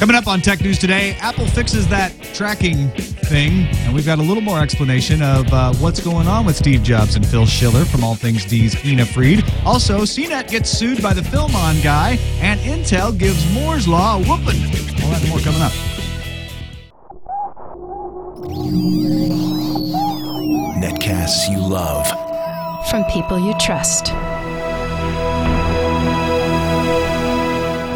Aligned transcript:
Coming 0.00 0.16
up 0.16 0.28
on 0.28 0.40
Tech 0.40 0.62
News 0.62 0.78
today, 0.78 1.14
Apple 1.20 1.44
fixes 1.44 1.86
that 1.88 2.14
tracking 2.32 2.88
thing, 2.88 3.66
and 3.84 3.94
we've 3.94 4.06
got 4.06 4.18
a 4.18 4.22
little 4.22 4.42
more 4.42 4.58
explanation 4.58 5.20
of 5.20 5.52
uh, 5.52 5.74
what's 5.74 6.00
going 6.00 6.26
on 6.26 6.46
with 6.46 6.56
Steve 6.56 6.82
Jobs 6.82 7.16
and 7.16 7.26
Phil 7.26 7.44
Schiller 7.44 7.84
from 7.84 8.02
All 8.02 8.14
Things 8.14 8.46
D's 8.46 8.82
Ina 8.82 9.04
Fried. 9.04 9.44
Also, 9.66 10.00
CNET 10.00 10.48
gets 10.48 10.70
sued 10.70 11.02
by 11.02 11.12
the 11.12 11.20
FilmOn 11.20 11.84
guy, 11.84 12.16
and 12.40 12.58
Intel 12.60 13.16
gives 13.16 13.52
Moore's 13.52 13.86
Law 13.86 14.16
a 14.16 14.18
whooping. 14.20 14.62
All 15.04 15.10
that 15.10 15.20
and 15.20 15.28
more 15.28 15.38
coming 15.40 15.60
up. 15.60 15.72
Netcasts 20.82 21.50
you 21.50 21.58
love. 21.58 22.08
From 22.88 23.04
people 23.12 23.38
you 23.38 23.52
trust. 23.58 24.06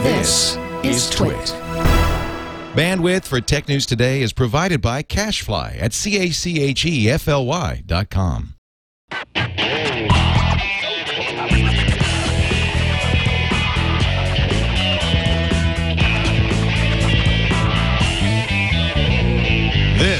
This 0.05 0.59
is 0.85 1.09
Twit. 1.09 1.64
Bandwidth 2.75 3.23
for 3.23 3.41
Tech 3.41 3.69
News 3.69 3.87
Today 3.87 4.21
is 4.21 4.33
provided 4.33 4.83
by 4.83 5.05
CacheFly 5.05 5.81
at 5.81 5.93
C-A-C-H-E-F-L-Y 5.93 7.83
dot 7.87 8.11
com. 8.11 8.55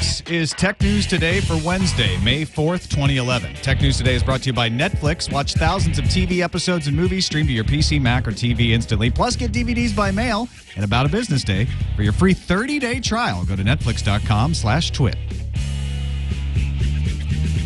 This 0.05 0.21
is 0.29 0.51
Tech 0.53 0.83
News 0.83 1.07
Today 1.07 1.41
for 1.41 1.57
Wednesday, 1.65 2.19
May 2.23 2.45
4th, 2.45 2.91
2011. 2.91 3.55
Tech 3.55 3.81
News 3.81 3.97
Today 3.97 4.15
is 4.15 4.23
brought 4.23 4.43
to 4.43 4.47
you 4.49 4.53
by 4.53 4.69
Netflix. 4.69 5.33
Watch 5.33 5.55
thousands 5.55 5.99
of 5.99 6.05
TV 6.05 6.41
episodes 6.41 6.87
and 6.89 6.95
movies 6.95 7.25
streamed 7.25 7.49
to 7.49 7.55
your 7.55 7.65
PC, 7.65 8.03
Mac, 8.03 8.29
or 8.29 8.33
TV 8.33 8.73
instantly. 8.73 9.11
Plus, 9.11 9.35
get 9.35 9.51
DVDs 9.51 9.97
by 9.97 10.11
mail 10.11 10.47
in 10.77 10.85
about 10.85 11.07
a 11.07 11.09
business 11.09 11.43
day. 11.43 11.67
For 11.97 12.03
your 12.03 12.13
free 12.13 12.35
30-day 12.35 13.01
trial, 13.01 13.47
go 13.47 13.57
to 13.57 13.65
netflix.com 13.65 14.53
slash 14.53 14.91
twit. 14.91 15.17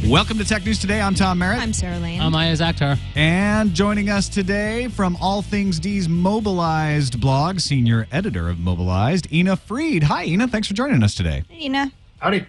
Welcome 0.07 0.39
to 0.39 0.45
Tech 0.45 0.65
News 0.65 0.79
Today. 0.79 1.01
I'm 1.01 1.17
Tom 1.17 1.41
Merritt. 1.41 1.61
I'm 1.61 1.73
Sarah 1.73 1.99
Lane. 1.99 2.21
I'm 2.21 2.33
Iyaz 2.33 2.65
Akhtar. 2.65 3.01
And 3.17 3.75
joining 3.75 4.11
us 4.11 4.29
today 4.29 4.87
from 4.87 5.17
All 5.21 5.43
Things 5.43 5.81
D's 5.81 6.09
Mobilized 6.09 7.21
blog, 7.21 7.59
senior 7.59 8.07
editor 8.13 8.49
of 8.49 8.61
Mobilized, 8.61 9.27
Ina 9.33 9.57
Fried. 9.57 10.05
Hi, 10.05 10.25
Ina. 10.25 10.47
Thanks 10.47 10.69
for 10.69 10.75
joining 10.75 11.03
us 11.03 11.17
today. 11.17 11.43
Ina. 11.51 11.91
Howdy. 12.19 12.47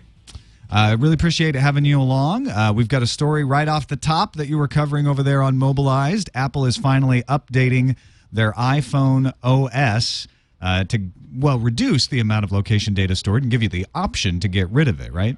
I 0.72 0.94
uh, 0.94 0.98
really 0.98 1.14
appreciate 1.14 1.54
having 1.56 1.86
you 1.86 2.02
along. 2.02 2.48
Uh, 2.48 2.74
we've 2.76 2.88
got 2.88 3.04
a 3.04 3.08
story 3.08 3.44
right 3.44 3.68
off 3.68 3.88
the 3.88 3.96
top 3.96 4.36
that 4.36 4.48
you 4.48 4.58
were 4.58 4.68
covering 4.68 5.08
over 5.08 5.22
there 5.22 5.44
on 5.44 5.58
Mobilized. 5.58 6.30
Apple 6.34 6.66
is 6.66 6.76
finally 6.76 7.22
updating 7.24 7.96
their 8.32 8.52
iPhone 8.54 9.32
OS 9.44 10.28
uh, 10.62 10.84
to, 10.86 11.10
well, 11.36 11.60
reduce 11.60 12.08
the 12.08 12.20
amount 12.20 12.46
of 12.46 12.52
location 12.52 12.96
data 12.96 13.16
stored 13.16 13.44
and 13.44 13.52
give 13.52 13.62
you 13.62 13.70
the 13.70 13.86
option 13.94 14.40
to 14.40 14.48
get 14.48 14.70
rid 14.70 14.88
of 14.88 15.00
it, 15.00 15.14
right? 15.14 15.38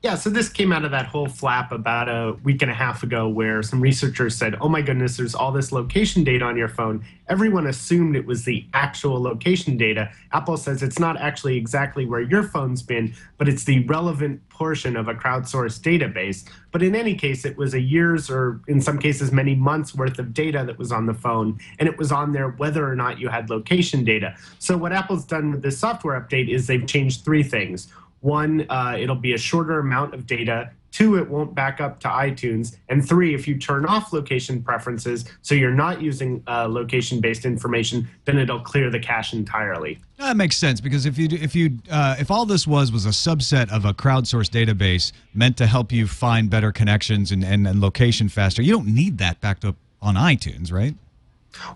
Yeah, 0.00 0.14
so 0.14 0.30
this 0.30 0.48
came 0.48 0.72
out 0.72 0.84
of 0.84 0.92
that 0.92 1.06
whole 1.06 1.26
flap 1.26 1.72
about 1.72 2.08
a 2.08 2.36
week 2.44 2.62
and 2.62 2.70
a 2.70 2.74
half 2.74 3.02
ago 3.02 3.28
where 3.28 3.64
some 3.64 3.80
researchers 3.80 4.36
said, 4.36 4.54
oh 4.60 4.68
my 4.68 4.80
goodness, 4.80 5.16
there's 5.16 5.34
all 5.34 5.50
this 5.50 5.72
location 5.72 6.22
data 6.22 6.44
on 6.44 6.56
your 6.56 6.68
phone. 6.68 7.04
Everyone 7.28 7.66
assumed 7.66 8.14
it 8.14 8.24
was 8.24 8.44
the 8.44 8.64
actual 8.74 9.20
location 9.20 9.76
data. 9.76 10.08
Apple 10.30 10.56
says 10.56 10.84
it's 10.84 11.00
not 11.00 11.20
actually 11.20 11.56
exactly 11.56 12.06
where 12.06 12.20
your 12.20 12.44
phone's 12.44 12.80
been, 12.80 13.12
but 13.38 13.48
it's 13.48 13.64
the 13.64 13.84
relevant 13.86 14.48
portion 14.50 14.96
of 14.96 15.08
a 15.08 15.14
crowdsourced 15.14 15.80
database. 15.80 16.48
But 16.70 16.84
in 16.84 16.94
any 16.94 17.16
case, 17.16 17.44
it 17.44 17.56
was 17.56 17.74
a 17.74 17.80
year's 17.80 18.30
or 18.30 18.60
in 18.68 18.80
some 18.80 19.00
cases 19.00 19.32
many 19.32 19.56
months 19.56 19.96
worth 19.96 20.20
of 20.20 20.32
data 20.32 20.62
that 20.64 20.78
was 20.78 20.92
on 20.92 21.06
the 21.06 21.14
phone, 21.14 21.58
and 21.80 21.88
it 21.88 21.98
was 21.98 22.12
on 22.12 22.30
there 22.30 22.50
whether 22.50 22.88
or 22.88 22.94
not 22.94 23.18
you 23.18 23.28
had 23.30 23.50
location 23.50 24.04
data. 24.04 24.36
So 24.60 24.76
what 24.76 24.92
Apple's 24.92 25.24
done 25.24 25.50
with 25.50 25.62
this 25.62 25.76
software 25.76 26.20
update 26.20 26.48
is 26.48 26.68
they've 26.68 26.86
changed 26.86 27.24
three 27.24 27.42
things. 27.42 27.88
One, 28.20 28.66
uh, 28.68 28.96
it'll 28.98 29.16
be 29.16 29.34
a 29.34 29.38
shorter 29.38 29.78
amount 29.78 30.14
of 30.14 30.26
data. 30.26 30.70
Two, 30.90 31.16
it 31.16 31.28
won't 31.28 31.54
back 31.54 31.80
up 31.80 32.00
to 32.00 32.08
iTunes. 32.08 32.76
And 32.88 33.06
three, 33.06 33.34
if 33.34 33.46
you 33.46 33.58
turn 33.58 33.84
off 33.84 34.12
location 34.12 34.62
preferences, 34.62 35.26
so 35.42 35.54
you're 35.54 35.70
not 35.70 36.00
using 36.00 36.42
uh, 36.48 36.66
location-based 36.66 37.44
information, 37.44 38.08
then 38.24 38.38
it'll 38.38 38.60
clear 38.60 38.90
the 38.90 38.98
cache 38.98 39.34
entirely. 39.34 39.98
That 40.16 40.36
makes 40.36 40.56
sense 40.56 40.80
because 40.80 41.06
if 41.06 41.18
you 41.18 41.28
if 41.30 41.54
you 41.54 41.78
uh, 41.90 42.16
if 42.18 42.30
all 42.30 42.46
this 42.46 42.66
was 42.66 42.90
was 42.90 43.06
a 43.06 43.10
subset 43.10 43.70
of 43.70 43.84
a 43.84 43.94
crowdsourced 43.94 44.50
database 44.50 45.12
meant 45.34 45.56
to 45.58 45.66
help 45.66 45.92
you 45.92 46.06
find 46.08 46.50
better 46.50 46.72
connections 46.72 47.30
and, 47.30 47.44
and, 47.44 47.68
and 47.68 47.80
location 47.80 48.28
faster, 48.28 48.62
you 48.62 48.72
don't 48.72 48.88
need 48.88 49.18
that 49.18 49.40
backed 49.40 49.64
up 49.64 49.76
on 50.00 50.14
iTunes, 50.14 50.72
right? 50.72 50.94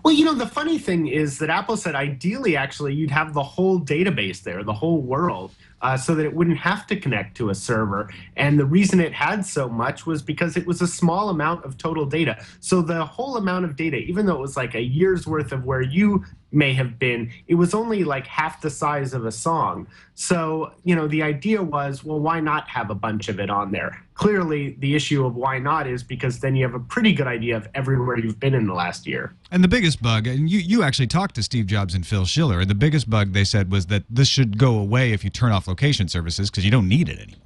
Well, 0.03 0.13
you 0.13 0.25
know, 0.25 0.33
the 0.33 0.47
funny 0.47 0.77
thing 0.77 1.07
is 1.07 1.39
that 1.39 1.49
Apple 1.49 1.77
said 1.77 1.95
ideally, 1.95 2.55
actually, 2.55 2.93
you'd 2.93 3.11
have 3.11 3.33
the 3.33 3.43
whole 3.43 3.79
database 3.79 4.41
there, 4.43 4.63
the 4.63 4.73
whole 4.73 5.01
world, 5.01 5.51
uh, 5.83 5.97
so 5.97 6.15
that 6.15 6.25
it 6.25 6.33
wouldn't 6.33 6.57
have 6.57 6.87
to 6.87 6.95
connect 6.95 7.37
to 7.37 7.49
a 7.49 7.55
server. 7.55 8.09
And 8.37 8.57
the 8.57 8.65
reason 8.65 8.99
it 8.99 9.13
had 9.13 9.45
so 9.45 9.69
much 9.69 10.05
was 10.05 10.21
because 10.21 10.57
it 10.57 10.65
was 10.65 10.81
a 10.81 10.87
small 10.87 11.29
amount 11.29 11.65
of 11.65 11.77
total 11.77 12.05
data. 12.05 12.43
So 12.61 12.81
the 12.81 13.05
whole 13.05 13.37
amount 13.37 13.65
of 13.65 13.75
data, 13.75 13.97
even 13.97 14.25
though 14.25 14.35
it 14.35 14.41
was 14.41 14.57
like 14.57 14.73
a 14.73 14.81
year's 14.81 15.27
worth 15.27 15.51
of 15.51 15.65
where 15.65 15.81
you 15.81 16.23
may 16.53 16.73
have 16.73 16.99
been, 16.99 17.31
it 17.47 17.55
was 17.55 17.73
only 17.73 18.03
like 18.03 18.27
half 18.27 18.61
the 18.61 18.69
size 18.69 19.13
of 19.13 19.25
a 19.25 19.31
song. 19.31 19.87
So, 20.15 20.73
you 20.83 20.95
know, 20.95 21.07
the 21.07 21.23
idea 21.23 21.61
was, 21.61 22.03
well, 22.03 22.19
why 22.19 22.39
not 22.39 22.67
have 22.69 22.89
a 22.89 22.95
bunch 22.95 23.29
of 23.29 23.39
it 23.39 23.49
on 23.49 23.71
there? 23.71 24.03
Clearly, 24.13 24.75
the 24.79 24.95
issue 24.95 25.25
of 25.25 25.35
why 25.35 25.57
not 25.57 25.87
is 25.87 26.03
because 26.03 26.39
then 26.39 26.55
you 26.55 26.63
have 26.63 26.75
a 26.75 26.79
pretty 26.79 27.13
good 27.13 27.27
idea 27.27 27.57
of 27.57 27.67
everywhere 27.73 28.19
you've 28.19 28.39
been 28.39 28.53
in 28.53 28.67
the 28.67 28.73
last 28.73 29.07
year. 29.07 29.33
And 29.51 29.63
the 29.63 29.67
biggest 29.67 30.01
bug, 30.01 30.27
and 30.27 30.49
you, 30.49 30.59
you 30.59 30.83
actually 30.83 31.07
talked 31.07 31.35
to 31.35 31.43
Steve 31.43 31.65
Jobs 31.65 31.95
and 31.95 32.05
Phil 32.05 32.25
Schiller, 32.25 32.59
and 32.59 32.69
the 32.69 32.75
biggest 32.75 33.09
bug 33.09 33.33
they 33.33 33.43
said 33.43 33.71
was 33.71 33.87
that 33.87 34.03
this 34.09 34.27
should 34.27 34.57
go 34.57 34.77
away 34.77 35.13
if 35.13 35.23
you 35.23 35.29
turn 35.29 35.51
off 35.51 35.67
location 35.67 36.07
services 36.07 36.51
because 36.51 36.63
you 36.63 36.71
don't 36.71 36.87
need 36.87 37.09
it 37.09 37.19
anymore. 37.19 37.39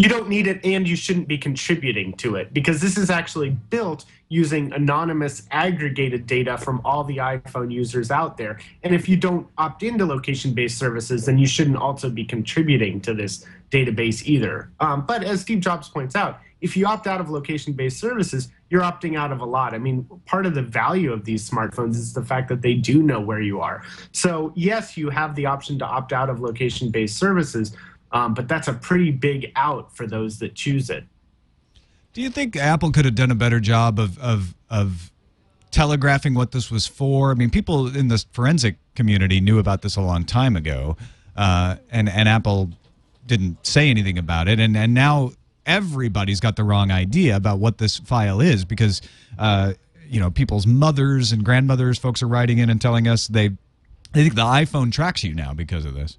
You 0.00 0.08
don't 0.08 0.30
need 0.30 0.46
it, 0.46 0.64
and 0.64 0.88
you 0.88 0.96
shouldn't 0.96 1.28
be 1.28 1.36
contributing 1.36 2.14
to 2.14 2.36
it 2.36 2.54
because 2.54 2.80
this 2.80 2.96
is 2.96 3.10
actually 3.10 3.50
built 3.50 4.06
using 4.30 4.72
anonymous 4.72 5.46
aggregated 5.50 6.26
data 6.26 6.56
from 6.56 6.80
all 6.86 7.04
the 7.04 7.18
iPhone 7.18 7.70
users 7.70 8.10
out 8.10 8.38
there. 8.38 8.58
And 8.82 8.94
if 8.94 9.10
you 9.10 9.18
don't 9.18 9.46
opt 9.58 9.82
into 9.82 10.06
location 10.06 10.54
based 10.54 10.78
services, 10.78 11.26
then 11.26 11.36
you 11.36 11.46
shouldn't 11.46 11.76
also 11.76 12.08
be 12.08 12.24
contributing 12.24 13.02
to 13.02 13.12
this 13.12 13.44
database 13.70 14.24
either. 14.24 14.70
Um, 14.80 15.04
but 15.04 15.22
as 15.22 15.42
Steve 15.42 15.60
Jobs 15.60 15.90
points 15.90 16.16
out, 16.16 16.40
if 16.62 16.78
you 16.78 16.86
opt 16.86 17.06
out 17.06 17.20
of 17.20 17.28
location 17.28 17.74
based 17.74 17.98
services, 17.98 18.48
you're 18.70 18.82
opting 18.82 19.18
out 19.18 19.32
of 19.32 19.40
a 19.40 19.44
lot. 19.44 19.74
I 19.74 19.78
mean, 19.78 20.08
part 20.26 20.46
of 20.46 20.54
the 20.54 20.62
value 20.62 21.12
of 21.12 21.24
these 21.24 21.48
smartphones 21.48 21.96
is 21.96 22.12
the 22.12 22.24
fact 22.24 22.48
that 22.48 22.62
they 22.62 22.74
do 22.74 23.02
know 23.02 23.20
where 23.20 23.40
you 23.40 23.60
are. 23.60 23.82
So, 24.12 24.52
yes, 24.54 24.96
you 24.96 25.10
have 25.10 25.34
the 25.34 25.46
option 25.46 25.78
to 25.80 25.84
opt 25.84 26.12
out 26.12 26.30
of 26.30 26.40
location 26.40 26.90
based 26.90 27.18
services, 27.18 27.76
um, 28.12 28.34
but 28.34 28.48
that's 28.48 28.68
a 28.68 28.72
pretty 28.72 29.10
big 29.10 29.52
out 29.56 29.94
for 29.96 30.06
those 30.06 30.38
that 30.40 30.54
choose 30.54 30.90
it. 30.90 31.04
Do 32.12 32.22
you 32.22 32.30
think 32.30 32.56
Apple 32.56 32.90
could 32.90 33.04
have 33.04 33.14
done 33.14 33.30
a 33.30 33.36
better 33.36 33.60
job 33.60 33.98
of, 33.98 34.18
of, 34.18 34.54
of 34.68 35.12
telegraphing 35.70 36.34
what 36.34 36.50
this 36.50 36.70
was 36.70 36.86
for? 36.86 37.30
I 37.30 37.34
mean, 37.34 37.50
people 37.50 37.94
in 37.94 38.08
the 38.08 38.24
forensic 38.32 38.76
community 38.96 39.40
knew 39.40 39.58
about 39.58 39.82
this 39.82 39.96
a 39.96 40.00
long 40.00 40.24
time 40.24 40.56
ago, 40.56 40.96
uh, 41.36 41.76
and, 41.90 42.08
and 42.08 42.28
Apple 42.28 42.70
didn't 43.26 43.64
say 43.64 43.88
anything 43.90 44.18
about 44.18 44.48
it. 44.48 44.58
And, 44.58 44.76
and 44.76 44.92
now 44.92 45.30
everybody's 45.66 46.40
got 46.40 46.56
the 46.56 46.64
wrong 46.64 46.90
idea 46.90 47.36
about 47.36 47.60
what 47.60 47.78
this 47.78 47.98
file 47.98 48.40
is 48.40 48.64
because, 48.64 49.00
uh, 49.38 49.74
you 50.08 50.18
know, 50.18 50.30
people's 50.30 50.66
mothers 50.66 51.30
and 51.30 51.44
grandmothers, 51.44 51.96
folks 51.96 52.24
are 52.24 52.28
writing 52.28 52.58
in 52.58 52.70
and 52.70 52.80
telling 52.80 53.06
us 53.06 53.28
they, 53.28 53.50
they 54.12 54.24
think 54.24 54.34
the 54.34 54.42
iPhone 54.42 54.90
tracks 54.90 55.22
you 55.22 55.32
now 55.32 55.54
because 55.54 55.84
of 55.84 55.94
this. 55.94 56.18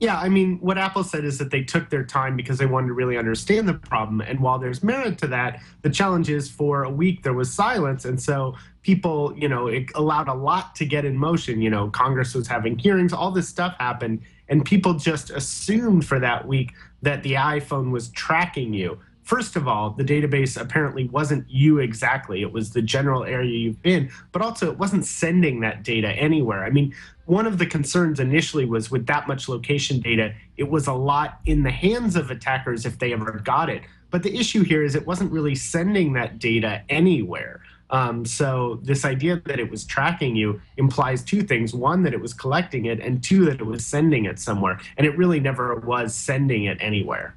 Yeah, 0.00 0.16
I 0.16 0.28
mean, 0.28 0.58
what 0.60 0.78
Apple 0.78 1.02
said 1.02 1.24
is 1.24 1.38
that 1.38 1.50
they 1.50 1.64
took 1.64 1.90
their 1.90 2.04
time 2.04 2.36
because 2.36 2.58
they 2.58 2.66
wanted 2.66 2.88
to 2.88 2.92
really 2.92 3.16
understand 3.16 3.68
the 3.68 3.74
problem. 3.74 4.20
And 4.20 4.38
while 4.38 4.58
there's 4.58 4.84
merit 4.84 5.18
to 5.18 5.26
that, 5.28 5.60
the 5.82 5.90
challenge 5.90 6.30
is 6.30 6.48
for 6.48 6.84
a 6.84 6.90
week 6.90 7.24
there 7.24 7.32
was 7.32 7.52
silence. 7.52 8.04
And 8.04 8.20
so 8.22 8.54
people, 8.82 9.34
you 9.36 9.48
know, 9.48 9.66
it 9.66 9.86
allowed 9.96 10.28
a 10.28 10.34
lot 10.34 10.76
to 10.76 10.86
get 10.86 11.04
in 11.04 11.16
motion. 11.16 11.60
You 11.60 11.70
know, 11.70 11.90
Congress 11.90 12.32
was 12.32 12.46
having 12.46 12.78
hearings, 12.78 13.12
all 13.12 13.32
this 13.32 13.48
stuff 13.48 13.74
happened. 13.80 14.22
And 14.48 14.64
people 14.64 14.94
just 14.94 15.30
assumed 15.30 16.06
for 16.06 16.20
that 16.20 16.46
week 16.46 16.74
that 17.02 17.24
the 17.24 17.32
iPhone 17.32 17.90
was 17.90 18.08
tracking 18.10 18.72
you. 18.72 19.00
First 19.28 19.56
of 19.56 19.68
all, 19.68 19.90
the 19.90 20.04
database 20.04 20.58
apparently 20.58 21.06
wasn't 21.08 21.44
you 21.50 21.80
exactly. 21.80 22.40
It 22.40 22.50
was 22.50 22.70
the 22.70 22.80
general 22.80 23.24
area 23.24 23.50
you've 23.50 23.82
been, 23.82 24.10
but 24.32 24.40
also 24.40 24.70
it 24.72 24.78
wasn't 24.78 25.04
sending 25.04 25.60
that 25.60 25.82
data 25.82 26.08
anywhere. 26.12 26.64
I 26.64 26.70
mean, 26.70 26.94
one 27.26 27.46
of 27.46 27.58
the 27.58 27.66
concerns 27.66 28.20
initially 28.20 28.64
was 28.64 28.90
with 28.90 29.04
that 29.08 29.28
much 29.28 29.46
location 29.46 30.00
data, 30.00 30.32
it 30.56 30.70
was 30.70 30.86
a 30.86 30.94
lot 30.94 31.40
in 31.44 31.62
the 31.62 31.70
hands 31.70 32.16
of 32.16 32.30
attackers 32.30 32.86
if 32.86 32.98
they 32.98 33.12
ever 33.12 33.32
got 33.44 33.68
it. 33.68 33.82
But 34.10 34.22
the 34.22 34.34
issue 34.34 34.62
here 34.62 34.82
is 34.82 34.94
it 34.94 35.06
wasn't 35.06 35.30
really 35.30 35.54
sending 35.54 36.14
that 36.14 36.38
data 36.38 36.80
anywhere. 36.88 37.60
Um, 37.90 38.24
so 38.24 38.80
this 38.82 39.04
idea 39.04 39.42
that 39.44 39.60
it 39.60 39.70
was 39.70 39.84
tracking 39.84 40.36
you 40.36 40.58
implies 40.78 41.22
two 41.22 41.42
things: 41.42 41.74
one, 41.74 42.02
that 42.04 42.14
it 42.14 42.20
was 42.22 42.32
collecting 42.32 42.86
it, 42.86 42.98
and 43.00 43.22
two, 43.22 43.44
that 43.44 43.60
it 43.60 43.66
was 43.66 43.84
sending 43.84 44.24
it 44.24 44.38
somewhere. 44.38 44.80
And 44.96 45.06
it 45.06 45.18
really 45.18 45.38
never 45.38 45.74
was 45.74 46.14
sending 46.14 46.64
it 46.64 46.78
anywhere. 46.80 47.34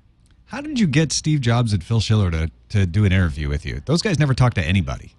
How 0.51 0.59
did 0.59 0.77
you 0.81 0.85
get 0.85 1.13
Steve 1.13 1.39
Jobs 1.39 1.71
and 1.71 1.81
Phil 1.81 2.01
Schiller 2.01 2.29
to, 2.29 2.51
to 2.69 2.85
do 2.85 3.05
an 3.05 3.13
interview 3.13 3.47
with 3.47 3.65
you? 3.65 3.81
Those 3.85 4.01
guys 4.01 4.19
never 4.19 4.33
talk 4.33 4.53
to 4.55 4.61
anybody. 4.61 5.15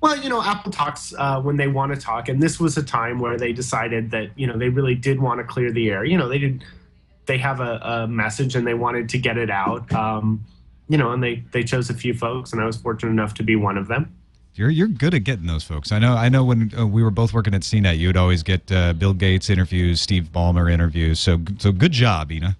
Well, 0.00 0.16
you 0.16 0.30
know, 0.30 0.42
Apple 0.42 0.72
talks 0.72 1.12
uh, 1.18 1.38
when 1.42 1.58
they 1.58 1.68
want 1.68 1.94
to 1.94 2.00
talk, 2.00 2.30
and 2.30 2.42
this 2.42 2.58
was 2.58 2.78
a 2.78 2.82
time 2.82 3.18
where 3.18 3.36
they 3.36 3.52
decided 3.52 4.10
that 4.12 4.30
you 4.34 4.46
know 4.46 4.56
they 4.56 4.70
really 4.70 4.94
did 4.94 5.20
want 5.20 5.40
to 5.40 5.44
clear 5.44 5.70
the 5.70 5.90
air. 5.90 6.02
You 6.06 6.16
know, 6.16 6.30
they 6.30 6.38
did. 6.38 6.64
They 7.26 7.36
have 7.36 7.60
a, 7.60 7.78
a 7.82 8.08
message 8.08 8.56
and 8.56 8.66
they 8.66 8.72
wanted 8.72 9.10
to 9.10 9.18
get 9.18 9.36
it 9.36 9.50
out. 9.50 9.92
Um, 9.92 10.42
you 10.88 10.96
know, 10.96 11.12
and 11.12 11.22
they 11.22 11.44
they 11.52 11.62
chose 11.62 11.90
a 11.90 11.94
few 11.94 12.14
folks, 12.14 12.54
and 12.54 12.62
I 12.62 12.64
was 12.64 12.78
fortunate 12.78 13.10
enough 13.10 13.34
to 13.34 13.42
be 13.42 13.54
one 13.54 13.76
of 13.76 13.86
them. 13.86 14.16
You're 14.54 14.70
you're 14.70 14.88
good 14.88 15.12
at 15.12 15.24
getting 15.24 15.46
those 15.46 15.64
folks. 15.64 15.92
I 15.92 15.98
know. 15.98 16.14
I 16.14 16.30
know 16.30 16.42
when 16.42 16.72
uh, 16.78 16.86
we 16.86 17.02
were 17.02 17.10
both 17.10 17.34
working 17.34 17.52
at 17.52 17.60
CNET, 17.60 17.98
you 17.98 18.08
would 18.08 18.16
always 18.16 18.42
get 18.42 18.72
uh, 18.72 18.94
Bill 18.94 19.12
Gates 19.12 19.50
interviews, 19.50 20.00
Steve 20.00 20.30
Ballmer 20.32 20.72
interviews. 20.72 21.20
So 21.20 21.38
so 21.58 21.70
good 21.70 21.92
job, 21.92 22.32
Ina. 22.32 22.56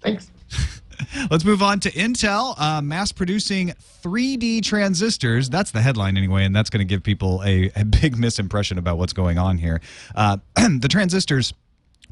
Thanks. 0.00 0.32
Let's 1.30 1.44
move 1.44 1.62
on 1.62 1.80
to 1.80 1.90
Intel 1.92 2.58
uh, 2.58 2.80
mass 2.80 3.12
producing 3.12 3.74
3D 4.02 4.62
transistors. 4.62 5.48
That's 5.48 5.70
the 5.70 5.80
headline 5.80 6.16
anyway, 6.16 6.44
and 6.44 6.54
that's 6.54 6.70
going 6.70 6.86
to 6.86 6.88
give 6.88 7.02
people 7.02 7.42
a, 7.44 7.70
a 7.76 7.84
big 7.84 8.16
misimpression 8.16 8.78
about 8.78 8.98
what's 8.98 9.12
going 9.12 9.38
on 9.38 9.58
here. 9.58 9.80
Uh, 10.14 10.38
the 10.54 10.88
transistors 10.90 11.52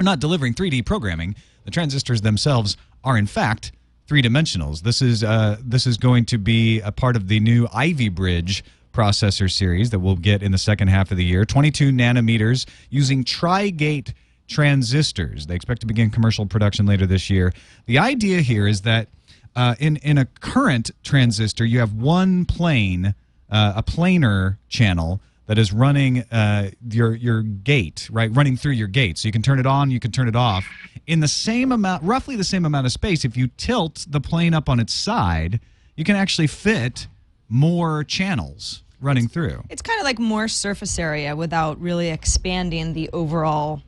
are 0.00 0.04
not 0.04 0.20
delivering 0.20 0.54
3D 0.54 0.84
programming. 0.84 1.34
The 1.64 1.70
transistors 1.70 2.22
themselves 2.22 2.76
are, 3.02 3.16
in 3.16 3.26
fact, 3.26 3.72
three 4.06 4.22
dimensionals. 4.22 4.82
This 4.82 5.00
is 5.00 5.24
uh, 5.24 5.56
this 5.62 5.86
is 5.86 5.96
going 5.96 6.26
to 6.26 6.38
be 6.38 6.80
a 6.80 6.92
part 6.92 7.16
of 7.16 7.28
the 7.28 7.40
new 7.40 7.68
Ivy 7.72 8.08
Bridge 8.08 8.64
processor 8.92 9.50
series 9.50 9.90
that 9.90 9.98
we'll 9.98 10.16
get 10.16 10.42
in 10.42 10.52
the 10.52 10.58
second 10.58 10.88
half 10.88 11.10
of 11.10 11.16
the 11.16 11.24
year. 11.24 11.44
22 11.44 11.90
nanometers 11.90 12.64
using 12.90 13.24
Tri-Gate 13.24 14.14
transistors. 14.48 15.46
They 15.46 15.54
expect 15.54 15.80
to 15.82 15.86
begin 15.86 16.10
commercial 16.10 16.46
production 16.46 16.86
later 16.86 17.06
this 17.06 17.30
year. 17.30 17.52
The 17.86 17.98
idea 17.98 18.40
here 18.40 18.66
is 18.66 18.82
that 18.82 19.08
uh, 19.56 19.74
in 19.78 19.96
in 19.96 20.18
a 20.18 20.24
current 20.24 20.90
transistor, 21.02 21.64
you 21.64 21.78
have 21.78 21.92
one 21.92 22.44
plane, 22.44 23.14
uh, 23.50 23.72
a 23.76 23.82
planar 23.82 24.58
channel 24.68 25.20
that 25.46 25.58
is 25.58 25.72
running 25.72 26.22
uh, 26.32 26.70
your 26.90 27.14
your 27.14 27.42
gate, 27.42 28.08
right? 28.10 28.30
Running 28.34 28.56
through 28.56 28.72
your 28.72 28.88
gate, 28.88 29.18
so 29.18 29.28
you 29.28 29.32
can 29.32 29.42
turn 29.42 29.58
it 29.58 29.66
on, 29.66 29.90
you 29.90 30.00
can 30.00 30.10
turn 30.10 30.28
it 30.28 30.36
off 30.36 30.66
in 31.06 31.20
the 31.20 31.28
same 31.28 31.72
amount, 31.72 32.02
roughly 32.02 32.36
the 32.36 32.44
same 32.44 32.64
amount 32.64 32.86
of 32.86 32.92
space. 32.92 33.24
If 33.24 33.36
you 33.36 33.48
tilt 33.56 34.06
the 34.08 34.20
plane 34.20 34.54
up 34.54 34.68
on 34.68 34.80
its 34.80 34.94
side, 34.94 35.60
you 35.96 36.04
can 36.04 36.16
actually 36.16 36.46
fit 36.46 37.06
more 37.48 38.04
channels 38.04 38.82
running 39.00 39.28
through. 39.28 39.62
It's 39.68 39.82
kind 39.82 40.00
of 40.00 40.04
like 40.04 40.18
more 40.18 40.48
surface 40.48 40.98
area 40.98 41.36
without 41.36 41.80
really 41.80 42.08
expanding 42.08 42.94
the 42.94 43.10
overall 43.12 43.82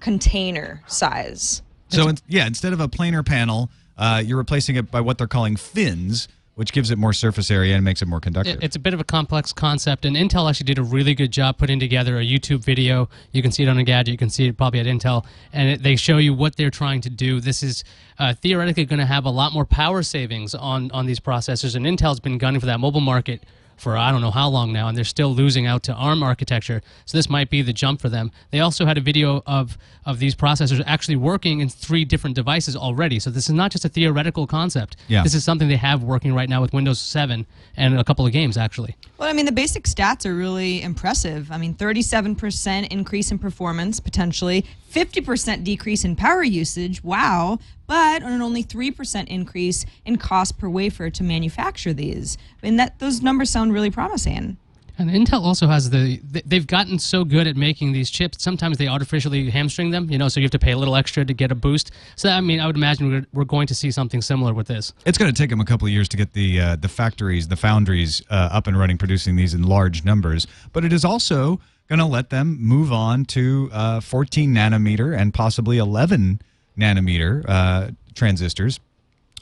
container 0.00 0.82
size. 0.86 1.62
So 1.88 2.08
in, 2.08 2.16
yeah, 2.28 2.46
instead 2.46 2.72
of 2.72 2.80
a 2.80 2.88
planar 2.88 3.24
panel, 3.24 3.70
uh, 3.96 4.22
you're 4.24 4.36
replacing 4.38 4.76
it 4.76 4.90
by 4.90 5.00
what 5.00 5.16
they're 5.18 5.26
calling 5.26 5.56
fins, 5.56 6.28
which 6.54 6.72
gives 6.72 6.90
it 6.90 6.98
more 6.98 7.12
surface 7.12 7.50
area 7.50 7.74
and 7.76 7.84
makes 7.84 8.02
it 8.02 8.08
more 8.08 8.20
conductive. 8.20 8.56
It- 8.56 8.64
It's 8.64 8.76
a 8.76 8.78
bit 8.80 8.92
of 8.92 9.00
a 9.00 9.04
complex 9.04 9.52
concept, 9.52 10.04
and 10.04 10.16
Intel 10.16 10.48
actually 10.48 10.64
did 10.64 10.78
a 10.78 10.82
really 10.82 11.14
good 11.14 11.30
job 11.30 11.56
putting 11.56 11.78
together 11.80 12.18
a 12.18 12.22
YouTube 12.24 12.64
video. 12.64 13.08
You 13.32 13.42
can 13.42 13.52
see 13.52 13.62
it 13.62 13.68
on 13.68 13.78
a 13.78 13.84
gadget. 13.84 14.12
You 14.12 14.18
can 14.18 14.28
see 14.28 14.46
it 14.48 14.56
probably 14.56 14.80
at 14.80 14.86
Intel, 14.86 15.24
and 15.52 15.68
it, 15.70 15.82
they 15.82 15.96
show 15.96 16.18
you 16.18 16.34
what 16.34 16.56
they're 16.56 16.70
trying 16.70 17.00
to 17.02 17.10
do. 17.10 17.40
This 17.40 17.62
is 17.62 17.84
uh, 18.18 18.34
theoretically 18.34 18.84
going 18.84 18.98
to 18.98 19.06
have 19.06 19.24
a 19.24 19.30
lot 19.30 19.52
more 19.52 19.64
power 19.64 20.02
savings 20.02 20.54
on 20.54 20.90
on 20.90 21.06
these 21.06 21.20
processors, 21.20 21.74
and 21.76 21.86
Intel's 21.86 22.20
been 22.20 22.38
gunning 22.38 22.60
for 22.60 22.66
that 22.66 22.80
mobile 22.80 23.00
market 23.00 23.44
for 23.78 23.96
I 23.96 24.10
don't 24.10 24.20
know 24.20 24.30
how 24.30 24.48
long 24.48 24.72
now, 24.72 24.88
and 24.88 24.96
they're 24.96 25.04
still 25.04 25.34
losing 25.34 25.66
out 25.66 25.82
to 25.84 25.94
ARM 25.94 26.22
architecture. 26.22 26.82
So 27.06 27.16
this 27.16 27.30
might 27.30 27.50
be 27.50 27.62
the 27.62 27.72
jump 27.72 28.00
for 28.00 28.08
them. 28.08 28.30
They 28.50 28.60
also 28.60 28.86
had 28.86 28.98
a 28.98 29.00
video 29.00 29.42
of 29.46 29.78
of 30.04 30.18
these 30.18 30.34
processors 30.34 30.82
actually 30.86 31.16
working 31.16 31.60
in 31.60 31.68
three 31.68 32.04
different 32.04 32.34
devices 32.34 32.74
already. 32.74 33.18
So 33.20 33.30
this 33.30 33.44
is 33.44 33.54
not 33.54 33.70
just 33.70 33.84
a 33.84 33.90
theoretical 33.90 34.46
concept. 34.46 34.96
Yeah. 35.06 35.22
This 35.22 35.34
is 35.34 35.44
something 35.44 35.68
they 35.68 35.76
have 35.76 36.02
working 36.02 36.34
right 36.34 36.48
now 36.48 36.62
with 36.62 36.72
Windows 36.72 36.98
7 36.98 37.46
and 37.76 37.98
a 37.98 38.04
couple 38.04 38.24
of 38.24 38.32
games 38.32 38.56
actually. 38.56 38.96
Well, 39.18 39.28
I 39.28 39.34
mean, 39.34 39.44
the 39.44 39.52
basic 39.52 39.84
stats 39.84 40.24
are 40.24 40.34
really 40.34 40.80
impressive. 40.82 41.52
I 41.52 41.58
mean, 41.58 41.74
37% 41.74 42.88
increase 42.90 43.30
in 43.30 43.38
performance, 43.38 44.00
potentially, 44.00 44.64
50% 44.90 45.62
decrease 45.64 46.04
in 46.04 46.16
power 46.16 46.42
usage. 46.42 47.04
Wow. 47.04 47.58
But 47.88 48.22
on 48.22 48.30
an 48.30 48.42
only 48.42 48.62
3% 48.62 49.26
increase 49.26 49.84
in 50.04 50.18
cost 50.18 50.58
per 50.58 50.68
wafer 50.68 51.10
to 51.10 51.24
manufacture 51.24 51.92
these. 51.92 52.38
And 52.62 52.78
that 52.78 53.00
those 53.00 53.22
numbers 53.22 53.50
sound 53.50 53.72
really 53.72 53.90
promising. 53.90 54.58
And 54.98 55.08
Intel 55.10 55.42
also 55.42 55.68
has 55.68 55.90
the 55.90 56.20
they've 56.44 56.66
gotten 56.66 56.98
so 56.98 57.24
good 57.24 57.46
at 57.46 57.56
making 57.56 57.92
these 57.92 58.10
chips. 58.10 58.42
Sometimes 58.42 58.78
they 58.78 58.88
artificially 58.88 59.48
hamstring 59.48 59.90
them, 59.90 60.10
you 60.10 60.18
know, 60.18 60.28
so 60.28 60.40
you 60.40 60.44
have 60.44 60.50
to 60.50 60.58
pay 60.58 60.72
a 60.72 60.76
little 60.76 60.96
extra 60.96 61.24
to 61.24 61.32
get 61.32 61.52
a 61.52 61.54
boost. 61.54 61.92
So 62.16 62.28
I 62.28 62.40
mean, 62.40 62.58
I 62.58 62.66
would 62.66 62.76
imagine 62.76 63.08
we're, 63.08 63.26
we're 63.32 63.44
going 63.44 63.68
to 63.68 63.76
see 63.76 63.92
something 63.92 64.20
similar 64.20 64.52
with 64.52 64.66
this. 64.66 64.92
It's 65.06 65.16
going 65.16 65.32
to 65.32 65.40
take 65.40 65.50
them 65.50 65.60
a 65.60 65.64
couple 65.64 65.86
of 65.86 65.92
years 65.92 66.08
to 66.08 66.16
get 66.16 66.32
the 66.32 66.60
uh, 66.60 66.76
the 66.76 66.88
factories, 66.88 67.46
the 67.46 67.56
foundries 67.56 68.22
uh, 68.28 68.48
up 68.50 68.66
and 68.66 68.76
running, 68.76 68.98
producing 68.98 69.36
these 69.36 69.54
in 69.54 69.62
large 69.62 70.04
numbers. 70.04 70.48
But 70.72 70.84
it 70.84 70.92
is 70.92 71.04
also 71.04 71.60
going 71.88 72.00
to 72.00 72.04
let 72.04 72.30
them 72.30 72.58
move 72.60 72.92
on 72.92 73.24
to 73.24 73.70
uh, 73.72 74.00
14 74.00 74.52
nanometer 74.52 75.16
and 75.16 75.32
possibly 75.32 75.78
11 75.78 76.42
nanometer 76.78 77.44
uh, 77.48 77.90
transistors, 78.14 78.80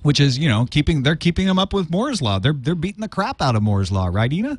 which 0.02 0.20
is 0.20 0.38
you 0.38 0.48
know 0.48 0.66
keeping 0.70 1.02
they're 1.02 1.16
keeping 1.16 1.46
them 1.46 1.58
up 1.58 1.72
with 1.72 1.90
Moore's 1.90 2.22
law. 2.22 2.38
They're 2.38 2.52
they're 2.52 2.74
beating 2.74 3.00
the 3.00 3.08
crap 3.08 3.40
out 3.40 3.56
of 3.56 3.62
Moore's 3.62 3.92
law, 3.92 4.06
right, 4.06 4.32
Ina? 4.32 4.58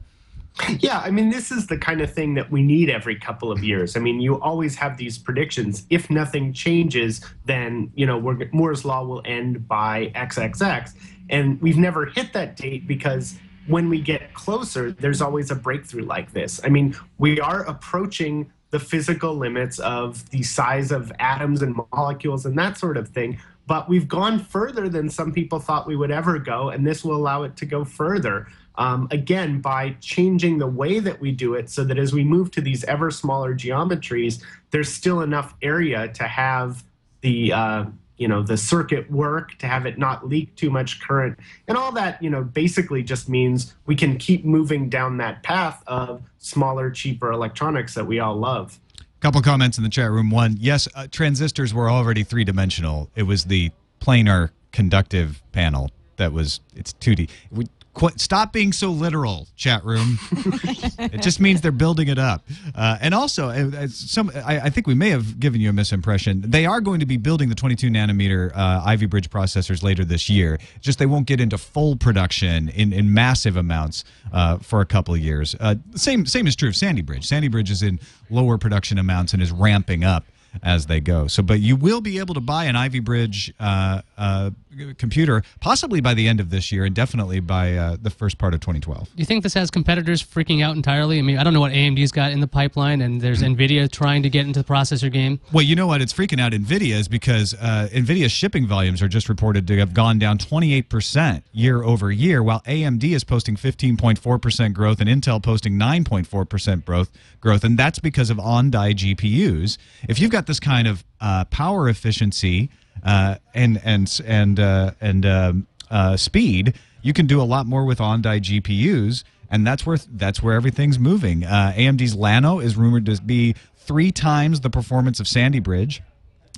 Yeah, 0.79 0.99
I 0.99 1.11
mean, 1.11 1.29
this 1.29 1.51
is 1.51 1.67
the 1.67 1.77
kind 1.77 2.01
of 2.01 2.11
thing 2.11 2.33
that 2.33 2.51
we 2.51 2.63
need 2.63 2.89
every 2.89 3.15
couple 3.15 3.51
of 3.51 3.63
years. 3.63 3.95
I 3.95 3.99
mean, 3.99 4.19
you 4.19 4.41
always 4.41 4.75
have 4.75 4.97
these 4.97 5.17
predictions. 5.17 5.85
If 5.89 6.09
nothing 6.09 6.51
changes, 6.51 7.21
then 7.45 7.91
you 7.95 8.05
know 8.05 8.17
we're, 8.17 8.49
Moore's 8.51 8.83
law 8.83 9.03
will 9.03 9.21
end 9.25 9.67
by 9.67 10.11
XXX, 10.15 10.93
and 11.29 11.61
we've 11.61 11.77
never 11.77 12.07
hit 12.07 12.33
that 12.33 12.55
date 12.55 12.87
because 12.87 13.37
when 13.67 13.89
we 13.89 14.01
get 14.01 14.33
closer, 14.33 14.91
there's 14.91 15.21
always 15.21 15.51
a 15.51 15.55
breakthrough 15.55 16.05
like 16.05 16.31
this. 16.31 16.59
I 16.63 16.69
mean, 16.69 16.95
we 17.17 17.39
are 17.39 17.63
approaching 17.63 18.51
the 18.69 18.79
physical 18.79 19.35
limits 19.35 19.79
of 19.79 20.29
the 20.29 20.43
size 20.43 20.91
of 20.91 21.11
atoms 21.19 21.61
and 21.61 21.79
molecules 21.93 22.45
and 22.45 22.57
that 22.57 22.77
sort 22.77 22.97
of 22.97 23.07
thing. 23.09 23.39
But 23.65 23.89
we've 23.89 24.07
gone 24.07 24.39
further 24.39 24.87
than 24.87 25.09
some 25.09 25.33
people 25.33 25.59
thought 25.59 25.87
we 25.87 25.95
would 25.95 26.11
ever 26.11 26.39
go, 26.39 26.69
and 26.69 26.87
this 26.87 27.03
will 27.03 27.15
allow 27.15 27.43
it 27.43 27.57
to 27.57 27.65
go 27.65 27.83
further. 27.83 28.47
Um, 28.75 29.07
again, 29.11 29.59
by 29.59 29.95
changing 29.99 30.59
the 30.59 30.67
way 30.67 30.99
that 30.99 31.19
we 31.19 31.31
do 31.31 31.55
it 31.55 31.69
so 31.69 31.83
that 31.83 31.97
as 31.97 32.13
we 32.13 32.23
move 32.23 32.51
to 32.51 32.61
these 32.61 32.83
ever 32.85 33.11
smaller 33.11 33.53
geometries, 33.55 34.41
there's 34.71 34.91
still 34.91 35.21
enough 35.21 35.55
area 35.61 36.07
to 36.09 36.23
have 36.23 36.83
the 37.21 37.51
uh, 37.51 37.85
you 38.17 38.27
know 38.27 38.41
the 38.41 38.57
circuit 38.57 39.09
work 39.11 39.57
to 39.57 39.67
have 39.67 39.85
it 39.85 39.97
not 39.97 40.27
leak 40.27 40.55
too 40.55 40.69
much 40.69 41.01
current 41.01 41.37
and 41.67 41.77
all 41.77 41.91
that 41.91 42.21
you 42.21 42.29
know 42.29 42.43
basically 42.43 43.03
just 43.03 43.29
means 43.29 43.73
we 43.85 43.95
can 43.95 44.17
keep 44.17 44.43
moving 44.45 44.89
down 44.89 45.17
that 45.17 45.43
path 45.43 45.83
of 45.87 46.21
smaller 46.37 46.89
cheaper 46.89 47.31
electronics 47.31 47.93
that 47.93 48.05
we 48.05 48.19
all 48.19 48.35
love 48.35 48.79
Couple 49.19 49.41
comments 49.41 49.79
in 49.79 49.83
the 49.83 49.89
chat 49.89 50.11
room. 50.11 50.29
One, 50.29 50.57
yes, 50.59 50.87
uh, 50.93 51.07
transistors 51.09 51.73
were 51.73 51.89
already 51.89 52.23
three 52.23 52.43
dimensional. 52.43 53.09
It 53.15 53.23
was 53.23 53.45
the 53.45 53.71
planar 53.99 54.51
conductive 54.71 55.41
panel 55.51 55.89
that 56.17 56.31
was 56.31 56.59
it's 56.75 56.93
2D. 56.93 57.29
We, 57.49 57.65
qu- 57.97 58.17
stop 58.17 58.53
being 58.53 58.71
so 58.71 58.91
literal, 58.91 59.47
chat 59.55 59.83
room. 59.83 60.19
it 60.31 61.21
just 61.21 61.39
means 61.39 61.61
they're 61.61 61.71
building 61.71 62.07
it 62.07 62.19
up. 62.19 62.45
Uh, 62.75 62.97
and 63.01 63.13
also, 63.13 63.49
uh, 63.49 63.71
uh, 63.75 63.87
some 63.87 64.31
I, 64.35 64.59
I 64.59 64.69
think 64.69 64.87
we 64.87 64.93
may 64.93 65.09
have 65.09 65.39
given 65.39 65.59
you 65.59 65.69
a 65.69 65.73
misimpression. 65.73 66.43
They 66.43 66.65
are 66.65 66.79
going 66.79 66.99
to 66.99 67.05
be 67.05 67.17
building 67.17 67.49
the 67.49 67.55
22 67.55 67.89
nanometer 67.89 68.55
uh, 68.55 68.81
Ivy 68.85 69.07
Bridge 69.07 69.29
processors 69.29 69.83
later 69.83 70.05
this 70.05 70.29
year. 70.29 70.59
Just 70.79 70.99
they 70.99 71.05
won't 71.05 71.25
get 71.25 71.41
into 71.41 71.57
full 71.57 71.95
production 71.95 72.69
in, 72.69 72.93
in 72.93 73.13
massive 73.13 73.57
amounts 73.57 74.03
uh, 74.31 74.57
for 74.59 74.81
a 74.81 74.85
couple 74.85 75.13
of 75.13 75.19
years. 75.19 75.55
Uh, 75.59 75.75
same 75.95 76.25
same 76.25 76.47
is 76.47 76.55
true 76.55 76.69
of 76.69 76.75
Sandy 76.75 77.01
Bridge. 77.01 77.25
Sandy 77.25 77.47
Bridge 77.47 77.71
is 77.71 77.81
in 77.83 77.99
lower 78.29 78.57
production 78.57 78.97
amounts 78.97 79.33
and 79.33 79.41
is 79.41 79.51
ramping 79.51 80.03
up 80.03 80.25
as 80.63 80.87
they 80.87 80.99
go. 80.99 81.27
So, 81.27 81.43
but 81.43 81.59
you 81.59 81.75
will 81.75 82.01
be 82.01 82.19
able 82.19 82.33
to 82.33 82.41
buy 82.41 82.65
an 82.65 82.75
Ivy 82.75 82.99
Bridge 82.99 83.53
uh, 83.59 84.01
uh, 84.17 84.51
computer 84.97 85.43
possibly 85.59 86.01
by 86.01 86.13
the 86.13 86.27
end 86.27 86.39
of 86.39 86.49
this 86.49 86.71
year 86.71 86.85
and 86.85 86.93
definitely 86.95 87.39
by 87.39 87.75
uh, 87.75 87.97
the 88.01 88.09
first 88.09 88.37
part 88.37 88.53
of 88.53 88.59
2012. 88.59 89.05
Do 89.05 89.11
you 89.15 89.25
think 89.25 89.43
this 89.43 89.53
has 89.53 89.71
competitors 89.71 90.23
freaking 90.23 90.63
out 90.63 90.75
entirely? 90.75 91.19
I 91.19 91.21
mean, 91.21 91.37
I 91.37 91.43
don't 91.43 91.53
know 91.53 91.59
what 91.59 91.71
AMD's 91.71 92.11
got 92.11 92.31
in 92.31 92.39
the 92.39 92.47
pipeline, 92.47 93.01
and 93.01 93.21
there's 93.21 93.41
Nvidia 93.41 93.89
trying 93.91 94.23
to 94.23 94.29
get 94.29 94.45
into 94.45 94.61
the 94.61 94.67
processor 94.67 95.11
game. 95.11 95.39
Well, 95.51 95.63
you 95.63 95.75
know 95.75 95.87
what? 95.87 96.01
It's 96.01 96.13
freaking 96.13 96.39
out 96.39 96.51
Nvidia 96.51 96.95
is 96.95 97.07
because 97.07 97.53
uh, 97.55 97.89
Nvidia's 97.91 98.31
shipping 98.31 98.67
volumes 98.67 99.01
are 99.01 99.07
just 99.07 99.29
reported 99.29 99.67
to 99.67 99.77
have 99.77 99.93
gone 99.93 100.19
down 100.19 100.37
28% 100.37 101.43
year 101.51 101.83
over 101.83 102.11
year, 102.11 102.43
while 102.43 102.61
AMD 102.61 103.03
is 103.03 103.23
posting 103.23 103.55
15.4% 103.55 104.73
growth 104.73 105.01
and 105.01 105.09
Intel 105.09 105.41
posting 105.41 105.73
9.4% 105.73 106.85
growth. 106.85 107.09
Growth, 107.39 107.63
and 107.63 107.77
that's 107.77 107.99
because 107.99 108.29
of 108.29 108.39
on-die 108.39 108.93
GPUs. 108.93 109.77
If 110.09 110.19
you've 110.19 110.31
got 110.31 110.36
this 110.45 110.59
kind 110.59 110.87
of 110.87 111.03
uh, 111.19 111.45
power 111.45 111.89
efficiency 111.89 112.69
uh, 113.03 113.35
and 113.53 113.81
and 113.83 114.21
and 114.25 114.59
uh, 114.59 114.91
and 115.01 115.25
um, 115.25 115.67
uh, 115.89 116.17
speed, 116.17 116.73
you 117.01 117.13
can 117.13 117.27
do 117.27 117.41
a 117.41 117.43
lot 117.43 117.65
more 117.65 117.85
with 117.85 118.01
on-die 118.01 118.39
GPUs, 118.39 119.23
and 119.49 119.65
that's 119.65 119.85
where 119.85 119.97
that's 120.11 120.41
where 120.41 120.55
everything's 120.55 120.99
moving. 120.99 121.43
Uh, 121.43 121.73
AMD's 121.75 122.15
Llano 122.15 122.59
is 122.59 122.75
rumored 122.75 123.05
to 123.05 123.21
be 123.21 123.55
three 123.77 124.11
times 124.11 124.61
the 124.61 124.69
performance 124.69 125.19
of 125.19 125.27
Sandy 125.27 125.59
Bridge. 125.59 126.01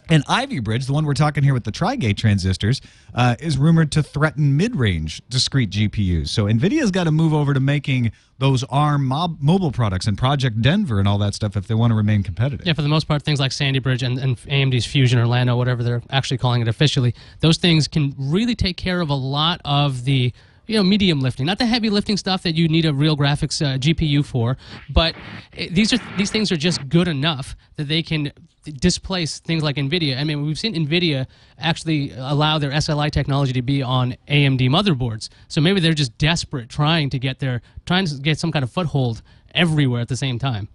And 0.10 0.24
Ivy 0.28 0.60
Bridge, 0.60 0.88
the 0.88 0.94
one 0.94 1.06
we're 1.06 1.13
talking 1.13 1.44
here 1.44 1.54
with 1.54 1.63
the 1.63 1.72
Tri-Gate 1.72 2.18
transistors, 2.18 2.82
uh, 3.13 3.36
is 3.39 3.58
rumored 3.58 3.92
to 3.92 4.01
threaten 4.01 4.58
mid-range 4.58 5.22
discrete 5.30 5.70
GPUs. 5.70 6.30
So 6.30 6.46
NVIDIA's 6.46 6.89
got 6.89 7.04
to 7.04 7.12
move 7.12 7.34
over 7.34 7.54
to 7.54 7.60
making 7.60 8.12
those 8.39 8.63
ARM 8.66 9.06
mob- 9.06 9.38
mobile 9.39 9.72
products 9.72 10.08
and 10.08 10.18
Project 10.18 10.62
Denver 10.62 10.98
and 10.98 11.08
all 11.08 11.20
that 11.20 11.36
stuff 11.36 11.56
if 11.56 11.68
they 11.68 11.75
want 11.75 11.92
to 11.92 11.96
remain 11.96 12.24
competitive. 12.24 12.66
Yeah, 12.66 12.74
for 12.74 12.82
the 12.82 12.88
most 12.88 13.08
part, 13.08 13.22
things 13.22 13.39
like 13.39 13.51
Sandy 13.51 13.80
Bridge 13.80 14.01
and, 14.01 14.18
and 14.18 14.38
AMD's 14.38 14.86
Fusion 14.86 15.20
or 15.20 15.28
Llano, 15.28 15.58
whatever 15.58 15.84
they're 15.84 16.01
actually 16.10 16.38
calling 16.38 16.62
it 16.62 16.68
officially, 16.68 17.13
those 17.42 17.58
things 17.58 17.88
can 17.88 18.16
really 18.18 18.56
take 18.56 18.78
care 18.78 19.01
of 19.01 19.10
a 19.10 19.16
lot 19.16 19.62
of 19.63 20.06
the 20.06 20.34
you 20.70 20.76
know 20.76 20.84
medium 20.84 21.20
lifting, 21.20 21.48
not 21.48 21.58
the 21.58 21.66
heavy 21.66 21.90
lifting 21.90 22.16
stuff 22.16 22.44
that 22.44 22.54
you 22.54 22.68
need 22.68 22.86
a 22.86 22.94
real 22.94 23.18
graphics 23.18 23.60
uh, 23.66 23.80
GPU 23.80 24.24
for, 24.24 24.56
but 24.92 25.16
uh, 25.16 25.66
these 25.72 25.92
are 25.92 25.98
these 26.16 26.30
things 26.30 26.52
are 26.52 26.58
just 26.58 26.88
good 26.88 27.08
enough 27.08 27.56
that 27.78 27.88
they 27.88 28.04
can 28.04 28.32
displace 28.80 29.40
things 29.40 29.64
like 29.64 29.78
Nvidia. 29.78 30.20
I 30.20 30.24
mean, 30.24 30.46
we've 30.46 30.60
seen 30.60 30.76
Nvidia 30.76 31.26
actually 31.58 32.12
allow 32.16 32.60
their 32.60 32.70
SLI 32.70 33.10
technology 33.10 33.52
to 33.54 33.64
be 33.64 33.82
on 33.82 34.16
AMD 34.28 34.62
motherboards. 34.70 35.30
So 35.48 35.60
maybe 35.60 35.80
they're 35.80 35.94
just 35.94 36.16
desperate 36.20 36.70
trying 36.70 37.10
to 37.10 37.18
get 37.18 37.40
their 37.40 37.64
trying 37.88 38.06
to 38.06 38.16
get 38.18 38.38
some 38.38 38.52
kind 38.52 38.62
of 38.62 38.72
foothold 38.72 39.24
everywhere 39.56 40.02
at 40.02 40.08
the 40.08 40.18
same 40.18 40.38
time. 40.38 40.68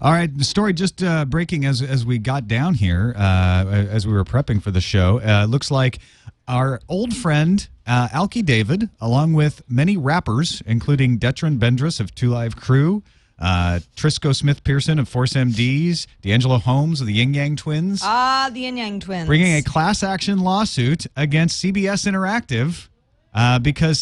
All 0.00 0.12
right, 0.12 0.34
the 0.38 0.44
story 0.44 0.72
just 0.72 1.02
uh, 1.02 1.24
breaking 1.26 1.66
as 1.66 1.82
as 1.82 2.06
we 2.06 2.18
got 2.18 2.48
down 2.48 2.74
here, 2.74 3.14
uh, 3.14 3.66
as 3.66 4.06
we 4.06 4.12
were 4.14 4.24
prepping 4.24 4.62
for 4.62 4.70
the 4.70 4.80
show. 4.80 5.20
Uh, 5.20 5.44
looks 5.46 5.70
like 5.70 5.98
our 6.48 6.80
old 6.88 7.14
friend 7.14 7.68
uh, 7.86 8.08
Alki 8.12 8.42
David, 8.42 8.88
along 9.00 9.34
with 9.34 9.62
many 9.68 9.96
rappers, 9.96 10.62
including 10.66 11.18
Detron 11.18 11.58
Bendris 11.58 12.00
of 12.00 12.14
Two 12.14 12.30
Live 12.30 12.56
Crew, 12.56 13.02
uh, 13.38 13.78
Trisco 13.94 14.34
Smith 14.34 14.64
Pearson 14.64 14.98
of 14.98 15.08
Force 15.08 15.34
MDs, 15.34 16.06
D'Angelo 16.22 16.58
Holmes 16.58 17.00
of 17.00 17.06
the 17.06 17.12
Yin 17.12 17.34
Yang 17.34 17.56
Twins, 17.56 18.00
Ah, 18.02 18.50
the 18.52 18.60
Yin 18.60 18.76
Yang 18.76 19.00
twins. 19.00 19.26
bringing 19.26 19.54
a 19.54 19.62
class 19.62 20.02
action 20.02 20.40
lawsuit 20.40 21.06
against 21.16 21.62
CBS 21.62 22.04
Interactive 22.10 22.88
uh, 23.32 23.58
because 23.60 24.00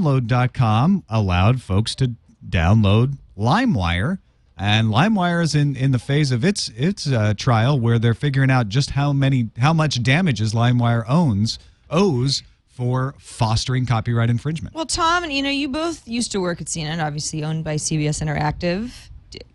CNETsDownload.com 0.00 1.04
allowed 1.08 1.60
folks 1.62 1.94
to 1.96 2.12
download 2.48 3.18
LimeWire. 3.38 4.18
And 4.56 4.88
LimeWire 4.88 5.42
is 5.42 5.54
in, 5.54 5.74
in 5.74 5.92
the 5.92 5.98
phase 5.98 6.32
of 6.32 6.44
its 6.44 6.68
its 6.76 7.06
uh, 7.10 7.32
trial 7.34 7.80
where 7.80 7.98
they're 7.98 8.12
figuring 8.14 8.50
out 8.50 8.68
just 8.68 8.90
how 8.90 9.10
many 9.12 9.48
how 9.58 9.72
much 9.72 10.02
damages 10.02 10.52
LimeWire 10.52 11.04
owns 11.08 11.58
owes 11.90 12.42
for 12.68 13.14
fostering 13.18 13.84
copyright 13.84 14.30
infringement. 14.30 14.74
Well, 14.74 14.86
Tom, 14.86 15.30
you 15.30 15.42
know, 15.42 15.50
you 15.50 15.68
both 15.68 16.06
used 16.08 16.32
to 16.32 16.40
work 16.40 16.60
at 16.60 16.66
CNN, 16.66 17.04
obviously 17.04 17.44
owned 17.44 17.62
by 17.64 17.76
CBS 17.76 18.22
Interactive. 18.22 18.90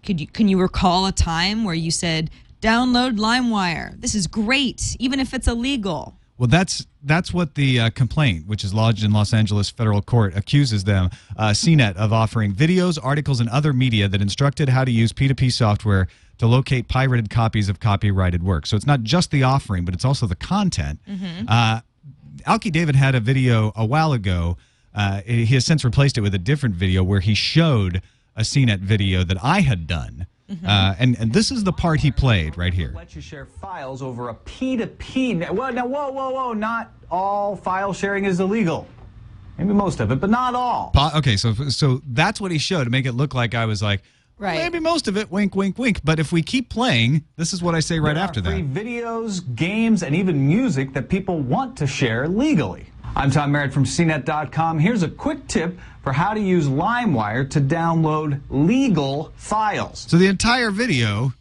Could 0.04 0.22
you 0.22 0.28
can 0.28 0.48
you 0.48 0.60
recall 0.60 1.06
a 1.06 1.12
time 1.12 1.64
where 1.64 1.76
you 1.76 1.92
said, 1.92 2.30
"Download 2.62 3.18
LimeWire. 3.18 4.00
This 4.00 4.16
is 4.16 4.28
great, 4.28 4.96
even 5.00 5.20
if 5.20 5.34
it's 5.34 5.48
illegal." 5.48 6.16
Well, 6.38 6.48
that's 6.48 6.86
that's 7.04 7.34
what 7.34 7.56
the 7.56 7.80
uh, 7.80 7.90
complaint, 7.92 8.48
which 8.48 8.64
is 8.64 8.74
lodged 8.74 9.04
in 9.04 9.12
Los 9.12 9.34
Angeles 9.34 9.70
federal 9.70 10.02
court, 10.02 10.36
accuses 10.36 10.84
them, 10.84 11.10
uh, 11.38 11.50
CNET, 11.50 11.96
of 11.96 12.12
offering 12.12 12.54
videos, 12.54 12.98
articles, 13.02 13.40
and 13.40 13.50
other 13.50 13.74
media 13.74 14.08
that 14.08 14.22
instructed 14.22 14.70
how 14.70 14.84
to 14.84 14.92
use 14.92 15.14
P2P 15.14 15.52
software 15.52 16.08
to 16.38 16.48
locate 16.48 16.88
pirated 16.88 17.30
copies 17.30 17.70
of 17.70 17.80
copyrighted 17.80 18.44
work. 18.44 18.66
So 18.66 18.76
it's 18.76 18.86
not 18.88 19.04
just 19.04 19.32
the 19.32 19.44
offering, 19.44 19.86
but 19.86 19.94
it's 19.94 20.04
also 20.04 20.26
the 20.28 20.36
content. 20.36 21.00
Uh, 21.48 21.82
Alki 22.46 22.70
David 22.72 22.96
had 22.96 23.16
a 23.16 23.20
video 23.20 23.72
a 23.76 23.86
while 23.86 24.14
ago. 24.14 24.58
Uh, 24.94 25.22
he 25.22 25.46
has 25.48 25.66
since 25.66 25.84
replaced 25.84 26.18
it 26.18 26.22
with 26.22 26.34
a 26.34 26.40
different 26.40 26.76
video 26.76 27.04
where 27.04 27.20
he 27.20 27.34
showed 27.34 28.02
a 28.36 28.42
CNET 28.42 28.80
video 28.80 29.24
that 29.24 29.38
I 29.44 29.62
had 29.62 29.88
done. 29.88 30.28
Uh, 30.66 30.94
and, 31.00 31.18
and 31.20 31.34
this 31.34 31.50
is 31.52 31.64
the 31.64 31.74
part 31.74 32.00
he 32.02 32.12
played 32.12 32.56
right 32.56 32.74
here. 32.74 32.92
Let 32.96 33.16
you 33.16 33.22
share 33.22 33.46
files 33.46 34.04
over 34.04 34.30
a 34.30 34.36
P2P. 34.36 35.38
net- 35.38 35.56
Well, 35.56 35.74
now, 35.74 35.88
whoa, 35.88 36.12
whoa, 36.12 36.30
whoa! 36.30 36.54
Not 36.54 36.92
all 37.10 37.56
file 37.56 37.94
sharing 37.94 38.26
is 38.26 38.40
illegal. 38.40 38.88
Maybe 39.58 39.74
most 39.74 40.00
of 40.02 40.12
it, 40.12 40.20
but 40.20 40.30
not 40.30 40.54
all. 40.54 40.92
Okay, 41.16 41.36
so 41.36 41.54
so 41.70 42.00
that's 42.08 42.40
what 42.40 42.52
he 42.52 42.60
showed 42.60 42.84
to 42.84 42.92
make 42.92 43.08
it 43.08 43.14
look 43.14 43.34
like 43.34 43.56
I 43.56 43.66
was 43.66 43.82
like, 43.82 44.04
Right. 44.38 44.58
maybe 44.58 44.80
most 44.80 45.08
of 45.08 45.16
it, 45.16 45.32
wink, 45.32 45.56
wink, 45.56 45.78
wink. 45.78 46.02
But 46.04 46.20
if 46.20 46.32
we 46.32 46.42
keep 46.44 46.70
playing, 46.70 47.24
this 47.38 47.54
is 47.54 47.64
what 47.64 47.74
I 47.74 47.80
say 47.80 48.00
right 48.00 48.14
There 48.14 48.22
are 48.22 48.28
after 48.28 48.42
free 48.44 48.62
that. 48.62 48.86
videos, 48.86 49.42
games, 49.56 50.04
and 50.04 50.14
even 50.16 50.46
music 50.46 50.94
that 50.94 51.08
people 51.08 51.40
want 51.40 51.78
to 51.78 51.88
share 51.88 52.28
legally. 52.28 52.88
I'm 53.16 53.32
Tom 53.32 53.54
Merritt 53.54 53.72
from 53.72 53.86
CNET.com. 53.86 54.78
Here's 54.80 55.02
a 55.04 55.08
quick 55.08 55.48
tip 55.48 55.80
for 56.04 56.12
how 56.12 56.34
to 56.34 56.40
use 56.42 56.68
LimeWire 56.68 57.50
to 57.52 57.62
download 57.62 58.42
legal 58.50 59.32
files. 59.38 60.06
So 60.10 60.18
the 60.18 60.28
entire 60.28 60.70
video 60.70 61.34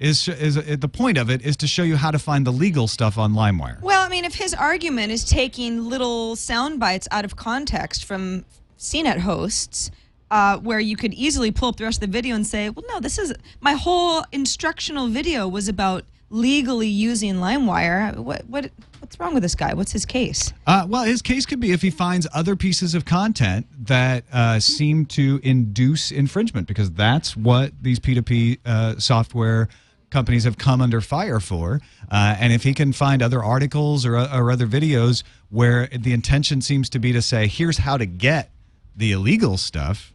is 0.00 0.26
is 0.28 0.56
uh, 0.56 0.76
the 0.78 0.88
point 0.88 1.18
of 1.18 1.30
it 1.30 1.42
is 1.42 1.56
to 1.58 1.66
show 1.68 1.82
you 1.84 1.94
how 1.96 2.10
to 2.10 2.18
find 2.18 2.44
the 2.46 2.50
legal 2.50 2.88
stuff 2.88 3.16
on 3.16 3.32
LimeWire. 3.34 3.80
Well, 3.80 4.04
I 4.04 4.08
mean, 4.08 4.24
if 4.24 4.34
his 4.34 4.54
argument 4.54 5.12
is 5.12 5.24
taking 5.24 5.84
little 5.84 6.34
sound 6.34 6.80
bites 6.80 7.06
out 7.12 7.24
of 7.24 7.36
context 7.36 8.04
from 8.04 8.44
CNET 8.78 9.18
hosts, 9.18 9.90
uh, 10.30 10.58
where 10.58 10.80
you 10.80 10.96
could 10.96 11.14
easily 11.14 11.50
pull 11.50 11.70
up 11.70 11.76
the 11.76 11.84
rest 11.84 12.02
of 12.02 12.10
the 12.10 12.12
video 12.12 12.34
and 12.34 12.46
say, 12.46 12.70
well, 12.70 12.84
no, 12.88 13.00
this 13.00 13.18
is 13.18 13.34
my 13.60 13.72
whole 13.72 14.24
instructional 14.32 15.08
video 15.08 15.48
was 15.48 15.68
about 15.68 16.04
legally 16.30 16.88
using 16.88 17.34
LimeWire. 17.34 18.16
What, 18.16 18.46
what, 18.46 18.70
what's 19.00 19.18
wrong 19.18 19.34
with 19.34 19.42
this 19.42 19.56
guy? 19.56 19.74
What's 19.74 19.90
his 19.90 20.06
case? 20.06 20.52
Uh, 20.66 20.86
well, 20.88 21.02
his 21.02 21.22
case 21.22 21.44
could 21.44 21.58
be 21.58 21.72
if 21.72 21.82
he 21.82 21.90
finds 21.90 22.28
other 22.32 22.54
pieces 22.54 22.94
of 22.94 23.04
content 23.04 23.66
that 23.86 24.24
uh, 24.32 24.60
seem 24.60 25.06
to 25.06 25.40
induce 25.42 26.12
infringement, 26.12 26.68
because 26.68 26.92
that's 26.92 27.36
what 27.36 27.72
these 27.82 27.98
P2P 27.98 28.58
uh, 28.64 28.98
software 28.98 29.68
companies 30.10 30.44
have 30.44 30.58
come 30.58 30.80
under 30.80 31.00
fire 31.00 31.40
for. 31.40 31.80
Uh, 32.10 32.36
and 32.38 32.52
if 32.52 32.62
he 32.62 32.74
can 32.74 32.92
find 32.92 33.22
other 33.22 33.42
articles 33.42 34.06
or, 34.06 34.16
or 34.16 34.50
other 34.50 34.66
videos 34.66 35.22
where 35.48 35.88
the 35.88 36.12
intention 36.12 36.60
seems 36.60 36.88
to 36.90 36.98
be 36.98 37.12
to 37.12 37.22
say, 37.22 37.48
here's 37.48 37.78
how 37.78 37.96
to 37.96 38.06
get 38.06 38.50
the 38.96 39.12
illegal 39.12 39.56
stuff. 39.56 40.12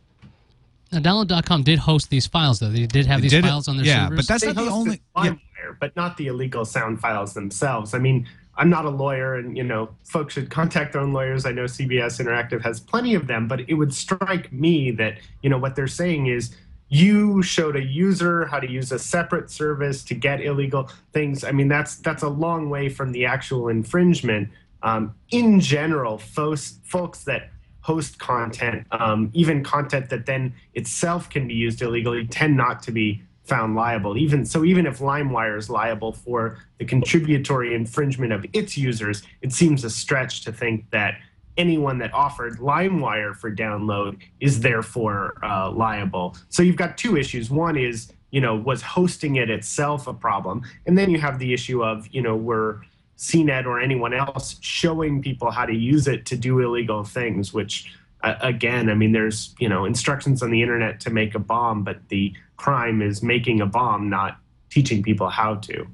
Now, 0.92 1.00
download.com 1.00 1.64
did 1.64 1.80
host 1.80 2.10
these 2.10 2.28
files, 2.28 2.60
though. 2.60 2.70
They 2.70 2.86
did 2.86 3.06
have 3.06 3.22
these 3.22 3.32
Did 3.32 3.44
it? 3.44 3.48
files 3.48 3.68
on 3.68 3.78
their 3.78 3.86
Yeah, 3.86 4.06
servers. 4.08 4.18
but 4.18 4.28
that's 4.28 4.42
they 4.44 4.54
not 4.54 4.56
the 4.66 4.70
hosted 4.70 4.74
only. 4.74 5.02
yeah. 5.18 5.24
LimeWire, 5.32 5.80
but 5.80 5.96
not 5.96 6.18
the 6.18 6.28
illegal 6.28 6.64
sound 6.66 7.00
files 7.02 7.34
themselves. 7.34 7.94
I 7.94 8.00
mean, 8.00 8.28
I'm 8.58 8.70
not 8.70 8.86
a 8.86 8.90
lawyer, 8.90 9.36
and 9.36 9.58
you 9.58 9.64
know, 9.64 9.90
folks 10.06 10.36
should 10.36 10.50
contact 10.50 10.94
their 10.94 11.02
own 11.02 11.12
lawyers. 11.12 11.46
I 11.46 11.52
know 11.52 11.64
CBS 11.66 12.24
Interactive 12.24 12.62
has 12.64 12.80
plenty 12.80 13.14
of 13.16 13.28
them, 13.28 13.48
but 13.48 13.68
it 13.70 13.74
would 13.74 13.94
strike 13.94 14.54
me 14.54 14.92
that 14.92 15.18
you 15.44 15.50
know 15.50 15.58
what 15.58 15.76
they're 15.76 15.88
saying 15.88 16.28
is 16.28 16.56
you 16.88 17.42
showed 17.42 17.76
a 17.76 17.84
user 17.84 18.46
how 18.46 18.60
to 18.60 18.70
use 18.70 18.92
a 18.92 19.00
separate 19.00 19.50
service 19.50 20.04
to 20.04 20.14
get 20.14 20.40
illegal 20.40 20.90
things. 21.14 21.44
I 21.44 21.52
mean, 21.52 21.68
that's 21.68 21.98
that's 21.98 22.24
a 22.24 22.30
long 22.30 22.70
way 22.70 22.88
from 22.90 23.12
the 23.12 23.26
actual 23.26 23.68
infringement. 23.70 24.50
Um, 24.84 25.16
in 25.32 25.60
general, 25.60 26.18
folks 26.20 26.80
folks 26.84 27.24
that 27.26 27.50
host 27.86 28.18
content, 28.18 28.88
um, 28.90 29.30
even 29.34 29.64
content 29.64 30.10
that 30.10 30.26
then 30.26 30.52
itself 30.74 31.30
can 31.30 31.48
be 31.48 31.54
used 31.54 31.84
illegally, 31.84 32.26
tend 32.26 32.58
not 32.58 32.82
to 32.82 32.92
be 32.92 33.22
found 33.44 33.76
liable. 33.76 34.18
Even 34.18 34.44
so, 34.44 34.66
even 34.66 34.88
if 34.88 34.98
LimeWire 34.98 35.56
is 35.56 35.70
liable 35.70 36.12
for 36.12 36.58
the 36.80 36.86
contributory 36.86 37.76
infringement 37.76 38.34
of 38.34 38.44
its 38.54 38.76
users, 38.76 39.22
it 39.44 39.54
seems 39.54 39.84
a 39.84 39.90
stretch 39.92 40.44
to 40.46 40.52
think 40.52 40.90
that 40.90 41.20
anyone 41.58 42.00
that 42.00 42.12
offered 42.12 42.58
LimeWire 42.58 43.36
for 43.36 43.56
download 43.56 44.20
is 44.40 44.62
therefore 44.62 45.36
uh, 45.44 45.70
liable. 45.70 46.36
So 46.50 46.64
you've 46.64 46.76
got 46.78 46.98
two 46.98 47.16
issues. 47.18 47.52
One 47.52 47.78
is, 47.78 48.12
you 48.32 48.42
know, 48.42 48.56
was 48.56 48.82
hosting 48.82 49.36
it 49.36 49.52
itself 49.52 50.08
a 50.08 50.14
problem, 50.14 50.64
and 50.88 50.98
then 50.98 51.12
you 51.12 51.20
have 51.20 51.38
the 51.38 51.54
issue 51.54 51.84
of, 51.84 52.08
you 52.12 52.24
know, 52.24 52.36
were 52.36 52.82
CNET 53.18 53.66
or 53.66 53.80
anyone 53.80 54.14
else 54.14 54.58
showing 54.62 55.22
people 55.22 55.52
how 55.52 55.66
to 55.66 55.74
use 55.74 56.08
it 56.08 56.26
to 56.28 56.38
do 56.38 56.60
illegal 56.60 57.04
things, 57.04 57.54
which 57.54 57.94
uh, 58.24 58.36
again, 58.42 58.90
I 58.90 58.96
mean, 58.96 59.12
there's 59.12 59.56
you 59.60 59.70
know 59.70 59.86
instructions 59.86 60.42
on 60.42 60.52
the 60.52 60.62
internet 60.62 61.00
to 61.02 61.10
make 61.10 61.36
a 61.36 61.40
bomb, 61.40 61.84
but 61.84 62.10
the 62.10 62.34
crime 62.58 63.02
is 63.02 63.22
making 63.22 63.62
a 63.62 63.66
bomb, 63.66 64.10
not 64.10 64.40
teaching 64.70 65.04
people 65.04 65.30
how 65.30 65.56
to. 65.56 65.88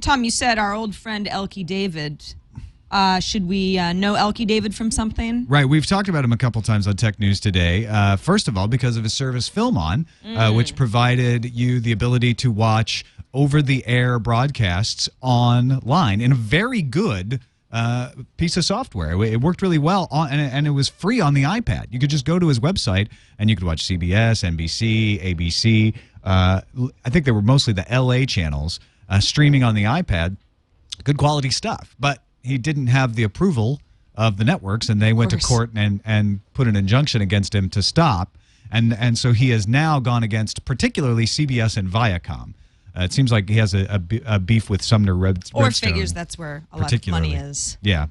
Tom, 0.00 0.24
you 0.24 0.30
said 0.30 0.58
our 0.58 0.74
old 0.74 0.94
friend 0.94 1.28
Alki 1.28 1.64
David. 1.64 2.22
Uh, 2.88 3.18
should 3.18 3.48
we 3.48 3.76
uh, 3.78 3.92
know 3.92 4.14
Alki 4.14 4.44
David 4.44 4.74
from 4.74 4.92
something? 4.92 5.44
Right. 5.48 5.64
We've 5.68 5.86
talked 5.86 6.08
about 6.08 6.24
him 6.24 6.32
a 6.32 6.36
couple 6.36 6.62
times 6.62 6.86
on 6.86 6.94
Tech 6.94 7.18
News 7.18 7.40
today. 7.40 7.84
Uh, 7.86 8.14
first 8.14 8.46
of 8.46 8.56
all, 8.56 8.68
because 8.68 8.96
of 8.96 9.02
his 9.02 9.12
service 9.12 9.50
FilmOn, 9.50 10.06
uh, 10.24 10.52
which 10.52 10.76
provided 10.76 11.52
you 11.52 11.80
the 11.80 11.90
ability 11.90 12.34
to 12.34 12.50
watch 12.50 13.04
over 13.36 13.60
the 13.60 13.86
air 13.86 14.18
broadcasts 14.18 15.10
online 15.20 16.22
in 16.22 16.32
a 16.32 16.34
very 16.34 16.80
good 16.80 17.38
uh, 17.70 18.10
piece 18.38 18.56
of 18.56 18.64
software. 18.64 19.22
It 19.22 19.42
worked 19.42 19.60
really 19.60 19.76
well, 19.76 20.08
on, 20.10 20.30
and, 20.30 20.40
and 20.40 20.66
it 20.66 20.70
was 20.70 20.88
free 20.88 21.20
on 21.20 21.34
the 21.34 21.42
iPad. 21.42 21.88
You 21.90 21.98
could 21.98 22.08
just 22.08 22.24
go 22.24 22.38
to 22.38 22.48
his 22.48 22.60
website 22.60 23.08
and 23.38 23.50
you 23.50 23.54
could 23.54 23.66
watch 23.66 23.84
CBS, 23.84 24.42
NBC, 24.42 25.22
ABC. 25.22 25.94
Uh, 26.24 26.62
I 27.04 27.10
think 27.10 27.26
they 27.26 27.30
were 27.30 27.42
mostly 27.42 27.74
the 27.74 27.84
LA 27.90 28.24
channels 28.24 28.80
uh, 29.10 29.20
streaming 29.20 29.62
on 29.62 29.74
the 29.74 29.84
iPad 29.84 30.38
good 31.04 31.18
quality 31.18 31.50
stuff. 31.50 31.94
But 32.00 32.22
he 32.42 32.56
didn't 32.56 32.86
have 32.86 33.16
the 33.16 33.22
approval 33.24 33.80
of 34.14 34.38
the 34.38 34.44
networks, 34.44 34.88
and 34.88 35.02
they 35.02 35.12
went 35.12 35.30
to 35.32 35.38
court 35.38 35.70
and 35.74 36.00
and 36.06 36.40
put 36.54 36.68
an 36.68 36.76
injunction 36.76 37.20
against 37.20 37.54
him 37.54 37.68
to 37.70 37.82
stop. 37.82 38.38
And 38.72 38.94
and 38.94 39.18
so 39.18 39.32
he 39.32 39.50
has 39.50 39.68
now 39.68 40.00
gone 40.00 40.22
against 40.22 40.64
particularly 40.64 41.26
CBS 41.26 41.76
and 41.76 41.88
Viacom. 41.88 42.54
Uh, 42.96 43.02
it 43.04 43.12
seems 43.12 43.30
like 43.30 43.48
he 43.48 43.56
has 43.56 43.74
a, 43.74 43.84
a, 43.94 44.20
a 44.36 44.38
beef 44.38 44.70
with 44.70 44.82
Sumner 44.82 45.14
Red, 45.14 45.44
Or 45.52 45.64
Redstone. 45.64 45.90
figures 45.90 46.12
that's 46.14 46.38
where 46.38 46.64
a 46.72 46.78
lot 46.78 46.92
of 46.92 47.06
money 47.08 47.32
particularly. 47.32 47.34
is. 47.34 47.76
Yeah. 47.82 48.06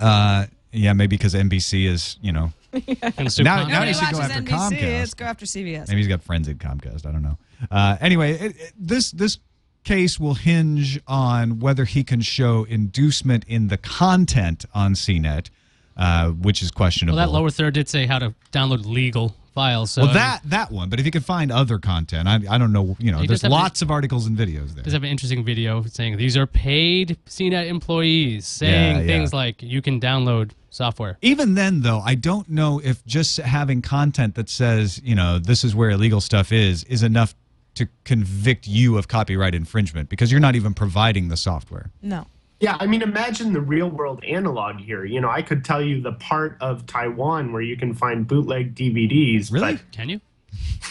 Uh, 0.00 0.46
yeah, 0.72 0.92
maybe 0.92 1.16
because 1.16 1.34
NBC 1.34 1.86
is, 1.86 2.18
you 2.20 2.32
know, 2.32 2.52
And 3.18 3.32
Soup 3.32 3.44
Now- 3.44 3.60
Con- 3.62 3.68
now 3.68 3.74
Nobody 3.84 3.88
you 3.90 3.94
should 3.94 4.12
go 4.14 4.20
after 4.20 4.40
NBC. 4.40 4.48
Comcast. 4.48 4.98
Let's 4.98 5.14
go 5.14 5.24
after 5.26 5.46
CBS. 5.46 5.88
maybe 5.88 5.98
he's 6.00 6.08
got 6.08 6.22
friends 6.22 6.48
at 6.48 6.58
Comcast. 6.58 7.06
I 7.06 7.12
don't 7.12 7.22
know. 7.22 7.38
Uh, 7.70 7.96
anyway, 8.00 8.32
it, 8.32 8.56
it- 8.56 8.72
this 8.78 9.10
this 9.12 9.38
case 9.84 10.18
will 10.18 10.34
hinge 10.34 10.98
on 11.06 11.60
whether 11.60 11.84
he 11.84 12.02
can 12.02 12.20
show 12.22 12.64
inducement 12.64 13.44
in 13.46 13.68
the 13.68 13.76
content 13.76 14.64
on 14.74 14.94
CNET, 14.94 15.50
uh, 15.96 16.30
which 16.30 16.62
is 16.62 16.70
questionable. 16.70 17.16
well, 17.16 17.26
that 17.26 17.32
lower 17.32 17.50
third 17.50 17.74
did 17.74 17.88
say 17.88 18.06
how 18.06 18.18
to 18.18 18.34
download 18.50 18.86
legal 18.86 19.36
files. 19.54 19.90
So 19.92 20.02
well, 20.02 20.14
that 20.14 20.40
that 20.46 20.70
one, 20.72 20.88
but 20.90 20.98
if 21.00 21.06
you 21.06 21.12
can 21.12 21.22
find 21.22 21.50
other 21.52 21.78
content, 21.78 22.28
I, 22.28 22.40
I 22.48 22.58
don't 22.58 22.72
know. 22.72 22.96
You 22.98 23.12
know, 23.12 23.18
He 23.18 23.26
there's 23.26 23.40
does 23.40 23.42
have 23.42 23.52
lots 23.52 23.80
of 23.82 23.90
articles 23.90 24.26
and 24.26 24.36
videos 24.36 24.74
there. 24.74 24.84
does 24.84 24.92
have 24.92 25.02
an 25.04 25.08
interesting 25.10 25.44
video 25.44 25.82
saying 25.84 26.16
these 26.16 26.36
are 26.36 26.46
paid 26.46 27.16
CNET 27.26 27.66
employees 27.68 28.46
saying 28.46 28.96
Yeah, 28.96 29.00
yeah. 29.02 29.06
things 29.06 29.32
like 29.32 29.62
you 29.62 29.80
can 29.80 30.00
download 30.00 30.50
software. 30.70 31.16
Even 31.22 31.54
then, 31.54 31.82
though, 31.82 32.00
I 32.00 32.16
don't 32.16 32.48
know 32.48 32.80
if 32.82 33.04
just 33.06 33.36
having 33.38 33.80
content 33.80 34.34
that 34.34 34.48
says, 34.48 35.00
you 35.04 35.14
know, 35.14 35.38
this 35.38 35.62
is 35.64 35.74
where 35.74 35.90
illegal 35.90 36.20
stuff 36.20 36.50
is, 36.52 36.82
is 36.84 37.02
enough 37.04 37.34
to 37.76 37.86
convict 38.04 38.66
you 38.68 38.98
of 38.98 39.06
copyright 39.08 39.54
infringement 39.54 40.08
because 40.08 40.30
you're 40.30 40.40
not 40.40 40.54
even 40.56 40.74
providing 40.74 41.28
the 41.28 41.36
software. 41.36 41.90
no. 42.02 42.26
Yeah, 42.60 42.76
I 42.80 42.86
mean, 42.86 43.02
imagine 43.02 43.52
the 43.52 43.60
real 43.60 43.90
world 43.90 44.24
analog 44.24 44.78
here. 44.78 45.04
You 45.04 45.20
know, 45.20 45.28
I 45.28 45.42
could 45.42 45.64
tell 45.64 45.82
you 45.82 46.00
the 46.00 46.12
part 46.12 46.56
of 46.60 46.86
Taiwan 46.86 47.52
where 47.52 47.60
you 47.62 47.76
can 47.76 47.92
find 47.94 48.26
bootleg 48.26 48.74
DVDs. 48.74 49.52
Really? 49.52 49.74
But 49.74 49.92
Can 49.92 50.08
you? 50.08 50.20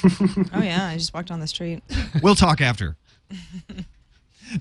Oh 0.54 0.62
yeah, 0.62 0.88
I 0.90 0.98
just 0.98 1.14
walked 1.14 1.32
on 1.32 1.40
the 1.40 1.48
street. 1.48 1.82
We'll 2.22 2.36
talk 2.36 2.62
after. 2.62 2.96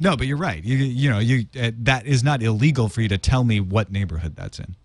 no, 0.00 0.16
but 0.16 0.26
you're 0.26 0.36
right. 0.36 0.62
You 0.62 0.76
you 0.76 1.10
know 1.10 1.18
you 1.18 1.46
uh, 1.60 1.72
that 1.80 2.06
is 2.06 2.22
not 2.22 2.42
illegal 2.42 2.88
for 2.88 3.00
you 3.02 3.08
to 3.08 3.18
tell 3.18 3.42
me 3.44 3.60
what 3.60 3.90
neighborhood 3.90 4.36
that's 4.36 4.58
in. 4.58 4.76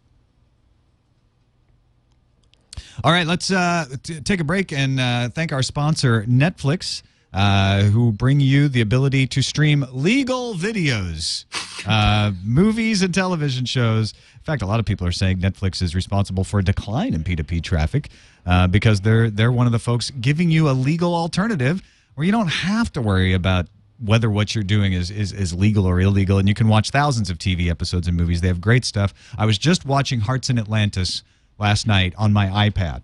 All 3.04 3.12
right, 3.12 3.28
let's 3.28 3.52
uh, 3.52 3.86
t- 4.04 4.20
take 4.22 4.40
a 4.40 4.44
break 4.44 4.74
and 4.74 5.00
uh, 5.00 5.30
thank 5.30 5.54
our 5.54 5.62
sponsor, 5.62 6.24
Netflix, 6.24 7.04
uh, 7.34 7.84
who 7.84 8.12
bring 8.12 8.40
you 8.40 8.68
the 8.68 8.82
ability 8.82 9.28
to 9.28 9.42
stream 9.42 9.86
legal 9.92 10.54
videos, 10.56 11.46
uh, 11.88 12.32
movies, 12.44 13.02
and 13.02 13.14
television 13.14 13.66
shows. 13.66 14.14
In 14.36 14.44
fact, 14.44 14.62
a 14.62 14.66
lot 14.66 14.80
of 14.80 14.86
people 14.86 15.06
are 15.06 15.12
saying 15.12 15.38
Netflix 15.38 15.82
is 15.82 15.94
responsible 15.94 16.44
for 16.44 16.60
a 16.60 16.64
decline 16.64 17.14
in 17.14 17.24
P2P 17.24 17.62
traffic 17.62 18.10
uh, 18.46 18.68
because 18.68 19.02
they're 19.02 19.30
they're 19.30 19.52
one 19.52 19.66
of 19.66 19.72
the 19.72 19.80
folks 19.80 20.10
giving 20.12 20.50
you 20.50 20.70
a 20.70 20.72
legal 20.72 21.14
alternative 21.14 21.82
where 22.16 22.26
you 22.26 22.32
don't 22.32 22.48
have 22.48 22.92
to 22.94 23.02
worry 23.02 23.34
about 23.34 23.68
whether 24.04 24.30
what 24.30 24.54
you're 24.54 24.64
doing 24.64 24.94
is, 24.94 25.12
is 25.12 25.32
is 25.32 25.54
legal 25.54 25.86
or 25.86 26.00
illegal, 26.00 26.38
and 26.38 26.48
you 26.48 26.54
can 26.54 26.68
watch 26.68 26.92
thousands 26.92 27.30
of 27.30 27.38
TV 27.38 27.70
episodes 27.70 28.08
and 28.08 28.16
movies. 28.16 28.42
They 28.42 28.48
have 28.48 28.62
great 28.62 28.86
stuff. 28.86 29.14
I 29.38 29.46
was 29.46 29.58
just 29.58 29.86
watching 29.86 30.22
Hearts 30.22 30.50
in 30.50 30.58
Atlantis 30.58 31.24
last 31.60 31.88
night 31.88 32.14
on 32.18 32.34
my 32.34 32.70
iPad 32.70 33.04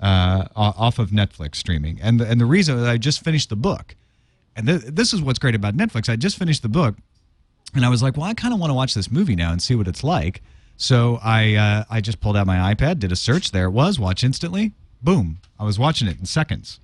uh, 0.00 0.48
off 0.56 0.98
of 0.98 1.10
Netflix 1.10 1.56
streaming, 1.56 2.00
and 2.00 2.20
the, 2.20 2.28
and 2.28 2.40
the 2.40 2.46
reason 2.46 2.78
is 2.78 2.84
I 2.84 2.98
just 2.98 3.24
finished 3.24 3.48
the 3.48 3.56
book, 3.56 3.94
and 4.56 4.66
th- 4.66 4.82
this 4.82 5.12
is 5.12 5.22
what's 5.22 5.38
great 5.38 5.54
about 5.54 5.76
Netflix. 5.76 6.08
I 6.08 6.16
just 6.16 6.36
finished 6.38 6.62
the 6.62 6.68
book, 6.68 6.96
and 7.74 7.84
I 7.84 7.88
was 7.88 8.02
like, 8.02 8.16
well, 8.16 8.26
I 8.26 8.34
kind 8.34 8.52
of 8.52 8.60
want 8.60 8.70
to 8.70 8.74
watch 8.74 8.94
this 8.94 9.10
movie 9.10 9.36
now 9.36 9.52
and 9.52 9.62
see 9.62 9.74
what 9.74 9.88
it's 9.88 10.04
like. 10.04 10.42
So 10.76 11.18
I 11.22 11.54
uh, 11.54 11.84
I 11.88 12.00
just 12.00 12.20
pulled 12.20 12.36
out 12.36 12.46
my 12.46 12.74
iPad, 12.74 12.98
did 12.98 13.12
a 13.12 13.16
search. 13.16 13.52
There 13.52 13.66
it 13.66 13.70
was. 13.70 13.98
Watch 13.98 14.24
instantly. 14.24 14.72
Boom! 15.02 15.38
I 15.58 15.64
was 15.64 15.78
watching 15.78 16.08
it 16.08 16.18
in 16.18 16.26
seconds. 16.26 16.80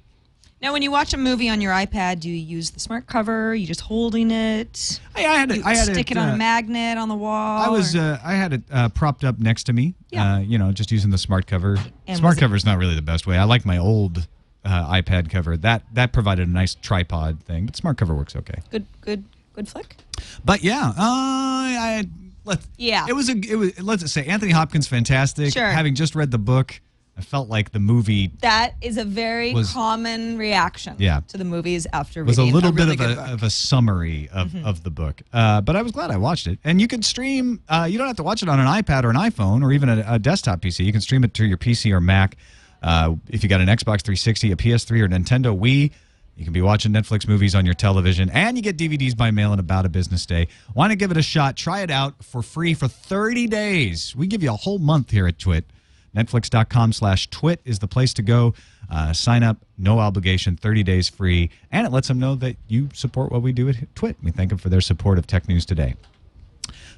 Now, 0.63 0.75
when 0.75 0.83
you 0.83 0.91
watch 0.91 1.15
a 1.15 1.17
movie 1.17 1.49
on 1.49 1.63
your 1.63 1.73
iPad, 1.73 2.21
do 2.21 2.29
you 2.29 2.37
use 2.37 2.71
the 2.71 2.81
smart 2.81 3.07
cover? 3.07 3.51
Are 3.51 3.55
you 3.55 3.67
just 3.67 3.81
holding 3.81 4.31
it? 4.31 5.01
I, 5.17 5.25
I 5.25 5.35
had 5.39 5.51
it. 5.51 5.65
I 5.65 5.75
had 5.75 5.85
stick 5.87 6.11
it, 6.11 6.19
on 6.19 6.29
uh, 6.29 6.35
a 6.35 6.37
magnet 6.37 6.99
on 6.99 7.09
the 7.09 7.15
wall. 7.15 7.63
I 7.63 7.69
was 7.69 7.97
or- 7.97 8.01
uh, 8.01 8.19
I 8.23 8.35
had 8.35 8.53
it 8.53 8.63
uh, 8.71 8.91
propped 8.91 9.25
up 9.25 9.39
next 9.39 9.65
to 9.65 9.73
me. 9.73 9.95
Yeah. 10.11 10.35
Uh, 10.35 10.39
you 10.41 10.59
know, 10.59 10.71
just 10.71 10.93
using 10.93 11.11
the 11.11 11.17
smart 11.19 11.47
cover. 11.47 11.79
And 12.07 12.19
smart 12.19 12.37
cover 12.39 12.55
is 12.57 12.67
not 12.67 12.77
really 12.77 12.95
the 12.95 13.01
best 13.01 13.27
way. 13.27 13.39
I 13.39 13.45
like 13.45 13.65
my 13.65 13.79
old 13.79 14.29
uh, 14.65 14.93
iPad 14.93 15.31
cover. 15.31 15.57
That 15.57 15.83
that 15.95 16.13
provided 16.13 16.47
a 16.47 16.51
nice 16.51 16.75
tripod 16.75 17.43
thing, 17.45 17.65
but 17.65 17.75
smart 17.77 17.97
cover 17.97 18.15
works 18.15 18.37
okay. 18.37 18.61
good, 18.71 18.85
good, 19.01 19.25
good 19.55 19.67
flick. 19.67 19.97
But 20.45 20.63
yeah, 20.63 20.89
uh, 20.89 20.93
I 20.99 22.05
let 22.45 22.61
Yeah. 22.77 23.07
It 23.09 23.15
was 23.15 23.31
a 23.31 23.37
it 23.37 23.57
was 23.57 23.81
let's 23.81 24.13
say 24.13 24.27
Anthony 24.27 24.53
Hopkins 24.53 24.87
fantastic. 24.87 25.55
Sure. 25.55 25.67
Having 25.67 25.95
just 25.95 26.15
read 26.15 26.31
the 26.31 26.39
book, 26.39 26.81
I 27.17 27.23
felt 27.23 27.49
like 27.51 27.73
the 27.73 27.81
movie 27.81 28.31
That 28.41 28.75
is 28.81 28.97
a 28.97 29.05
very 29.05 29.53
Was- 29.53 29.73
common 29.73 30.39
reaction 30.39 30.95
Yeah. 30.99 31.21
to 31.29 31.37
the 31.37 31.45
movies 31.45 31.87
after 31.93 32.25
was 32.25 32.39
a 32.39 32.43
reading 32.43 32.55
little 32.55 32.73
really 32.73 32.97
bit 32.97 33.01
of 33.05 33.07
good 33.09 33.13
a 33.13 33.15
book. 33.17 33.25
Mm-hmm. 33.27 33.35
of 33.35 33.43
a 33.43 33.51
summary 33.51 34.29
of, 34.33 34.57
of 34.65 34.83
the 34.85 34.91
book. 34.91 35.21
Uh, 35.33 35.61
but 35.61 35.77
I 35.77 35.83
was 35.83 35.93
glad 35.93 36.11
I 36.11 36.17
watched 36.17 36.47
it. 36.47 36.59
And 36.65 36.81
you 36.81 36.89
can 36.89 37.03
stream. 37.03 37.61
Uh, 37.69 37.87
you 37.91 37.99
don't 37.99 38.07
have 38.07 38.17
to 38.17 38.23
watch 38.23 38.43
it 38.43 38.49
on 38.49 38.59
an 38.59 38.67
iPad 38.67 39.05
or 39.05 39.11
an 39.11 39.17
iPhone 39.17 39.63
or 39.63 39.73
even 39.73 39.89
a, 39.91 40.05
a 40.07 40.19
desktop 40.19 40.61
PC. 40.63 40.85
You 40.87 40.93
can 40.93 41.01
stream 41.03 41.23
it 41.25 41.35
to 41.35 41.45
your 41.45 41.59
PC 41.59 41.93
or 41.93 42.01
Mac. 42.01 42.37
Uh, 42.83 43.17
if 43.29 43.43
you 43.43 43.49
got 43.51 43.61
an 43.61 43.67
Xbox 43.69 44.01
360, 44.03 44.53
a 44.53 44.57
PS3, 44.57 45.01
or 45.03 45.09
Nintendo 45.09 45.55
Wii, 45.59 45.91
you 46.37 46.45
can 46.45 46.55
be 46.55 46.63
watching 46.63 46.91
Netflix 46.93 47.29
movies 47.29 47.55
on 47.55 47.67
your 47.67 47.75
television, 47.75 48.31
and 48.31 48.57
you 48.57 48.63
get 48.63 48.79
DVDs 48.79 49.15
by 49.15 49.31
mail 49.31 49.53
in 49.53 49.59
about 49.59 49.85
a 49.85 49.91
business 49.91 50.25
day. 50.25 50.49
Want 50.75 50.91
to 50.91 50.97
give 50.97 51.11
it 51.11 51.19
a 51.19 51.23
shot? 51.23 51.55
Try 51.59 51.81
it 51.83 51.91
out 51.91 52.25
for 52.25 52.41
free 52.41 52.73
for 52.73 52.89
30 52.89 53.47
days. 53.49 54.17
We 54.17 54.27
give 54.27 54.43
you 54.43 54.49
a 54.51 54.57
whole 54.57 54.79
month 54.79 55.11
here 55.11 55.27
at 55.27 55.39
Twit. 55.39 55.67
Netflix.com 56.15 56.93
slash 56.93 57.31
twit 57.31 57.61
is 57.65 57.79
the 57.79 57.87
place 57.87 58.13
to 58.15 58.23
go. 58.23 58.55
Uh, 58.91 59.13
sign 59.13 59.43
up, 59.43 59.59
no 59.79 59.99
obligation, 60.01 60.57
30 60.57 60.83
days 60.83 61.09
free, 61.09 61.51
and 61.71 61.87
it 61.87 61.91
lets 61.91 62.09
them 62.09 62.19
know 62.19 62.35
that 62.35 62.57
you 62.67 62.89
support 62.93 63.31
what 63.31 63.43
we 63.43 63.53
do 63.53 63.69
at 63.69 63.95
Twit. 63.95 64.17
We 64.23 64.31
thank 64.33 64.49
them 64.49 64.59
for 64.59 64.69
their 64.69 64.81
support 64.81 65.19
of 65.19 65.27
Tech 65.27 65.49
News 65.49 65.65
Today. 65.65 65.95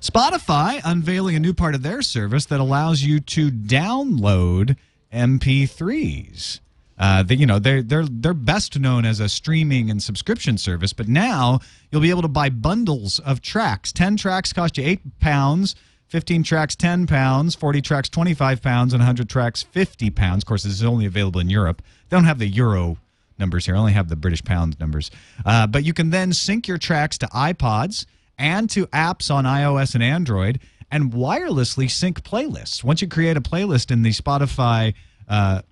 Spotify 0.00 0.80
unveiling 0.84 1.36
a 1.36 1.40
new 1.40 1.54
part 1.54 1.74
of 1.74 1.82
their 1.82 2.02
service 2.02 2.46
that 2.46 2.60
allows 2.60 3.02
you 3.02 3.20
to 3.20 3.50
download 3.50 4.76
MP3s. 5.12 6.60
Uh, 6.98 7.24
you 7.28 7.46
know, 7.46 7.58
they're 7.58 7.82
they're 7.82 8.06
they're 8.06 8.34
best 8.34 8.78
known 8.78 9.04
as 9.04 9.18
a 9.18 9.28
streaming 9.28 9.90
and 9.90 10.02
subscription 10.02 10.56
service, 10.58 10.92
but 10.92 11.08
now 11.08 11.58
you'll 11.90 12.00
be 12.00 12.10
able 12.10 12.22
to 12.22 12.28
buy 12.28 12.48
bundles 12.48 13.18
of 13.20 13.40
tracks. 13.40 13.92
Ten 13.92 14.16
tracks 14.16 14.52
cost 14.52 14.78
you 14.78 14.84
eight 14.84 15.20
pounds. 15.20 15.74
15 16.12 16.42
tracks 16.42 16.76
10 16.76 17.06
pounds. 17.06 17.54
40 17.54 17.80
tracks 17.80 18.10
25 18.10 18.60
pounds. 18.60 18.92
And 18.92 19.00
100 19.00 19.30
tracks 19.30 19.62
50 19.62 20.10
pounds. 20.10 20.42
Of 20.42 20.46
course 20.46 20.62
this 20.62 20.74
is 20.74 20.84
only 20.84 21.06
available 21.06 21.40
in 21.40 21.48
europe. 21.48 21.80
They 22.10 22.14
don't 22.14 22.26
have 22.26 22.38
the 22.38 22.46
euro 22.46 22.98
numbers 23.38 23.64
here. 23.64 23.74
I 23.74 23.78
only 23.78 23.94
have 23.94 24.10
the 24.10 24.16
british 24.16 24.44
pound 24.44 24.78
numbers. 24.78 25.10
Uh, 25.46 25.66
but 25.66 25.84
you 25.84 25.94
can 25.94 26.10
then 26.10 26.34
sync 26.34 26.68
your 26.68 26.76
tracks 26.76 27.16
to 27.16 27.26
ipods 27.28 28.04
and 28.36 28.68
to 28.68 28.86
apps 28.88 29.34
on 29.34 29.44
ios 29.44 29.94
and 29.94 30.04
android 30.04 30.60
and 30.90 31.14
wirelessly 31.14 31.90
sync 31.90 32.22
playlists. 32.22 32.84
Once 32.84 33.00
you 33.00 33.08
create 33.08 33.38
a 33.38 33.40
playlist 33.40 33.90
in 33.90 34.02
the 34.02 34.10
spotify 34.10 34.92
uh, 35.28 35.62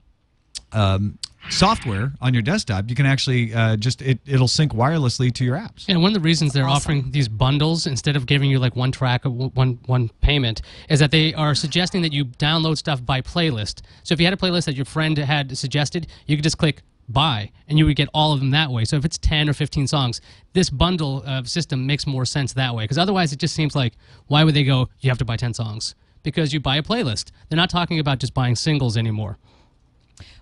um, 0.72 1.18
software 1.48 2.12
on 2.20 2.34
your 2.34 2.42
desktop 2.42 2.88
you 2.88 2.94
can 2.94 3.06
actually 3.06 3.52
uh, 3.54 3.76
just 3.76 4.02
it, 4.02 4.20
it'll 4.26 4.48
sync 4.48 4.72
wirelessly 4.72 5.32
to 5.32 5.44
your 5.44 5.56
apps 5.56 5.86
And 5.88 6.02
one 6.02 6.10
of 6.10 6.14
the 6.14 6.20
reasons 6.20 6.52
they're 6.52 6.68
offering 6.68 7.10
these 7.10 7.28
bundles 7.28 7.86
instead 7.86 8.16
of 8.16 8.26
giving 8.26 8.50
you 8.50 8.58
like 8.58 8.76
one 8.76 8.92
track 8.92 9.24
or 9.24 9.30
one 9.30 9.78
one 9.86 10.10
payment 10.20 10.62
is 10.88 11.00
that 11.00 11.10
they 11.10 11.32
are 11.34 11.54
suggesting 11.54 12.02
that 12.02 12.12
you 12.12 12.26
download 12.26 12.76
stuff 12.78 13.04
by 13.04 13.20
playlist. 13.22 13.80
So 14.02 14.12
if 14.12 14.20
you 14.20 14.26
had 14.26 14.34
a 14.34 14.36
playlist 14.36 14.66
that 14.66 14.76
your 14.76 14.84
friend 14.84 15.16
had 15.18 15.56
suggested, 15.56 16.06
you 16.26 16.36
could 16.36 16.42
just 16.42 16.58
click 16.58 16.82
buy 17.08 17.50
and 17.66 17.78
you 17.78 17.86
would 17.86 17.96
get 17.96 18.08
all 18.14 18.32
of 18.32 18.40
them 18.40 18.50
that 18.50 18.70
way. 18.70 18.84
So 18.84 18.96
if 18.96 19.04
it's 19.04 19.18
10 19.18 19.48
or 19.48 19.52
15 19.52 19.86
songs, 19.86 20.20
this 20.52 20.70
bundle 20.70 21.22
uh, 21.26 21.42
system 21.44 21.86
makes 21.86 22.06
more 22.06 22.24
sense 22.24 22.52
that 22.52 22.74
way 22.74 22.84
because 22.84 22.98
otherwise 22.98 23.32
it 23.32 23.38
just 23.38 23.54
seems 23.54 23.74
like 23.74 23.94
why 24.26 24.44
would 24.44 24.54
they 24.54 24.64
go 24.64 24.88
you 25.00 25.10
have 25.10 25.18
to 25.18 25.24
buy 25.24 25.36
10 25.36 25.54
songs? 25.54 25.94
Because 26.22 26.52
you 26.52 26.60
buy 26.60 26.76
a 26.76 26.82
playlist. 26.82 27.30
They're 27.48 27.56
not 27.56 27.70
talking 27.70 27.98
about 27.98 28.18
just 28.18 28.34
buying 28.34 28.54
singles 28.54 28.96
anymore. 28.96 29.38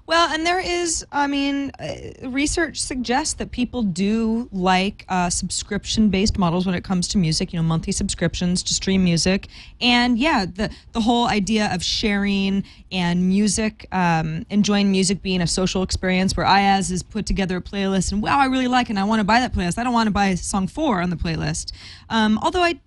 Well, 0.08 0.32
and 0.32 0.46
there 0.46 0.58
is, 0.58 1.04
I 1.12 1.26
mean, 1.26 1.70
uh, 1.78 2.30
research 2.30 2.80
suggests 2.80 3.34
that 3.34 3.50
people 3.50 3.82
do 3.82 4.48
like 4.50 5.04
uh, 5.10 5.28
subscription 5.28 6.08
based 6.08 6.38
models 6.38 6.64
when 6.64 6.74
it 6.74 6.82
comes 6.82 7.08
to 7.08 7.18
music, 7.18 7.52
you 7.52 7.58
know, 7.58 7.62
monthly 7.62 7.92
subscriptions 7.92 8.62
to 8.62 8.72
stream 8.72 9.04
music. 9.04 9.48
And 9.82 10.18
yeah, 10.18 10.46
the, 10.46 10.70
the 10.92 11.02
whole 11.02 11.26
idea 11.26 11.68
of 11.74 11.84
sharing 11.84 12.64
and 12.90 13.28
music, 13.28 13.86
um, 13.92 14.46
enjoying 14.48 14.90
music 14.90 15.20
being 15.20 15.42
a 15.42 15.46
social 15.46 15.82
experience 15.82 16.34
where 16.34 16.46
Iyaz 16.46 16.88
has 16.88 17.02
put 17.02 17.26
together 17.26 17.58
a 17.58 17.60
playlist 17.60 18.10
and 18.10 18.22
wow, 18.22 18.38
I 18.38 18.46
really 18.46 18.66
like 18.66 18.86
it 18.86 18.92
and 18.92 18.98
I 18.98 19.04
want 19.04 19.20
to 19.20 19.24
buy 19.24 19.40
that 19.40 19.52
playlist. 19.52 19.76
I 19.76 19.84
don't 19.84 19.92
want 19.92 20.06
to 20.06 20.10
buy 20.10 20.36
song 20.36 20.68
four 20.68 21.02
on 21.02 21.10
the 21.10 21.16
playlist. 21.16 21.72
Um, 22.08 22.38
although 22.42 22.62
I 22.62 22.80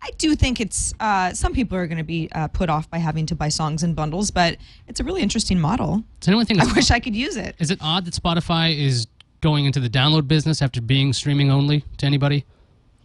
I 0.00 0.10
do 0.18 0.34
think 0.34 0.60
it's 0.60 0.94
uh, 1.00 1.34
some 1.34 1.52
people 1.52 1.76
are 1.76 1.86
going 1.86 1.98
to 1.98 2.04
be 2.04 2.28
uh, 2.32 2.48
put 2.48 2.70
off 2.70 2.88
by 2.90 2.98
having 2.98 3.26
to 3.26 3.34
buy 3.34 3.48
songs 3.48 3.82
in 3.82 3.94
bundles, 3.94 4.30
but 4.30 4.56
it's 4.86 5.00
a 5.00 5.04
really 5.04 5.22
interesting 5.22 5.58
model. 5.60 6.04
Does 6.20 6.28
anyone 6.28 6.46
think 6.46 6.60
I 6.60 6.72
wish 6.72 6.90
I 6.90 7.00
could 7.00 7.16
use 7.16 7.36
it. 7.36 7.56
Is 7.58 7.70
it 7.70 7.78
odd 7.80 8.04
that 8.04 8.14
Spotify 8.14 8.76
is 8.76 9.06
going 9.40 9.64
into 9.66 9.80
the 9.80 9.90
download 9.90 10.26
business 10.28 10.62
after 10.62 10.80
being 10.80 11.12
streaming 11.12 11.50
only 11.50 11.84
to 11.98 12.06
anybody? 12.06 12.44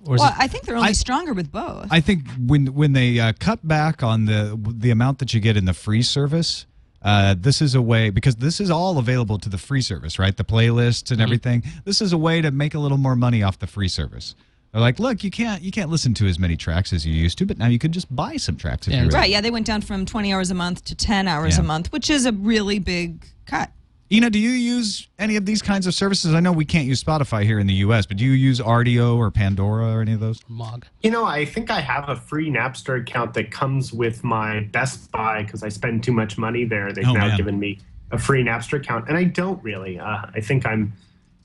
Or 0.05 0.15
is 0.15 0.19
Well, 0.21 0.29
it, 0.29 0.35
I 0.37 0.47
think 0.47 0.65
they're 0.65 0.75
only 0.77 0.89
I- 0.89 0.93
stronger 0.93 1.33
with 1.33 1.51
both. 1.51 1.87
I 1.91 1.99
think 1.99 2.27
when 2.37 2.67
when 2.73 2.93
they 2.93 3.19
uh, 3.19 3.33
cut 3.39 3.67
back 3.67 4.03
on 4.03 4.25
the 4.25 4.59
the 4.77 4.91
amount 4.91 5.19
that 5.19 5.33
you 5.33 5.39
get 5.39 5.57
in 5.57 5.65
the 5.65 5.73
free 5.73 6.01
service, 6.03 6.65
Uh, 7.01 7.35
this 7.37 7.61
is 7.61 7.75
a 7.75 7.81
way 7.81 8.09
because 8.11 8.35
this 8.37 8.59
is 8.61 8.69
all 8.69 8.97
available 8.97 9.37
to 9.39 9.49
the 9.49 9.57
free 9.57 9.81
service, 9.81 10.17
right? 10.19 10.37
The 10.37 10.45
playlists 10.45 11.11
and 11.11 11.19
everything. 11.21 11.63
This 11.85 12.01
is 12.01 12.13
a 12.13 12.17
way 12.17 12.41
to 12.41 12.49
make 12.51 12.73
a 12.75 12.79
little 12.79 12.97
more 12.99 13.15
money 13.15 13.43
off 13.43 13.57
the 13.57 13.67
free 13.67 13.89
service. 13.89 14.35
They're 14.73 14.81
like, 14.81 14.99
look, 14.99 15.23
you 15.23 15.29
can't 15.29 15.61
you 15.61 15.71
can't 15.71 15.89
listen 15.91 16.13
to 16.15 16.25
as 16.27 16.39
many 16.39 16.57
tracks 16.57 16.91
as 16.93 17.05
you 17.05 17.13
used 17.13 17.37
to, 17.37 17.45
but 17.45 17.57
now 17.59 17.67
you 17.67 17.77
can 17.77 17.91
just 17.91 18.13
buy 18.13 18.37
some 18.37 18.55
tracks 18.57 18.87
if 18.87 18.93
Yeah, 18.93 19.01
you 19.01 19.05
really 19.07 19.15
Right. 19.19 19.29
Yeah, 19.29 19.39
they 19.41 19.51
went 19.51 19.67
down 19.67 19.81
from 19.81 20.03
20 20.05 20.33
hours 20.33 20.49
a 20.49 20.55
month 20.55 20.83
to 20.85 20.95
10 20.95 21.27
hours 21.27 21.55
Yeah. 21.57 21.61
a 21.61 21.65
month, 21.65 21.91
which 21.91 22.09
is 22.09 22.25
a 22.25 22.31
really 22.31 22.79
big 22.79 23.23
cut. 23.45 23.71
Ina, 24.11 24.31
do 24.31 24.39
you 24.39 24.49
use 24.49 25.07
any 25.19 25.35
of 25.35 25.45
these 25.45 25.61
kinds 25.61 25.85
of 25.87 25.93
services? 25.93 26.33
I 26.33 26.39
know 26.39 26.51
we 26.51 26.65
can't 26.65 26.85
use 26.87 27.03
Spotify 27.03 27.43
here 27.43 27.57
in 27.59 27.65
the 27.67 27.73
U.S., 27.75 28.05
but 28.05 28.17
do 28.17 28.25
you 28.25 28.31
use 28.31 28.59
Rdio 28.59 29.15
or 29.15 29.29
Pandora 29.31 29.93
or 29.93 30.01
any 30.01 30.13
of 30.13 30.19
those? 30.19 30.39
Mog. 30.47 30.85
You 31.01 31.09
know, 31.11 31.25
I 31.25 31.45
think 31.45 31.71
I 31.71 31.79
have 31.79 32.09
a 32.09 32.15
free 32.15 32.49
Napster 32.51 32.99
account 32.99 33.33
that 33.35 33.49
comes 33.51 33.91
with 33.93 34.23
my 34.23 34.61
Best 34.71 35.11
Buy 35.11 35.43
because 35.43 35.63
I 35.63 35.69
spend 35.69 36.03
too 36.03 36.11
much 36.11 36.37
money 36.37 36.63
there. 36.65 36.91
They've 36.91 37.07
Oh, 37.07 37.13
now 37.13 37.27
man. 37.27 37.37
given 37.37 37.59
me 37.59 37.79
a 38.11 38.17
free 38.19 38.43
Napster 38.43 38.77
account, 38.79 39.07
and 39.07 39.17
I 39.17 39.23
don't 39.23 39.63
really. 39.63 39.99
Uh, 39.99 40.25
I 40.35 40.41
think 40.41 40.65
I'm 40.67 40.93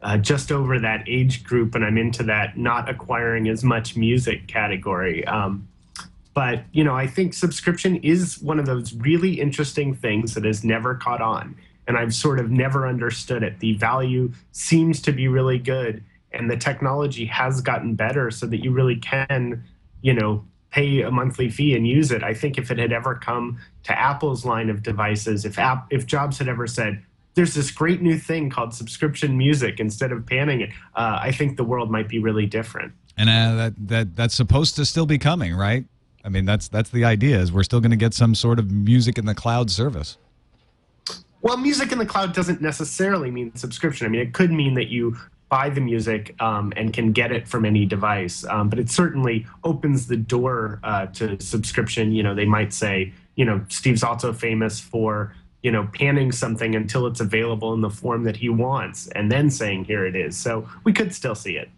uh, 0.02 0.16
just 0.16 0.52
over 0.52 0.78
that 0.78 1.04
age 1.08 1.44
group, 1.44 1.74
and 1.74 1.84
I'm 1.84 1.98
into 1.98 2.22
that 2.24 2.56
not 2.56 2.88
acquiring 2.88 3.48
as 3.48 3.64
much 3.64 3.96
music 3.96 4.46
category. 4.46 5.24
Um, 5.26 5.68
but 6.34 6.62
you 6.72 6.84
know, 6.84 6.94
I 6.94 7.06
think 7.06 7.34
subscription 7.34 7.96
is 7.96 8.40
one 8.40 8.61
of 8.61 8.66
those 8.66 8.94
really 8.94 9.40
interesting 9.40 9.94
things 9.94 10.34
that 10.34 10.44
has 10.44 10.62
never 10.62 10.94
caught 10.94 11.20
on, 11.20 11.56
and 11.87 11.96
I've 11.98 12.14
sort 12.14 12.38
of 12.38 12.50
never 12.50 12.87
understood 12.87 13.42
it. 13.42 13.58
The 13.58 13.74
value 13.74 14.32
seems 14.52 15.02
to 15.02 15.12
be 15.12 15.26
really 15.26 15.58
good, 15.58 16.04
and 16.32 16.48
the 16.48 16.56
technology 16.56 17.26
has 17.26 17.61
gotten 17.61 17.94
better 17.94 18.30
so 18.30 18.46
that 18.46 18.62
you 18.62 18.70
really 18.70 18.96
can, 18.96 19.64
you 20.02 20.14
know, 20.14 20.44
pay 20.70 21.02
a 21.02 21.11
monthly 21.11 21.48
fee 21.48 21.74
and 21.74 21.88
use 21.88 22.12
it. 22.12 22.22
I 22.22 22.34
think 22.34 22.56
if 22.56 22.70
it 22.70 22.78
had 22.78 22.92
ever 22.92 23.16
come 23.16 23.58
to 23.84 23.98
Apple's 23.98 24.44
line 24.44 24.70
of 24.70 24.82
devices, 24.82 25.44
if 25.44 25.58
App, 25.58 25.87
if 25.90 26.06
Jobs 26.06 26.38
had 26.38 26.46
ever 26.46 26.66
said, 26.68 27.02
"There's 27.38 27.55
this 27.55 27.70
great 27.70 28.03
new 28.03 28.18
thing 28.18 28.51
called 28.51 28.74
subscription 28.74 29.38
music," 29.38 29.79
instead 29.79 30.11
of 30.11 30.27
panning 30.27 30.61
it, 30.61 30.70
uh, 30.96 31.18
I 31.22 31.31
think 31.31 31.57
the 31.57 31.64
world 31.64 31.88
might 31.90 32.09
be 32.09 32.18
really 32.18 32.46
different. 32.46 32.92
And 33.16 33.31
uh, 33.31 33.55
that 33.57 33.74
that 33.88 34.16
that's 34.16 34.35
supposed 34.35 34.74
to 34.77 34.85
still 34.85 35.07
be 35.07 35.18
coming, 35.18 35.55
right? 35.55 35.85
I 36.24 36.29
mean, 36.29 36.44
that's 36.44 36.66
that's 36.68 36.90
the 36.90 37.05
idea 37.05 37.38
is 37.38 37.53
we're 37.53 37.62
still 37.62 37.81
going 37.81 37.92
to 37.92 37.96
get 37.96 38.12
some 38.12 38.35
sort 38.35 38.59
of 38.59 38.70
music 38.70 39.18
in 39.18 39.27
the 39.27 39.35
cloud 39.35 39.70
service. 39.70 40.18
Well, 41.40 41.57
music 41.57 41.92
in 41.92 41.98
the 41.98 42.07
cloud 42.07 42.35
doesn't 42.35 42.61
necessarily 42.61 43.31
mean 43.31 43.55
subscription. 43.55 44.07
I 44.07 44.11
mean, 44.11 44.20
it 44.20 44.35
could 44.35 44.51
mean 44.51 44.74
that 44.74 44.88
you 44.88 45.16
buy 45.48 45.70
the 45.70 45.81
music 45.81 46.35
um, 46.40 46.72
and 46.77 46.92
can 46.92 47.12
get 47.12 47.33
it 47.33 47.48
from 47.48 47.64
any 47.64 47.87
device, 47.87 48.44
um, 48.51 48.68
but 48.68 48.79
it 48.79 48.90
certainly 48.90 49.46
opens 49.64 50.09
the 50.09 50.16
door 50.16 50.81
uh, 50.83 51.07
to 51.07 51.40
subscription. 51.40 52.12
You 52.12 52.22
know, 52.22 52.35
they 52.35 52.44
might 52.44 52.72
say, 52.72 53.12
you 53.37 53.44
know, 53.44 53.64
Steve's 53.68 54.03
also 54.03 54.33
famous 54.33 54.79
for, 54.81 55.35
you 55.62 55.73
know, 55.73 55.88
panning 55.92 56.31
something 56.33 56.75
until 56.75 57.07
it's 57.07 57.21
available 57.21 57.75
in 57.75 57.81
the 57.81 57.90
form 57.90 58.25
that 58.25 58.37
he 58.37 58.49
wants 58.49 59.09
and 59.09 59.31
then 59.31 59.51
saying, 59.51 59.85
here 59.85 60.07
it 60.07 60.14
is. 60.14 60.37
So 60.37 60.68
we 60.85 60.92
could 60.92 61.14
still 61.14 61.35
see 61.35 61.57
it. 61.57 61.68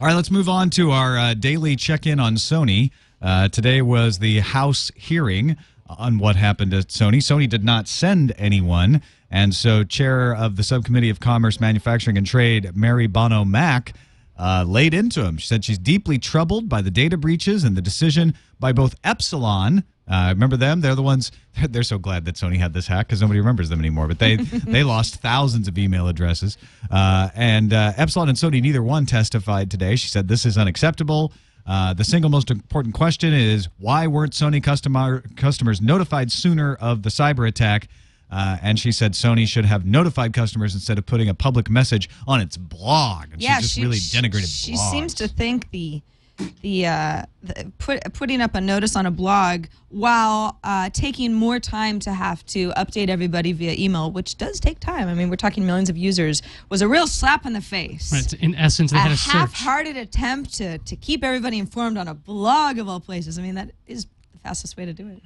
All 0.00 0.06
right, 0.06 0.14
let's 0.14 0.30
move 0.30 0.48
on 0.48 0.70
to 0.70 0.90
our 0.90 1.18
uh, 1.18 1.34
daily 1.34 1.74
check-in 1.74 2.20
on 2.20 2.36
Sony. 2.36 2.90
Uh, 3.20 3.48
today 3.48 3.82
was 3.82 4.18
the 4.18 4.40
House 4.40 4.90
hearing 4.94 5.56
on 5.88 6.18
what 6.18 6.36
happened 6.36 6.72
at 6.74 6.88
Sony. 6.88 7.16
Sony 7.16 7.48
did 7.48 7.64
not 7.64 7.88
send 7.88 8.32
anyone, 8.36 9.02
and 9.30 9.54
so 9.54 9.84
Chair 9.84 10.34
of 10.34 10.56
the 10.56 10.62
Subcommittee 10.62 11.10
of 11.10 11.18
Commerce, 11.18 11.60
Manufacturing, 11.60 12.16
and 12.16 12.26
Trade, 12.26 12.76
Mary 12.76 13.06
Bono 13.06 13.44
Mack, 13.44 13.94
uh, 14.38 14.64
laid 14.66 14.94
into 14.94 15.24
him. 15.24 15.36
She 15.36 15.48
said 15.48 15.64
she's 15.64 15.78
deeply 15.78 16.18
troubled 16.18 16.68
by 16.68 16.80
the 16.80 16.90
data 16.90 17.16
breaches 17.16 17.64
and 17.64 17.76
the 17.76 17.82
decision 17.82 18.34
by 18.60 18.72
both 18.72 18.94
Epsilon. 19.02 19.82
Uh, 20.08 20.28
remember 20.30 20.56
them? 20.56 20.80
They're 20.80 20.94
the 20.94 21.02
ones. 21.02 21.30
They're 21.68 21.82
so 21.82 21.98
glad 21.98 22.24
that 22.24 22.36
Sony 22.36 22.56
had 22.58 22.72
this 22.72 22.86
hack 22.86 23.06
because 23.08 23.20
nobody 23.20 23.40
remembers 23.40 23.68
them 23.68 23.78
anymore. 23.78 24.08
But 24.08 24.18
they 24.18 24.36
they 24.66 24.82
lost 24.84 25.16
thousands 25.16 25.68
of 25.68 25.76
email 25.78 26.08
addresses. 26.08 26.56
Uh, 26.90 27.28
and 27.34 27.72
uh, 27.72 27.92
Epsilon 27.96 28.28
and 28.28 28.38
Sony, 28.38 28.62
neither 28.62 28.82
one 28.82 29.04
testified 29.06 29.70
today. 29.70 29.96
She 29.96 30.08
said 30.08 30.28
this 30.28 30.46
is 30.46 30.56
unacceptable. 30.56 31.32
Uh, 31.66 31.92
the 31.92 32.04
single 32.04 32.30
most 32.30 32.50
important 32.50 32.94
question 32.94 33.34
is 33.34 33.68
why 33.78 34.06
weren't 34.06 34.32
Sony 34.32 34.62
customer 34.62 35.22
customers 35.36 35.82
notified 35.82 36.32
sooner 36.32 36.74
of 36.76 37.02
the 37.02 37.10
cyber 37.10 37.46
attack? 37.46 37.88
Uh, 38.30 38.56
and 38.62 38.78
she 38.78 38.92
said 38.92 39.12
Sony 39.12 39.46
should 39.48 39.64
have 39.64 39.84
notified 39.86 40.32
customers 40.34 40.74
instead 40.74 40.98
of 40.98 41.06
putting 41.06 41.28
a 41.30 41.34
public 41.34 41.70
message 41.70 42.08
on 42.26 42.40
its 42.42 42.56
blog. 42.58 43.32
And 43.32 43.40
yeah, 43.42 43.56
she 43.56 43.62
just 43.62 43.74
she, 43.74 43.82
really 43.82 43.96
she- 43.98 44.16
denigrated 44.18 44.46
She 44.64 44.72
blogs. 44.74 44.90
seems 44.90 45.14
to 45.14 45.28
think 45.28 45.70
the 45.70 46.02
the, 46.62 46.86
uh, 46.86 47.22
the 47.42 47.72
put, 47.78 48.00
putting 48.14 48.40
up 48.40 48.54
a 48.54 48.60
notice 48.60 48.96
on 48.96 49.06
a 49.06 49.10
blog 49.10 49.66
while 49.88 50.58
uh, 50.64 50.90
taking 50.92 51.32
more 51.32 51.58
time 51.58 51.98
to 52.00 52.12
have 52.12 52.44
to 52.46 52.70
update 52.70 53.08
everybody 53.08 53.52
via 53.52 53.74
email, 53.78 54.10
which 54.10 54.36
does 54.36 54.60
take 54.60 54.80
time. 54.80 55.08
I 55.08 55.14
mean, 55.14 55.30
we're 55.30 55.36
talking 55.36 55.66
millions 55.66 55.88
of 55.88 55.96
users, 55.96 56.42
was 56.68 56.82
a 56.82 56.88
real 56.88 57.06
slap 57.06 57.46
in 57.46 57.52
the 57.52 57.60
face. 57.60 58.12
Right, 58.12 58.32
in 58.34 58.54
essence, 58.54 58.92
they 58.92 58.98
a 58.98 59.00
had 59.00 59.12
a 59.12 59.16
half-hearted 59.16 59.96
attempt 59.96 60.54
to, 60.54 60.78
to 60.78 60.96
keep 60.96 61.24
everybody 61.24 61.58
informed 61.58 61.96
on 61.98 62.08
a 62.08 62.14
blog 62.14 62.78
of 62.78 62.88
all 62.88 63.00
places. 63.00 63.38
I 63.38 63.42
mean, 63.42 63.54
that 63.54 63.70
is 63.86 64.06
the 64.32 64.38
fastest 64.42 64.76
way 64.76 64.84
to 64.84 64.92
do 64.92 65.08
it. 65.08 65.22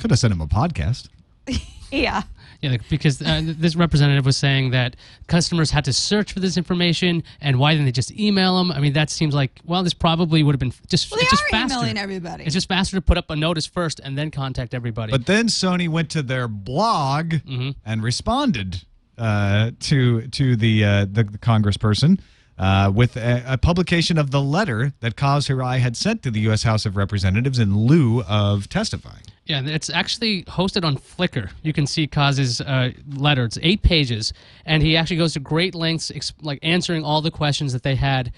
Could 0.00 0.10
have 0.10 0.18
sent 0.18 0.32
him 0.32 0.40
a 0.40 0.46
podcast. 0.46 1.08
Yeah. 1.92 2.24
Yeah, 2.62 2.76
because 2.90 3.20
uh, 3.22 3.42
this 3.44 3.76
representative 3.76 4.24
was 4.24 4.36
saying 4.36 4.70
that 4.70 4.96
customers 5.26 5.70
had 5.70 5.84
to 5.86 5.92
search 5.92 6.32
for 6.32 6.40
this 6.40 6.56
information, 6.56 7.22
and 7.40 7.58
why 7.58 7.72
didn't 7.72 7.86
they 7.86 7.92
just 7.92 8.12
email 8.18 8.58
them? 8.58 8.70
I 8.72 8.80
mean, 8.80 8.92
that 8.94 9.10
seems 9.10 9.34
like 9.34 9.50
well, 9.64 9.82
this 9.82 9.94
probably 9.94 10.42
would 10.42 10.54
have 10.54 10.60
been 10.60 10.72
just 10.88 11.10
Well, 11.10 11.20
it's 11.20 11.30
they 11.30 11.36
just 11.36 11.44
are 11.44 11.48
faster. 11.50 11.76
emailing 11.78 11.98
everybody. 11.98 12.44
It's 12.44 12.54
just 12.54 12.68
faster 12.68 12.96
to 12.96 13.00
put 13.02 13.18
up 13.18 13.30
a 13.30 13.36
notice 13.36 13.66
first 13.66 14.00
and 14.02 14.16
then 14.16 14.30
contact 14.30 14.74
everybody. 14.74 15.10
But 15.12 15.26
then 15.26 15.46
Sony 15.48 15.88
went 15.88 16.10
to 16.10 16.22
their 16.22 16.48
blog 16.48 17.32
Mm-hmm. 17.34 17.70
and 17.84 18.02
responded 18.02 18.82
uh, 19.18 19.70
to 19.80 20.26
to 20.28 20.56
the, 20.56 20.84
uh, 20.84 21.04
the 21.04 21.24
the 21.24 21.38
congressperson 21.38 22.20
uh, 22.58 22.90
with 22.94 23.16
a, 23.16 23.42
a 23.46 23.58
publication 23.58 24.18
of 24.18 24.30
the 24.30 24.40
letter 24.40 24.92
that 25.00 25.16
Kaz 25.16 25.48
Hirai 25.48 25.78
had 25.78 25.96
sent 25.96 26.22
to 26.22 26.30
the 26.30 26.40
U.S. 26.40 26.62
House 26.62 26.86
of 26.86 26.96
Representatives 26.96 27.58
in 27.58 27.76
lieu 27.76 28.22
of 28.22 28.68
testifying. 28.68 29.22
Yeah, 29.44 29.62
it's 29.64 29.90
actually 29.90 30.42
hosted 30.44 30.84
on 30.84 30.96
Flickr. 30.96 31.50
You 31.62 31.72
can 31.72 31.86
see 31.86 32.08
Kaz's 32.08 32.60
uh, 32.60 32.90
letter. 33.14 33.44
It's 33.44 33.58
eight 33.62 33.82
pages, 33.82 34.32
and 34.64 34.82
he 34.82 34.96
actually 34.96 35.18
goes 35.18 35.34
to 35.34 35.40
great 35.40 35.74
lengths, 35.74 36.10
like 36.42 36.58
answering 36.62 37.04
all 37.04 37.22
the 37.22 37.30
questions 37.30 37.72
that 37.72 37.82
they 37.82 37.94
had 37.94 38.32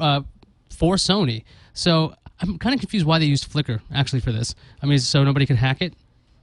uh, 0.00 0.22
for 0.70 0.94
Sony. 0.94 1.44
So 1.74 2.14
I'm 2.40 2.58
kind 2.58 2.74
of 2.74 2.80
confused 2.80 3.04
why 3.04 3.18
they 3.18 3.26
used 3.26 3.50
Flickr 3.50 3.80
actually 3.94 4.20
for 4.20 4.32
this. 4.32 4.54
I 4.82 4.86
mean, 4.86 4.98
so 4.98 5.24
nobody 5.24 5.44
can 5.44 5.56
hack 5.56 5.82
it. 5.82 5.94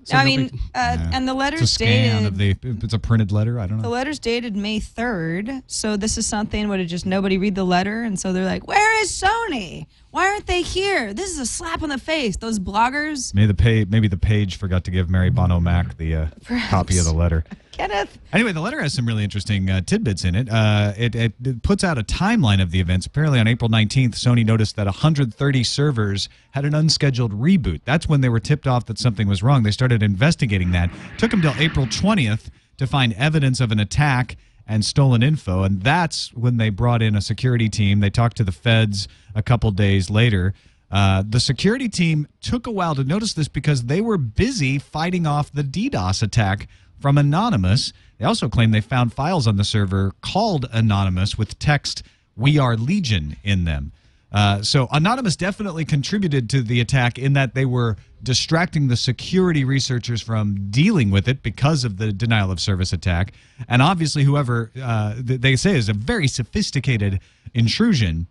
So 0.05 0.17
I 0.17 0.25
mean, 0.25 0.49
uh, 0.75 0.97
and 1.13 1.27
the 1.27 1.31
It's 1.31 1.39
letters 1.39 1.71
scan 1.71 2.23
dated. 2.23 2.27
Of 2.27 2.37
the, 2.37 2.85
it's 2.85 2.93
a 2.93 2.99
printed 2.99 3.31
letter. 3.31 3.59
I 3.59 3.67
don't 3.67 3.77
know. 3.77 3.83
The 3.83 3.89
letter's 3.89 4.19
dated 4.19 4.55
May 4.55 4.79
3rd. 4.79 5.63
So 5.67 5.97
this 5.97 6.17
is 6.17 6.27
something 6.27 6.67
where 6.67 6.77
just 6.85 7.05
nobody 7.05 7.37
read 7.37 7.55
the 7.55 7.63
letter? 7.63 8.03
And 8.03 8.19
so 8.19 8.33
they're 8.33 8.45
like, 8.45 8.67
where 8.67 9.01
is 9.01 9.09
Sony? 9.11 9.87
Why 10.13 10.27
aren't 10.27 10.45
they 10.45 10.61
here? 10.61 11.11
This 11.11 11.31
is 11.31 11.39
a 11.39 11.45
slap 11.47 11.81
in 11.81 11.89
the 11.89 11.97
face. 11.97 12.37
Those 12.37 12.59
bloggers, 12.59 13.33
Maybe 13.33 13.47
the 13.47 13.55
page. 13.55 13.89
Maybe 13.89 14.07
the 14.07 14.15
page 14.15 14.57
forgot 14.57 14.83
to 14.83 14.91
give 14.91 15.09
Mary 15.09 15.31
Bono 15.31 15.59
Mack 15.59 15.97
the 15.97 16.15
uh, 16.15 16.27
copy 16.69 16.99
of 16.99 17.05
the 17.05 17.13
letter. 17.13 17.43
Kenneth. 17.71 18.19
Anyway, 18.31 18.51
the 18.51 18.61
letter 18.61 18.79
has 18.79 18.93
some 18.93 19.07
really 19.07 19.23
interesting 19.23 19.71
uh, 19.71 19.81
tidbits 19.81 20.23
in 20.23 20.35
it. 20.35 20.51
Uh, 20.51 20.93
it. 20.95 21.15
It 21.15 21.33
it 21.43 21.63
puts 21.63 21.83
out 21.83 21.97
a 21.97 22.03
timeline 22.03 22.61
of 22.61 22.69
the 22.69 22.79
events. 22.79 23.07
Apparently, 23.07 23.39
on 23.39 23.47
April 23.47 23.71
19th, 23.71 24.11
Sony 24.11 24.45
noticed 24.45 24.75
that 24.75 24.85
130 24.85 25.63
servers 25.63 26.29
had 26.51 26.63
an 26.63 26.75
unscheduled 26.75 27.31
reboot. 27.31 27.81
That's 27.83 28.07
when 28.07 28.21
they 28.21 28.29
were 28.29 28.39
tipped 28.39 28.67
off 28.67 28.85
that 28.85 28.99
something 28.99 29.27
was 29.27 29.41
wrong. 29.41 29.63
They 29.63 29.71
started 29.71 30.03
investigating 30.03 30.73
that. 30.73 30.91
Took 31.17 31.31
them 31.31 31.41
till 31.41 31.55
April 31.57 31.87
20th 31.87 32.51
to 32.77 32.85
find 32.85 33.13
evidence 33.13 33.59
of 33.59 33.71
an 33.71 33.79
attack 33.79 34.37
and 34.67 34.85
stolen 34.85 35.23
info. 35.23 35.63
And 35.63 35.81
that's 35.81 36.33
when 36.33 36.57
they 36.57 36.69
brought 36.69 37.01
in 37.01 37.15
a 37.15 37.21
security 37.21 37.69
team. 37.69 37.99
They 37.99 38.09
talked 38.09 38.37
to 38.37 38.43
the 38.43 38.51
feds 38.51 39.07
a 39.35 39.43
couple 39.43 39.71
days 39.71 40.09
later. 40.09 40.53
Uh, 40.91 41.23
the 41.27 41.39
security 41.39 41.89
team 41.89 42.27
took 42.39 42.67
a 42.67 42.71
while 42.71 42.93
to 42.95 43.03
notice 43.03 43.33
this 43.33 43.47
because 43.47 43.85
they 43.85 43.99
were 43.99 44.17
busy 44.17 44.77
fighting 44.77 45.25
off 45.25 45.51
the 45.51 45.63
DDoS 45.63 46.21
attack 46.21 46.67
from 46.99 47.17
Anonymous. 47.17 47.93
They 48.19 48.25
also 48.25 48.47
claim 48.47 48.71
they 48.71 48.79
found 48.81 49.11
files 49.11 49.47
on 49.47 49.57
the 49.57 49.63
server 49.63 50.13
called 50.21 50.67
Anonymous 50.71 51.37
with 51.37 51.57
text, 51.57 52.03
We 52.37 52.59
are 52.59 52.77
Legion, 52.77 53.37
in 53.43 53.65
them. 53.65 53.91
Uh, 54.33 54.61
so 54.63 54.87
Anonymous 54.91 55.35
definitely 55.35 55.85
contributed 55.85 56.49
to 56.49 56.61
the 56.63 56.81
attack 56.81 57.19
in 57.19 57.33
that 57.33 57.53
they 57.53 57.65
were 57.65 57.97
distracting 58.23 58.87
the 58.87 58.95
security 58.97 59.63
researchers 59.63 60.21
from 60.21 60.69
dealing 60.71 61.11
with 61.11 61.27
it 61.27 61.43
because 61.43 61.83
of 61.83 61.97
the 61.97 62.11
denial 62.11 62.49
of 62.51 62.59
service 62.59 62.91
attack. 62.93 63.33
And 63.67 63.81
obviously, 63.81 64.23
whoever 64.23 64.71
uh, 64.81 65.13
they 65.17 65.55
say 65.55 65.75
is 65.77 65.87
a 65.89 65.93
very 65.93 66.27
sophisticated 66.27 67.19
intrusion 67.53 68.27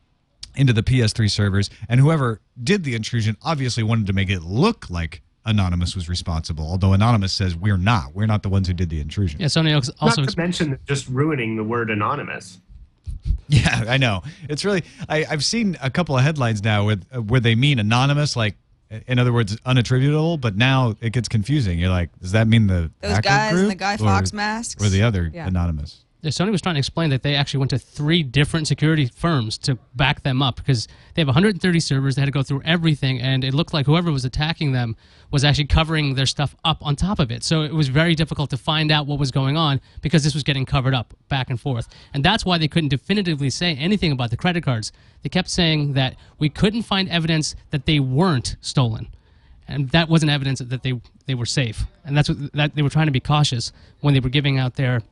into 0.56 0.72
the 0.72 0.82
PS3 0.82 1.30
servers, 1.30 1.70
and 1.88 2.00
whoever 2.00 2.40
did 2.62 2.84
the 2.84 2.94
intrusion 2.94 3.36
obviously 3.42 3.82
wanted 3.82 4.06
to 4.08 4.12
make 4.12 4.28
it 4.30 4.42
look 4.42 4.90
like 4.90 5.22
Anonymous 5.44 5.94
was 5.96 6.08
responsible. 6.08 6.64
Although 6.66 6.92
Anonymous 6.92 7.32
says 7.32 7.56
we're 7.56 7.76
not. 7.76 8.14
We're 8.14 8.26
not 8.26 8.42
the 8.42 8.48
ones 8.48 8.68
who 8.68 8.74
did 8.74 8.90
the 8.90 9.00
intrusion. 9.00 9.40
yeah, 9.40 9.46
Sony 9.46 9.72
als- 9.74 9.90
also 10.00 10.20
Not 10.22 10.26
ex- 10.28 10.34
to 10.34 10.40
mention 10.40 10.78
just 10.86 11.08
ruining 11.08 11.56
the 11.56 11.64
word 11.64 11.90
anonymous. 11.90 12.60
Yeah, 13.48 13.84
I 13.86 13.98
know. 13.98 14.22
It's 14.48 14.64
really 14.64 14.82
I, 15.08 15.26
I've 15.28 15.44
seen 15.44 15.76
a 15.82 15.90
couple 15.90 16.16
of 16.16 16.24
headlines 16.24 16.62
now 16.62 16.86
with 16.86 17.04
uh, 17.14 17.20
where 17.20 17.40
they 17.40 17.54
mean 17.54 17.78
anonymous, 17.78 18.34
like 18.36 18.56
In 19.06 19.18
other 19.18 19.32
words, 19.32 19.56
unattributable. 19.66 20.40
But 20.40 20.56
now 20.56 20.94
it 21.00 21.12
gets 21.12 21.28
confusing. 21.28 21.78
You're 21.78 21.90
like, 21.90 22.10
does 22.20 22.32
that 22.32 22.46
mean 22.48 22.66
the 22.66 22.90
Those 23.00 23.10
hacker 23.12 23.22
guys 23.28 23.50
in 23.52 23.56
group 23.58 23.68
the 23.70 23.74
Guy 23.74 23.96
or- 24.32 24.36
masks? 24.36 24.82
or 24.84 24.88
the 24.88 25.02
other 25.02 25.30
Yeah. 25.32 25.46
anonymous? 25.46 26.01
Sony 26.30 26.52
was 26.52 26.62
trying 26.62 26.76
to 26.76 26.78
explain 26.78 27.10
that 27.10 27.22
they 27.22 27.34
actually 27.34 27.58
went 27.58 27.70
to 27.70 27.78
three 27.78 28.22
different 28.22 28.68
security 28.68 29.06
firms 29.06 29.58
to 29.58 29.76
back 29.96 30.22
them 30.22 30.40
up 30.40 30.56
because 30.56 30.86
they 31.14 31.20
have 31.20 31.26
130 31.26 31.80
servers. 31.80 32.14
They 32.14 32.22
had 32.22 32.26
to 32.26 32.32
go 32.32 32.44
through 32.44 32.62
everything, 32.64 33.20
and 33.20 33.42
it 33.42 33.52
looked 33.54 33.74
like 33.74 33.86
whoever 33.86 34.12
was 34.12 34.24
attacking 34.24 34.70
them 34.70 34.96
was 35.32 35.44
actually 35.44 35.66
covering 35.66 36.14
their 36.14 36.26
stuff 36.26 36.54
up 36.64 36.78
on 36.86 36.94
top 36.94 37.18
of 37.18 37.32
it. 37.32 37.42
So 37.42 37.62
it 37.62 37.74
was 37.74 37.88
very 37.88 38.14
difficult 38.14 38.50
to 38.50 38.56
find 38.56 38.92
out 38.92 39.06
what 39.08 39.18
was 39.18 39.32
going 39.32 39.56
on 39.56 39.80
because 40.00 40.22
this 40.22 40.32
was 40.34 40.44
getting 40.44 40.64
covered 40.64 40.94
up 40.94 41.12
back 41.28 41.50
and 41.50 41.60
forth. 41.60 41.88
And 42.14 42.24
that's 42.24 42.44
why 42.44 42.56
they 42.56 42.68
couldn't 42.68 42.90
definitively 42.90 43.50
say 43.50 43.74
anything 43.74 44.12
about 44.12 44.30
the 44.30 44.36
credit 44.36 44.62
cards. 44.62 44.92
They 45.22 45.28
kept 45.28 45.50
saying 45.50 45.94
that 45.94 46.14
we 46.38 46.48
couldn't 46.48 46.82
find 46.82 47.08
evidence 47.08 47.56
that 47.70 47.86
they 47.86 47.98
weren't 47.98 48.56
stolen. 48.60 49.08
And 49.66 49.88
that 49.90 50.08
wasn't 50.08 50.30
evidence 50.30 50.60
that 50.60 50.82
they 50.82 51.00
they 51.26 51.34
were 51.34 51.46
safe. 51.46 51.84
And 52.04 52.16
that's 52.16 52.28
what 52.28 52.52
that 52.52 52.74
they 52.74 52.82
were 52.82 52.90
trying 52.90 53.06
to 53.06 53.12
be 53.12 53.20
cautious 53.20 53.72
when 54.00 54.14
they 54.14 54.20
were 54.20 54.28
giving 54.28 54.58
out 54.58 54.74
their 54.74 55.02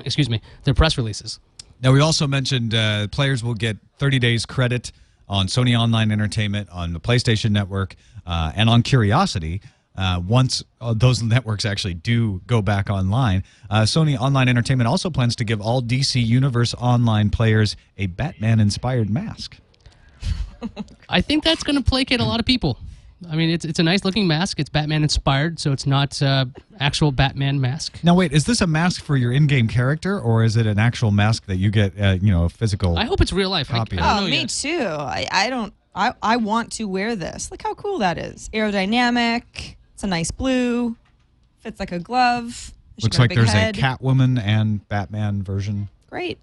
excuse 0.00 0.28
me, 0.30 0.40
their 0.64 0.74
press 0.74 0.96
releases. 0.96 1.38
Now, 1.82 1.92
we 1.92 2.00
also 2.00 2.26
mentioned 2.26 2.74
uh, 2.74 3.08
players 3.08 3.44
will 3.44 3.54
get 3.54 3.76
30 3.98 4.18
days 4.18 4.46
credit 4.46 4.92
on 5.28 5.46
Sony 5.46 5.78
Online 5.78 6.10
Entertainment, 6.10 6.68
on 6.70 6.92
the 6.92 7.00
PlayStation 7.00 7.50
Network, 7.50 7.94
uh, 8.26 8.52
and 8.54 8.68
on 8.68 8.82
Qriocity. 8.82 9.60
Uh, 9.96 10.20
once 10.26 10.62
uh, 10.80 10.92
those 10.92 11.22
networks 11.22 11.64
actually 11.64 11.94
do 11.94 12.40
go 12.46 12.60
back 12.60 12.90
online, 12.90 13.44
uh, 13.70 13.82
Sony 13.82 14.18
Online 14.18 14.48
Entertainment 14.48 14.88
also 14.88 15.08
plans 15.08 15.36
to 15.36 15.44
give 15.44 15.60
all 15.60 15.80
DC 15.80 16.24
Universe 16.24 16.74
Online 16.74 17.30
players 17.30 17.76
a 17.96 18.06
Batman 18.06 18.58
inspired 18.58 19.08
mask. 19.08 19.56
I 21.08 21.20
think 21.20 21.44
that's 21.44 21.62
going 21.62 21.76
to 21.76 21.82
placate 21.82 22.20
a 22.20 22.24
lot 22.24 22.40
of 22.40 22.46
people. 22.46 22.78
I 23.30 23.36
mean, 23.36 23.50
it's 23.50 23.64
it's 23.64 23.78
a 23.78 23.82
nice 23.82 24.04
looking 24.04 24.26
mask. 24.26 24.58
It's 24.60 24.68
Batman 24.70 25.02
inspired, 25.02 25.58
so 25.58 25.72
it's 25.72 25.86
not 25.86 26.20
uh, 26.22 26.46
actual 26.80 27.12
Batman 27.12 27.60
mask. 27.60 27.98
Now, 28.02 28.14
wait, 28.14 28.32
is 28.32 28.44
this 28.44 28.60
a 28.60 28.66
mask 28.66 29.02
for 29.04 29.16
your 29.16 29.32
in 29.32 29.46
game 29.46 29.68
character, 29.68 30.18
or 30.20 30.44
is 30.44 30.56
it 30.56 30.66
an 30.66 30.78
actual 30.78 31.10
mask 31.10 31.46
that 31.46 31.56
you 31.56 31.70
get, 31.70 31.98
uh, 32.00 32.16
you 32.20 32.30
know, 32.32 32.44
a 32.44 32.48
physical? 32.48 32.96
I 32.98 33.04
hope 33.04 33.20
it's 33.20 33.32
real 33.32 33.50
life. 33.50 33.70
I, 33.70 33.74
I 33.74 33.78
Copy. 33.78 33.98
Oh, 34.00 34.24
me 34.26 34.40
yet. 34.40 34.48
too. 34.48 34.86
I, 34.88 35.26
I 35.30 35.50
don't. 35.50 35.72
I, 35.94 36.12
I 36.22 36.36
want 36.36 36.72
to 36.72 36.88
wear 36.88 37.14
this. 37.14 37.50
Look 37.50 37.62
how 37.62 37.74
cool 37.74 37.98
that 37.98 38.18
is. 38.18 38.48
Aerodynamic. 38.52 39.76
It's 39.94 40.02
a 40.02 40.08
nice 40.08 40.30
blue. 40.30 40.96
Fits 41.60 41.78
like 41.80 41.92
a 41.92 41.98
glove. 42.00 42.72
She's 42.96 43.04
Looks 43.04 43.18
like 43.18 43.30
big 43.30 43.38
there's 43.38 43.52
head. 43.52 43.76
a 43.76 43.80
Catwoman 43.80 44.40
and 44.40 44.86
Batman 44.88 45.42
version. 45.42 45.88
Great. 46.10 46.38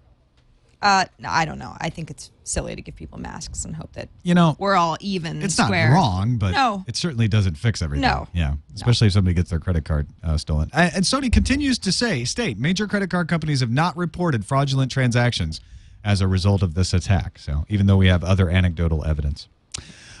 Uh, 0.82 1.04
no, 1.20 1.28
I 1.30 1.44
don't 1.44 1.58
know. 1.60 1.76
I 1.80 1.90
think 1.90 2.10
it's 2.10 2.32
silly 2.42 2.74
to 2.74 2.82
give 2.82 2.96
people 2.96 3.18
masks 3.18 3.64
and 3.64 3.76
hope 3.76 3.92
that 3.92 4.08
You 4.24 4.34
know, 4.34 4.56
we're 4.58 4.74
all 4.74 4.96
even. 5.00 5.40
it's 5.40 5.54
square. 5.54 5.90
not 5.90 5.94
wrong, 5.94 6.36
but 6.38 6.50
No. 6.50 6.84
it 6.88 6.96
certainly 6.96 7.28
doesn't 7.28 7.54
fix 7.54 7.80
everything. 7.82 8.02
No. 8.02 8.26
Yeah. 8.32 8.54
Especially 8.74 9.06
if 9.06 9.12
somebody 9.12 9.34
gets 9.34 9.50
their 9.50 9.60
credit 9.60 9.84
card 9.84 10.08
uh, 10.24 10.36
stolen. 10.36 10.70
And 10.72 11.04
Sony 11.04 11.32
continues 11.32 11.78
to 11.78 11.92
say, 11.92 12.24
state, 12.24 12.58
major 12.58 12.88
credit 12.88 13.10
card 13.10 13.28
companies 13.28 13.60
have 13.60 13.70
not 13.70 13.96
reported 13.96 14.44
fraudulent 14.44 14.90
transactions 14.90 15.60
as 16.04 16.20
a 16.20 16.26
result 16.26 16.62
of 16.62 16.74
this 16.74 16.92
attack. 16.92 17.38
So 17.38 17.64
even 17.68 17.86
though 17.86 17.96
we 17.96 18.08
have 18.08 18.24
other 18.24 18.50
anecdotal 18.50 19.04
evidence. 19.04 19.46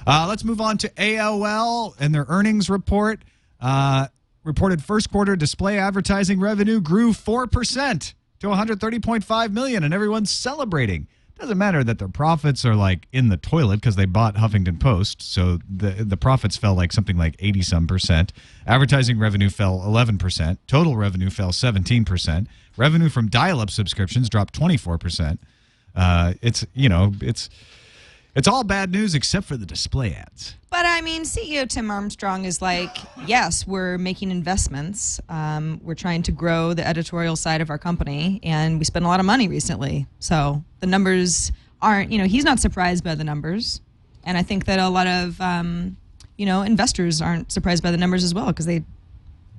Uh, 0.06 0.26
let's 0.28 0.44
move 0.44 0.60
on 0.60 0.78
to 0.78 0.88
AOL 0.90 1.94
and 1.98 2.14
their 2.14 2.26
earnings 2.28 2.70
report. 2.70 3.20
Uh, 3.60 4.06
reported 4.44 4.82
first 4.82 5.10
quarter 5.10 5.34
display 5.36 5.78
advertising 5.78 6.38
revenue 6.40 6.80
grew 6.80 7.12
4% 7.12 8.14
to 8.42 8.48
130.5 8.48 9.52
million 9.52 9.84
and 9.84 9.94
everyone's 9.94 10.30
celebrating. 10.30 11.06
Doesn't 11.38 11.58
matter 11.58 11.82
that 11.82 11.98
their 11.98 12.08
profits 12.08 12.64
are 12.64 12.74
like 12.74 13.06
in 13.12 13.28
the 13.28 13.36
toilet 13.36 13.76
because 13.76 13.96
they 13.96 14.04
bought 14.04 14.34
Huffington 14.34 14.78
Post, 14.78 15.22
so 15.22 15.58
the 15.68 15.90
the 16.04 16.16
profits 16.16 16.56
fell 16.56 16.74
like 16.74 16.92
something 16.92 17.16
like 17.16 17.34
80 17.38 17.62
some 17.62 17.86
percent. 17.86 18.32
Advertising 18.66 19.18
revenue 19.18 19.48
fell 19.48 19.82
11 19.82 20.18
percent. 20.18 20.60
Total 20.68 20.96
revenue 20.96 21.30
fell 21.30 21.50
17 21.50 22.04
percent. 22.04 22.48
Revenue 22.76 23.08
from 23.08 23.28
dial-up 23.28 23.70
subscriptions 23.70 24.28
dropped 24.28 24.54
24 24.54 24.98
percent. 24.98 25.40
Uh, 25.96 26.34
it's 26.42 26.64
you 26.74 26.88
know 26.88 27.12
it's 27.20 27.48
it's 28.34 28.48
all 28.48 28.64
bad 28.64 28.90
news 28.90 29.14
except 29.14 29.46
for 29.46 29.56
the 29.56 29.66
display 29.66 30.14
ads. 30.14 30.54
But 30.70 30.86
I 30.86 31.02
mean, 31.02 31.24
CEO 31.24 31.68
Tim 31.68 31.90
Armstrong 31.90 32.44
is 32.44 32.62
like, 32.62 32.96
yes, 33.26 33.66
we're 33.66 33.98
making 33.98 34.30
investments. 34.30 35.20
Um, 35.28 35.80
we're 35.82 35.94
trying 35.94 36.22
to 36.24 36.32
grow 36.32 36.72
the 36.72 36.86
editorial 36.86 37.36
side 37.36 37.60
of 37.60 37.68
our 37.68 37.78
company, 37.78 38.40
and 38.42 38.78
we 38.78 38.84
spent 38.84 39.04
a 39.04 39.08
lot 39.08 39.20
of 39.20 39.26
money 39.26 39.48
recently. 39.48 40.06
So 40.18 40.64
the 40.80 40.86
numbers 40.86 41.52
aren't, 41.82 42.10
you 42.10 42.18
know, 42.18 42.24
he's 42.24 42.44
not 42.44 42.58
surprised 42.58 43.04
by 43.04 43.14
the 43.14 43.24
numbers. 43.24 43.82
And 44.24 44.38
I 44.38 44.42
think 44.42 44.64
that 44.64 44.78
a 44.78 44.88
lot 44.88 45.06
of, 45.06 45.40
um, 45.40 45.96
you 46.38 46.46
know, 46.46 46.62
investors 46.62 47.20
aren't 47.20 47.52
surprised 47.52 47.82
by 47.82 47.90
the 47.90 47.96
numbers 47.98 48.24
as 48.24 48.32
well 48.32 48.46
because 48.46 48.66
they, 48.66 48.82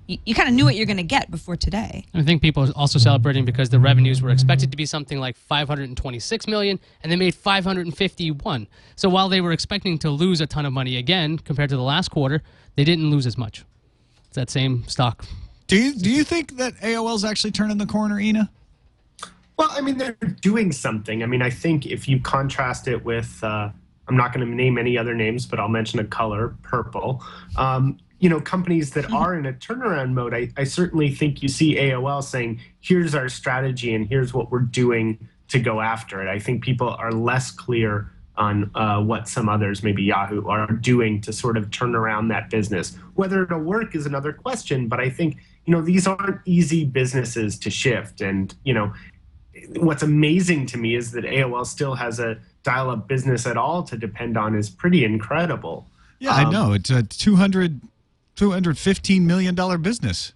you, 0.08 0.18
you 0.26 0.36
kind 0.36 0.50
of 0.50 0.56
knew 0.56 0.66
what 0.66 0.76
you're 0.76 0.86
going 0.86 0.98
to 0.98 1.04
get 1.04 1.32
before 1.32 1.56
today. 1.56 2.06
I 2.14 2.24
think 2.24 2.42
people 2.42 2.64
are 2.64 2.72
also 2.76 3.00
celebrating 3.00 3.46
because 3.46 3.70
the 3.70 3.80
revenues 3.80 4.22
were 4.22 4.30
expected 4.30 4.72
to 4.72 4.78
be 4.78 4.86
something 4.86 5.20
like 5.20 5.36
526 5.36 6.48
million, 6.48 6.80
and 7.02 7.12
they 7.12 7.16
made 7.16 7.36
551. 7.36 8.68
So 8.96 9.10
while 9.10 9.30
they 9.30 9.42
were 9.42 9.52
expecting 9.52 9.98
to 10.00 10.10
lose 10.10 10.42
a 10.42 10.48
ton 10.48 10.66
of 10.66 10.74
money 10.74 10.98
again 10.98 11.38
compared 11.38 11.70
to 11.70 11.76
the 11.76 11.84
last 11.84 12.10
quarter, 12.10 12.42
they 12.76 12.84
didn't 12.84 13.10
lose 13.10 13.26
as 13.26 13.38
much. 13.38 13.64
It's 14.28 14.36
that 14.36 14.50
same 14.50 14.88
stock. 14.88 15.26
Do 15.68 15.82
you 15.82 15.96
do 15.96 16.12
you 16.12 16.24
think 16.24 16.58
that 16.58 16.76
AOL's 16.78 17.24
actually 17.24 17.52
turning 17.52 17.78
the 17.78 17.86
corner, 17.86 18.20
Ina? 18.20 18.52
Well, 19.58 19.70
I 19.72 19.82
mean, 19.82 19.98
they're 19.98 20.14
doing 20.42 20.72
something. 20.72 21.24
I 21.24 21.26
mean, 21.26 21.42
I 21.42 21.50
think 21.50 21.86
if 21.86 22.08
you 22.08 22.20
contrast 22.20 22.88
it 22.88 23.06
with, 23.06 23.40
uh, 23.44 23.70
I'm 24.08 24.18
not 24.18 24.34
going 24.34 24.46
to 24.46 24.54
name 24.54 24.78
any 24.78 24.98
other 24.98 25.14
names, 25.14 25.46
but 25.46 25.60
I'll 25.60 25.70
mention 25.70 26.00
a 26.00 26.04
color, 26.04 26.56
purple. 26.64 27.24
Um, 27.56 28.00
you 28.24 28.30
know, 28.30 28.40
companies 28.40 28.92
that 28.92 29.12
are 29.12 29.36
in 29.38 29.46
a 29.46 29.52
turnaround 29.52 30.14
mode, 30.14 30.34
I, 30.34 30.48
I 30.56 30.64
certainly 30.64 31.14
think 31.14 31.44
you 31.44 31.50
see 31.50 31.76
AOL 31.76 32.24
saying, 32.24 32.62
here's 32.80 33.14
our 33.14 33.28
strategy 33.28 33.94
and 33.94 34.08
here's 34.08 34.34
what 34.34 34.50
we're 34.50 34.60
doing 34.60 35.28
to 35.50 35.60
go 35.60 35.82
after 35.82 36.26
it. 36.26 36.32
I 36.32 36.40
think 36.40 36.64
people 36.64 36.88
are 36.92 37.12
less 37.12 37.52
clear 37.52 38.10
on 38.38 38.72
uh, 38.76 39.02
what 39.04 39.28
some 39.28 39.50
others, 39.50 39.84
maybe 39.84 40.04
Yahoo, 40.04 40.48
are 40.48 40.72
doing 40.72 41.20
to 41.20 41.34
sort 41.34 41.58
of 41.58 41.70
turn 41.70 41.96
around 41.96 42.30
that 42.30 42.50
business. 42.50 42.98
Whether 43.16 43.44
it'll 43.44 43.60
work 43.60 43.94
is 43.94 44.06
another 44.06 44.32
question, 44.32 44.88
but 44.88 45.02
I 45.02 45.10
think, 45.10 45.36
you 45.66 45.74
know, 45.76 45.82
these 45.82 46.08
aren't 46.08 46.40
easy 46.46 46.86
businesses 46.86 47.60
to 47.60 47.70
shift. 47.70 48.22
And, 48.22 48.56
you 48.64 48.74
know, 48.74 48.94
what's 49.76 50.02
amazing 50.02 50.68
to 50.68 50.78
me 50.78 50.96
is 50.96 51.12
that 51.12 51.26
AOL 51.26 51.66
still 51.66 51.96
has 51.96 52.22
a 52.22 52.38
dial 52.64 52.90
up 52.90 53.06
business 53.10 53.46
at 53.46 53.58
all 53.58 53.84
to 53.84 53.98
depend 53.98 54.38
on 54.38 54.56
is 54.56 54.70
pretty 54.70 55.04
incredible. 55.04 55.90
Yeah, 56.20 56.32
I 56.32 56.44
Um, 56.46 56.54
know. 56.54 56.72
It's 56.72 56.90
a 56.90 57.04
200 57.04 57.82
$215 58.36 59.22
million 59.22 59.56
business. 59.82 60.34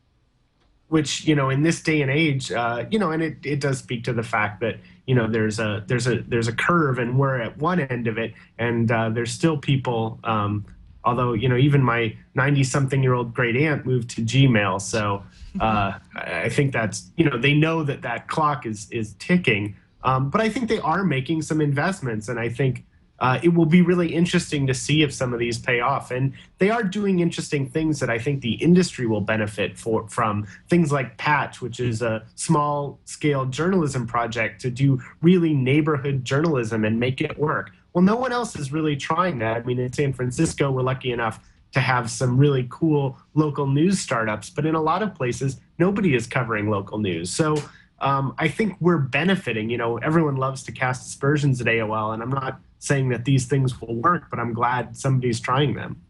which 0.89 1.25
you 1.25 1.36
know 1.36 1.49
in 1.49 1.63
this 1.63 1.81
day 1.81 2.01
and 2.01 2.12
age 2.12 2.51
uh, 2.51 2.86
you 2.89 2.99
know 2.99 3.12
and 3.12 3.21
it, 3.21 3.38
it 3.43 3.60
does 3.60 3.79
speak 3.79 4.03
to 4.05 4.13
the 4.13 4.23
fact 4.23 4.62
that 4.62 4.77
you 5.07 5.15
know 5.15 5.27
there's 5.27 5.60
a 5.60 5.83
there's 5.88 6.07
a 6.07 6.21
there's 6.27 6.47
a 6.47 6.53
curve 6.53 6.99
and 6.99 7.17
we're 7.17 7.41
at 7.41 7.57
one 7.57 7.79
end 7.79 8.07
of 8.07 8.17
it. 8.17 8.33
And 8.60 8.91
uh, 8.91 9.10
there's 9.10 9.31
still 9.31 9.57
people 9.57 10.19
um, 10.23 10.65
although 11.03 11.33
you 11.33 11.49
know 11.49 11.57
even 11.57 11.81
my 11.81 12.15
90 12.36 12.63
something 12.65 13.01
year 13.01 13.13
old 13.13 13.33
great 13.33 13.55
aunt 13.55 13.86
moved 13.86 14.10
to 14.12 14.21
gmail. 14.21 14.81
So 14.81 15.23
uh, 15.60 15.93
I 16.15 16.49
think 16.49 16.73
that's 16.73 17.10
you 17.15 17.25
know 17.25 17.38
they 17.38 17.53
know 17.53 17.83
that 17.83 18.01
that 18.03 18.27
clock 18.27 18.65
is 18.65 18.88
is 18.91 19.15
ticking. 19.17 19.75
Um, 20.03 20.29
but 20.29 20.41
I 20.41 20.49
think 20.49 20.69
they 20.69 20.79
are 20.79 21.03
making 21.03 21.41
some 21.41 21.60
investments. 21.60 22.29
And 22.29 22.39
I 22.39 22.49
think 22.49 22.86
uh, 23.19 23.39
it 23.41 23.49
will 23.49 23.65
be 23.65 23.82
really 23.82 24.13
interesting 24.13 24.67
to 24.67 24.73
see 24.73 25.01
if 25.01 25.13
some 25.13 25.34
of 25.34 25.39
these 25.39 25.58
pay 25.58 25.80
off. 25.80 26.12
And 26.12 26.34
they 26.60 26.69
are 26.69 26.84
doing 26.84 27.19
interesting 27.19 27.69
things 27.69 27.99
that 27.99 28.10
I 28.10 28.19
think 28.19 28.41
the 28.41 28.53
industry 28.53 29.08
will 29.08 29.21
benefit 29.21 29.77
for, 29.77 30.08
from. 30.08 30.47
Things 30.69 30.91
like 30.91 31.17
Patch, 31.17 31.62
which 31.62 31.80
is 31.80 32.01
a 32.01 32.23
small 32.36 32.99
scale 33.06 33.45
journalism 33.45 34.06
project 34.06 34.62
to 34.62 34.69
do 34.69 35.01
really 35.21 35.53
neighborhood 35.53 36.23
journalism 36.23 36.86
and 36.86 36.99
make 36.99 37.21
it 37.21 37.38
work. 37.38 37.71
Well, 37.93 38.03
no 38.03 38.15
one 38.15 38.32
else 38.32 38.56
is 38.56 38.71
really 38.71 38.95
trying 38.95 39.39
that. 39.39 39.58
I 39.58 39.63
mean, 39.63 39.80
in 39.80 39.91
San 39.91 40.13
Francisco, 40.13 40.69
we're 40.69 40.84
lucky 40.84 41.12
enough 41.12 41.39
to 41.73 41.80
have 41.80 42.10
some 42.10 42.38
really 42.38 42.67
cool 42.69 43.17
local 43.34 43.67
news 43.67 43.99
startups, 43.99 44.49
but 44.49 44.65
in 44.65 44.75
a 44.75 44.82
lot 44.82 45.01
of 45.01 45.15
places, 45.15 45.60
nobody 45.80 46.15
is 46.15 46.27
covering 46.27 46.69
local 46.69 46.97
news. 46.97 47.32
So 47.32 47.58
um, 47.99 48.36
I 48.38 48.47
think 48.47 48.77
we're 48.80 48.99
benefiting. 48.99 49.69
You 49.69 49.77
know, 49.77 49.97
everyone 49.97 50.36
loves 50.36 50.63
to 50.63 50.71
cast 50.71 51.08
aspersions 51.08 51.60
at 51.60 51.67
AOL, 51.67 52.13
and 52.13 52.21
I'm 52.21 52.30
not 52.30 52.60
saying 52.79 53.09
that 53.09 53.25
these 53.25 53.45
things 53.45 53.79
will 53.81 53.95
work, 53.95 54.29
but 54.29 54.39
I'm 54.39 54.53
glad 54.53 54.95
somebody's 54.95 55.39
trying 55.39 55.73
them. 55.73 56.01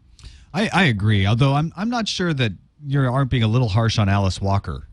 I, 0.52 0.70
I 0.72 0.84
agree, 0.84 1.26
although 1.26 1.54
I'm, 1.54 1.72
I'm 1.76 1.90
not 1.90 2.08
sure 2.08 2.32
that 2.34 2.52
you 2.86 3.00
aren't 3.00 3.30
being 3.30 3.42
a 3.42 3.48
little 3.48 3.68
harsh 3.68 3.98
on 3.98 4.08
Alice 4.08 4.40
Walker 4.40 4.88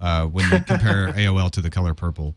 uh, 0.00 0.26
when 0.26 0.44
you 0.50 0.60
compare 0.60 1.08
AOL 1.16 1.50
to 1.52 1.60
the 1.60 1.70
color 1.70 1.94
purple. 1.94 2.34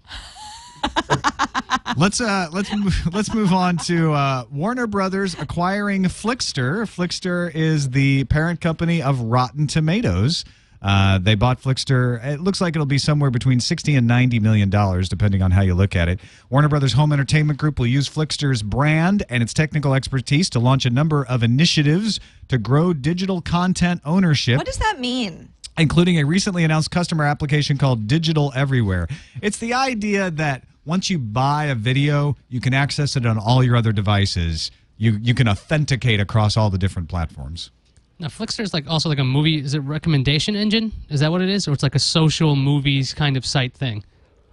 let's 1.97 2.21
uh 2.21 2.47
let's 2.51 2.73
move, 2.73 2.95
let's 3.13 3.33
move 3.33 3.51
on 3.51 3.77
to 3.77 4.13
uh, 4.13 4.45
Warner 4.51 4.87
Brothers 4.87 5.33
acquiring 5.39 6.03
Flixster. 6.03 6.81
Flixster 6.83 7.53
is 7.53 7.89
the 7.89 8.25
parent 8.25 8.61
company 8.61 9.01
of 9.01 9.19
Rotten 9.21 9.67
Tomatoes. 9.67 10.45
Uh, 10.81 11.17
they 11.17 11.35
bought 11.35 11.61
Flixster. 11.61 12.23
It 12.23 12.39
looks 12.39 12.61
like 12.61 12.75
it'll 12.75 12.85
be 12.85 12.97
somewhere 12.97 13.31
between 13.31 13.59
60 13.59 13.95
and 13.95 14.07
90 14.07 14.39
million 14.39 14.69
dollars, 14.69 15.09
depending 15.09 15.41
on 15.41 15.51
how 15.51 15.61
you 15.61 15.73
look 15.73 15.95
at 15.95 16.07
it. 16.07 16.19
Warner 16.49 16.67
Brothers 16.69 16.93
Home 16.93 17.11
Entertainment 17.11 17.59
Group 17.59 17.79
will 17.79 17.87
use 17.87 18.07
Flixster's 18.07 18.61
brand 18.61 19.23
and 19.29 19.41
its 19.41 19.53
technical 19.53 19.93
expertise 19.93 20.49
to 20.51 20.59
launch 20.59 20.85
a 20.85 20.89
number 20.89 21.25
of 21.25 21.43
initiatives 21.43 22.19
to 22.47 22.57
grow 22.57 22.93
digital 22.93 23.41
content 23.41 24.01
ownership 24.05 24.57
What 24.57 24.65
does 24.67 24.77
that 24.77 24.99
mean? 24.99 25.49
including 25.79 26.17
a 26.19 26.23
recently 26.25 26.63
announced 26.63 26.89
customer 26.89 27.23
application 27.23 27.77
called 27.77 28.07
Digital 28.07 28.51
Everywhere. 28.55 29.07
It's 29.41 29.57
the 29.59 29.73
idea 29.75 30.31
that 30.31 30.63
once 30.85 31.09
you 31.09 31.19
buy 31.19 31.65
a 31.65 31.75
video, 31.75 32.35
you 32.49 32.59
can 32.61 32.73
access 32.73 33.15
it 33.15 33.25
on 33.25 33.37
all 33.37 33.63
your 33.63 33.75
other 33.75 33.91
devices. 33.91 34.71
You 34.97 35.19
you 35.21 35.33
can 35.35 35.47
authenticate 35.47 36.19
across 36.19 36.57
all 36.57 36.69
the 36.71 36.77
different 36.79 37.09
platforms. 37.09 37.69
Now, 38.19 38.27
Flixster 38.27 38.61
is 38.61 38.73
like 38.73 38.87
also 38.87 39.09
like 39.09 39.19
a 39.19 39.23
movie. 39.23 39.59
Is 39.59 39.73
it 39.73 39.79
recommendation 39.79 40.55
engine? 40.55 40.91
Is 41.09 41.19
that 41.19 41.31
what 41.31 41.41
it 41.41 41.49
is, 41.49 41.67
or 41.67 41.73
it's 41.73 41.83
like 41.83 41.95
a 41.95 41.99
social 41.99 42.55
movies 42.55 43.13
kind 43.13 43.37
of 43.37 43.45
site 43.45 43.73
thing? 43.73 44.03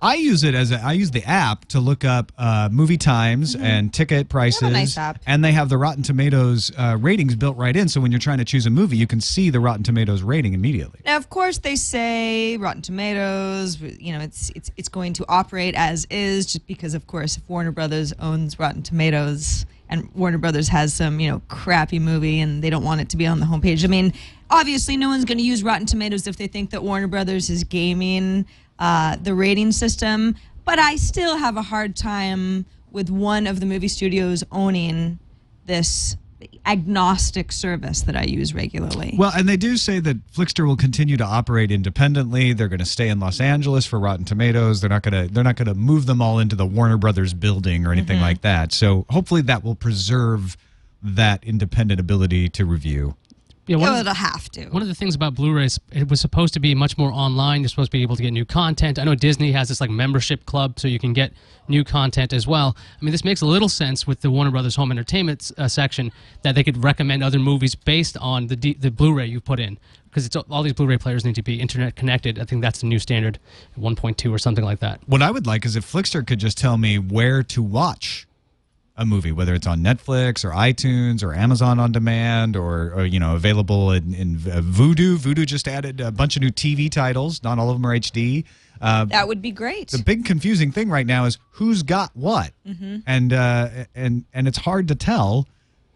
I 0.03 0.17
use 0.17 0.45
it 0.45 0.55
as 0.55 0.71
a, 0.71 0.79
I 0.83 0.93
use 0.93 1.13
the 1.13 1.25
app 1.25 1.65
to 1.69 1.81
look 1.81 2.05
up 2.05 2.31
uh, 2.37 2.69
movie 2.71 2.99
times 2.99 3.57
and 3.57 3.91
ticket 3.91 4.29
prices, 4.29 4.71
nice 4.71 4.99
app. 4.99 5.23
and 5.27 5.43
they 5.43 5.53
have 5.53 5.71
the 5.71 5.79
Rotten 5.79 6.03
Tomatoes 6.03 6.71
uh, 6.77 6.99
ratings 7.01 7.37
built 7.37 7.57
right 7.57 7.75
in. 7.75 7.89
So 7.89 8.03
when 8.03 8.13
you're 8.13 8.19
trying 8.19 8.37
to 8.37 8.45
choose 8.45 8.67
a 8.67 8.71
movie, 8.71 8.99
you 8.99 9.07
can 9.07 9.23
see 9.23 9.49
the 9.49 9.61
Rotten 9.61 9.83
Tomatoes 9.83 10.23
rating 10.23 10.53
immediately. 10.53 11.01
Now, 11.07 11.17
of 11.17 11.31
course, 11.31 11.57
they 11.57 11.75
say 11.75 12.59
Rotten 12.59 12.83
Tomatoes. 12.83 13.81
You 13.81 14.13
know, 14.13 14.21
it's 14.21 14.51
it's 14.51 14.71
it's 14.77 14.91
going 14.91 15.15
to 15.15 15.25
operate 15.27 15.75
as 15.75 16.07
is, 16.11 16.45
just 16.45 16.67
because, 16.67 16.93
of 16.93 17.07
course, 17.07 17.39
if 17.39 17.49
Warner 17.49 17.73
Brothers 17.73 18.13
owns 18.21 18.59
Rotten 18.59 18.83
Tomatoes 18.83 19.65
and 19.89 20.09
Warner 20.15 20.39
Brothers 20.39 20.69
has 20.69 20.95
some 20.95 21.21
you 21.21 21.31
know 21.31 21.43
crappy 21.49 21.99
movie 21.99 22.41
and 22.41 22.63
they 22.63 22.71
don't 22.71 22.85
want 22.85 23.01
it 23.01 23.09
to 23.11 23.17
be 23.17 23.27
on 23.27 23.41
the 23.41 23.47
homepage. 23.47 23.85
I 23.85 23.89
mean, 23.89 24.13
obviously, 24.51 24.97
no 24.97 25.09
one's 25.09 25.25
going 25.25 25.39
to 25.39 25.45
use 25.45 25.63
Rotten 25.63 25.87
Tomatoes 25.87 26.27
if 26.27 26.37
they 26.37 26.47
think 26.47 26.71
that 26.71 26.83
Warner 26.83 27.09
Brothers 27.09 27.51
is 27.51 27.65
gaming 27.65 28.47
uh, 28.79 29.17
the 29.17 29.35
rating 29.35 29.73
system. 29.73 30.37
But 30.65 30.79
I 30.79 30.97
still 30.97 31.37
have 31.37 31.57
a 31.57 31.63
hard 31.63 31.95
time 31.97 32.65
with 32.91 33.11
one 33.11 33.47
of 33.47 33.61
the 33.61 33.67
movie 33.67 33.89
studios 33.89 34.45
owning 34.51 35.19
this 35.67 36.17
agnostic 36.67 37.53
service 37.53 38.03
that 38.03 38.17
I 38.17 38.25
use 38.25 38.55
regularly. 38.55 39.15
Well, 39.17 39.33
and 39.35 39.49
they 39.49 39.57
do 39.57 39.77
say 39.77 40.01
that 40.01 40.27
Flixster 40.33 40.67
will 40.67 40.77
continue 40.77 41.17
to 41.17 41.25
operate 41.25 41.71
independently. 41.71 42.53
They're 42.53 42.69
going 42.69 42.79
to 42.79 42.85
stay 42.85 43.09
in 43.09 43.21
Los 43.21 43.41
Angeles 43.41 43.87
for 43.87 43.99
Rotten 43.99 44.25
Tomatoes. 44.25 44.81
They're 44.81 44.91
not 44.91 45.03
going 45.03 45.29
to 45.29 45.33
they're 45.33 45.45
not 45.45 45.57
going 45.57 45.69
to 45.69 45.75
move 45.75 46.07
them 46.07 46.21
all 46.23 46.39
into 46.39 46.57
the 46.57 46.67
Warner 46.67 46.97
Brothers 46.97 47.35
building 47.35 47.87
or 47.87 47.93
anything 47.93 48.17
mm-hmm. 48.17 48.25
like 48.25 48.43
that. 48.43 48.73
So 48.73 49.07
hopefully 49.11 49.43
that 49.43 49.63
will 49.63 49.75
preserve 49.75 50.57
that 51.03 51.45
independent 51.45 52.01
ability 52.01 52.49
to 52.49 52.65
review. 52.65 53.17
Yeah, 53.67 53.77
one 53.77 53.89
Oh, 53.89 53.93
of 53.93 54.05
the- 54.05 54.11
it'll 54.11 54.15
have 54.15 54.51
to. 54.51 54.67
One 54.67 54.83
of 54.83 54.89
the 54.89 54.95
things 54.95 55.15
about 55.15 55.35
Blu-rays, 55.35 55.81
it 55.91 56.09
was 56.11 56.21
supposed 56.21 56.53
to 56.55 56.61
be 56.61 56.75
much 56.75 56.99
more 56.99 57.11
online. 57.11 57.63
You're 57.63 57.71
supposed 57.71 57.91
to 57.91 57.97
be 57.97 58.03
able 58.03 58.17
to 58.17 58.23
get 58.23 58.31
new 58.33 58.45
content. 58.45 58.99
I 58.99 59.05
know 59.05 59.15
Disney 59.15 59.53
has 59.53 59.69
this 59.69 59.81
like 59.81 59.89
membership 59.91 60.45
club, 60.45 60.79
so 60.79 60.87
you 60.87 60.99
can 60.99 61.15
get 61.15 61.33
new 61.67 61.83
content 61.83 62.35
as 62.35 62.47
well. 62.47 62.77
I 63.01 63.05
mean, 63.05 63.13
this 63.13 63.25
makes 63.25 63.41
a 63.41 63.47
little 63.47 63.71
sense 63.71 64.07
with 64.07 64.21
the 64.21 64.31
Warner 64.31 64.51
Brothers 64.51 64.77
Home 64.77 64.91
Entertainment 64.91 65.51
uh, 65.57 65.67
section 65.69 66.13
that 66.43 66.55
they 66.55 66.63
could 66.63 66.85
recommend 66.85 67.25
other 67.25 67.39
movies 67.39 67.75
based 67.75 68.19
on 68.19 68.49
the 68.49 68.57
D- 68.57 68.77
the 68.79 68.91
Blu-ray 68.91 69.27
you 69.27 69.41
put 69.41 69.59
in, 69.59 69.79
because 70.11 70.27
it's 70.27 70.37
all 70.37 70.63
these 70.63 70.75
Blu-ray 70.75 70.99
players 70.99 71.25
need 71.25 71.35
to 71.37 71.43
be 71.43 71.59
internet 71.59 71.97
connected. 71.97 72.39
I 72.39 72.45
think 72.45 72.61
that's 72.61 72.81
the 72.81 72.87
new 72.87 72.99
standard, 72.99 73.39
1.2 73.79 74.31
or 74.31 74.39
something 74.39 74.65
like 74.65 74.81
that. 74.81 75.01
What 75.07 75.23
I 75.23 75.31
would 75.31 75.47
like 75.47 75.65
is 75.65 75.75
if 75.75 75.91
Flixster 75.91 76.27
could 76.27 76.39
just 76.39 76.59
tell 76.59 76.77
me 76.77 76.99
where 76.99 77.43
to 77.45 77.63
watch 77.63 78.27
a 78.97 79.05
movie, 79.05 79.33
whether 79.33 79.55
it's 79.55 79.67
on 79.67 79.81
Netflix 79.81 80.45
or 80.45 80.51
iTunes 80.51 81.23
or 81.25 81.35
Amazon 81.35 81.81
on 81.81 81.91
demand 81.93 82.57
or, 82.57 82.93
or 82.95 83.05
you 83.05 83.19
know 83.19 83.35
available 83.35 83.91
in, 83.93 84.15
in 84.15 84.37
uh, 84.37 84.61
Vudu. 84.61 85.17
Vudu 85.17 85.45
just 85.47 85.67
added 85.67 86.01
a 86.01 86.13
bunch 86.13 86.37
of 86.37 86.43
new 86.43 86.51
TV 86.51 86.91
titles. 86.91 87.43
Not 87.43 87.59
all 87.59 87.71
of 87.71 87.77
them 87.77 87.87
are 87.87 87.95
HD. 87.99 88.45
Uh, 88.81 89.05
that 89.07 89.27
would 89.29 89.41
be 89.41 89.51
great. 89.51 89.89
the 89.89 90.03
big 90.03 90.25
confusing 90.25 90.71
thing 90.71 90.91
right 90.91 91.07
now 91.07 91.25
is 91.25 91.39
who's 91.53 91.83
got 91.83 92.11
what, 92.15 92.53
and 93.07 93.33
uh, 93.33 93.69
and 93.95 94.25
and 94.33 94.47
it's 94.49 94.59
hard 94.59 94.89
to 94.89 94.95
tell. 94.95 95.49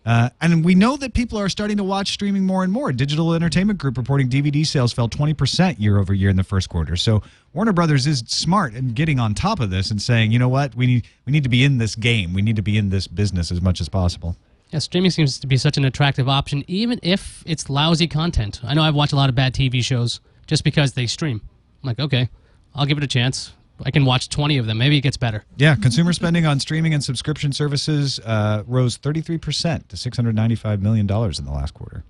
Uh, 0.06 0.30
and 0.40 0.64
we 0.64 0.74
know 0.74 0.96
that 0.96 1.12
people 1.12 1.38
are 1.38 1.48
starting 1.48 1.76
to 1.76 1.84
watch 1.84 2.12
streaming 2.12 2.46
more 2.46 2.64
and 2.64 2.72
more. 2.72 2.92
Digital 2.92 3.34
Entertainment 3.34 3.78
Group 3.78 3.96
reporting 3.98 4.28
DVD 4.28 4.66
sales 4.66 4.92
fell 4.92 5.08
20% 5.08 5.78
year 5.78 5.98
over 5.98 6.14
year 6.14 6.30
in 6.30 6.36
the 6.36 6.44
first 6.44 6.68
quarter. 6.70 6.96
So 6.96 7.22
Warner 7.52 7.72
Brothers 7.72 8.06
is 8.06 8.20
smart 8.26 8.74
in 8.74 8.94
getting 8.94 9.18
on 9.18 9.34
top 9.34 9.60
of 9.60 9.70
this 9.70 9.90
and 9.90 10.00
saying, 10.00 10.32
you 10.32 10.38
know 10.38 10.48
what, 10.48 10.74
we 10.74 10.86
need 10.86 11.06
we 11.26 11.32
need 11.32 11.42
to 11.42 11.48
be 11.50 11.62
in 11.64 11.78
this 11.78 11.94
game. 11.94 12.32
We 12.32 12.42
need 12.42 12.56
to 12.56 12.62
be 12.62 12.78
in 12.78 12.88
this 12.90 13.06
business 13.06 13.52
as 13.52 13.60
much 13.60 13.80
as 13.80 13.88
possible. 13.88 14.36
Yeah, 14.70 14.80
streaming 14.80 15.10
seems 15.10 15.38
to 15.40 15.46
be 15.46 15.56
such 15.56 15.78
an 15.78 15.84
attractive 15.84 16.28
option, 16.28 16.62
even 16.68 17.00
if 17.02 17.42
it's 17.46 17.70
lousy 17.70 18.06
content. 18.06 18.60
I 18.62 18.74
know 18.74 18.82
I've 18.82 18.94
watched 18.94 19.14
a 19.14 19.16
lot 19.16 19.28
of 19.28 19.34
bad 19.34 19.54
TV 19.54 19.82
shows 19.82 20.20
just 20.46 20.62
because 20.62 20.92
they 20.92 21.06
stream. 21.06 21.40
I'm 21.82 21.86
like, 21.86 21.98
okay, 21.98 22.28
I'll 22.74 22.86
give 22.86 22.98
it 22.98 23.04
a 23.04 23.08
chance. 23.08 23.52
I 23.84 23.90
can 23.90 24.04
watch 24.04 24.28
20 24.28 24.58
of 24.58 24.66
them. 24.66 24.78
Maybe 24.78 24.96
it 24.98 25.02
gets 25.02 25.16
better. 25.16 25.44
Yeah, 25.56 25.76
consumer 25.76 26.12
spending 26.12 26.46
on 26.46 26.58
streaming 26.60 26.94
and 26.94 27.02
subscription 27.04 27.52
services 27.52 28.18
uh, 28.24 28.64
rose 28.66 28.98
33% 28.98 29.88
to 29.88 29.96
$695 29.96 30.80
million 30.80 31.02
in 31.08 31.44
the 31.44 31.52
last 31.52 31.74
quarter. 31.74 32.02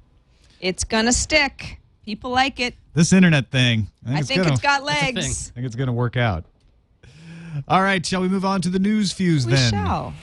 it's 0.61 0.85
gonna 0.85 1.13
stick. 1.13 1.79
People 2.05 2.31
like 2.31 2.59
it. 2.59 2.75
This 2.95 3.13
internet 3.13 3.51
thing. 3.51 3.89
I 4.07 4.23
think 4.23 4.41
gonna- 4.41 4.53
it's 4.53 4.63
got 4.63 4.83
legs. 4.83 5.51
I 5.51 5.55
think 5.55 5.67
it's 5.67 5.77
going 5.77 5.89
to 5.89 5.93
work 5.93 6.17
out. 6.17 6.45
All 7.69 7.83
right, 7.83 8.05
shall 8.05 8.23
we 8.23 8.29
move 8.29 8.47
on 8.47 8.63
to 8.63 8.71
the 8.71 8.79
news 8.79 9.13
fuse 9.13 9.45
We 9.47 9.53
then? 9.53 9.71
shall. 9.73 10.15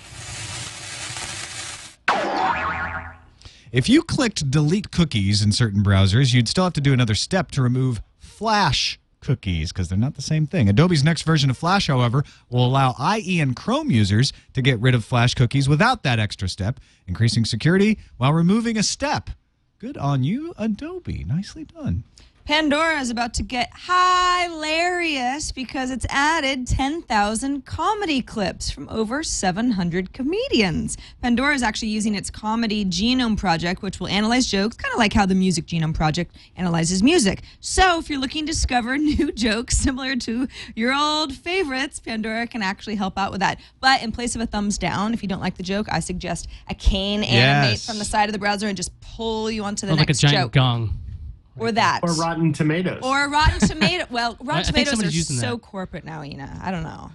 If 3.71 3.89
you 3.89 4.03
clicked 4.03 4.49
delete 4.49 4.91
cookies 4.91 5.41
in 5.41 5.51
certain 5.51 5.83
browsers, 5.83 6.33
you'd 6.33 6.47
still 6.47 6.63
have 6.63 6.73
to 6.73 6.81
do 6.81 6.93
another 6.93 7.13
step 7.15 7.51
to 7.51 7.61
remove 7.61 8.01
Flash 8.19 8.99
cookies 9.25 9.73
because 9.73 9.89
they're 9.89 9.97
not 9.97 10.15
the 10.15 10.21
same 10.21 10.47
thing. 10.47 10.69
Adobe's 10.69 11.03
next 11.03 11.23
version 11.23 11.49
of 11.49 11.57
Flash, 11.57 11.87
however, 11.87 12.23
will 12.49 12.65
allow 12.65 12.95
IE 13.17 13.39
and 13.41 13.55
Chrome 13.55 13.91
users 13.91 14.31
to 14.53 14.61
get 14.61 14.79
rid 14.79 14.95
of 14.95 15.03
Flash 15.03 15.33
cookies 15.33 15.67
without 15.67 16.03
that 16.03 16.19
extra 16.19 16.47
step, 16.47 16.79
increasing 17.07 17.43
security 17.43 17.97
while 18.17 18.31
removing 18.31 18.77
a 18.77 18.83
step. 18.83 19.31
Good 19.79 19.97
on 19.97 20.23
you, 20.23 20.53
Adobe. 20.57 21.25
Nicely 21.25 21.65
done. 21.65 22.03
Pandora 22.45 22.99
is 22.99 23.09
about 23.09 23.33
to 23.33 23.41
get 23.43 23.71
hilarious 23.87 25.51
because 25.51 25.89
it's 25.89 26.05
added 26.11 26.67
10,000 26.67 27.65
comedy 27.65 28.21
clips 28.21 28.69
from 28.69 28.87
over 28.89 29.23
700 29.23 30.13
comedians. 30.13 30.95
Pandora 31.23 31.55
is 31.55 31.63
actually 31.63 31.87
using 31.87 32.13
its 32.13 32.29
comedy 32.29 32.85
genome 32.85 33.35
project, 33.35 33.81
which 33.81 33.99
will 33.99 34.09
analyze 34.09 34.45
jokes, 34.45 34.77
kind 34.77 34.93
of 34.93 34.99
like 34.99 35.11
how 35.11 35.25
the 35.25 35.33
Music 35.33 35.65
Genome 35.65 35.95
Project 35.95 36.35
analyzes 36.55 37.01
music. 37.01 37.41
So 37.61 37.97
if 37.97 38.11
you're 38.11 38.19
looking 38.19 38.45
to 38.45 38.51
discover 38.51 38.95
new 38.99 39.31
jokes 39.31 39.75
similar 39.77 40.15
to 40.17 40.47
your 40.75 40.93
old 40.93 41.33
favorites, 41.33 41.99
Pandora 41.99 42.45
can 42.45 42.61
actually 42.61 42.95
help 42.95 43.17
out 43.17 43.31
with 43.31 43.39
that. 43.39 43.59
But 43.79 44.03
in 44.03 44.11
place 44.11 44.35
of 44.35 44.41
a 44.41 44.45
thumbs 44.45 44.77
down, 44.77 45.15
if 45.15 45.23
you 45.23 45.27
don't 45.27 45.41
like 45.41 45.57
the 45.57 45.63
joke, 45.63 45.87
I 45.91 45.99
suggest 45.99 46.47
a 46.69 46.75
cane 46.75 47.23
animate 47.23 47.79
from 47.79 47.97
the 47.97 48.05
side 48.05 48.29
of 48.29 48.33
the 48.33 48.39
browser 48.39 48.67
and 48.67 48.77
just 48.77 48.91
pull 49.01 49.49
you 49.49 49.63
onto 49.63 49.87
the 49.87 49.93
Or 49.93 49.95
like 49.95 50.09
a 50.09 50.11
next 50.11 50.19
giant 50.19 50.37
joke. 50.37 50.51
gong. 50.51 50.99
Or 51.57 51.71
that. 51.71 52.01
Or 52.03 52.13
Rotten 52.13 52.53
Tomatoes. 52.53 52.99
Or 53.01 53.29
Rotten 53.29 53.59
Tomato. 53.59 54.05
Well, 54.11 54.37
Rotten 54.41 54.73
think 54.73 54.87
Tomatoes 54.87 55.03
are 55.03 55.23
so 55.23 55.51
that. 55.51 55.61
corporate 55.61 56.05
now, 56.05 56.23
Ina. 56.23 56.59
I 56.63 56.71
don't 56.71 56.83
know. 56.83 57.11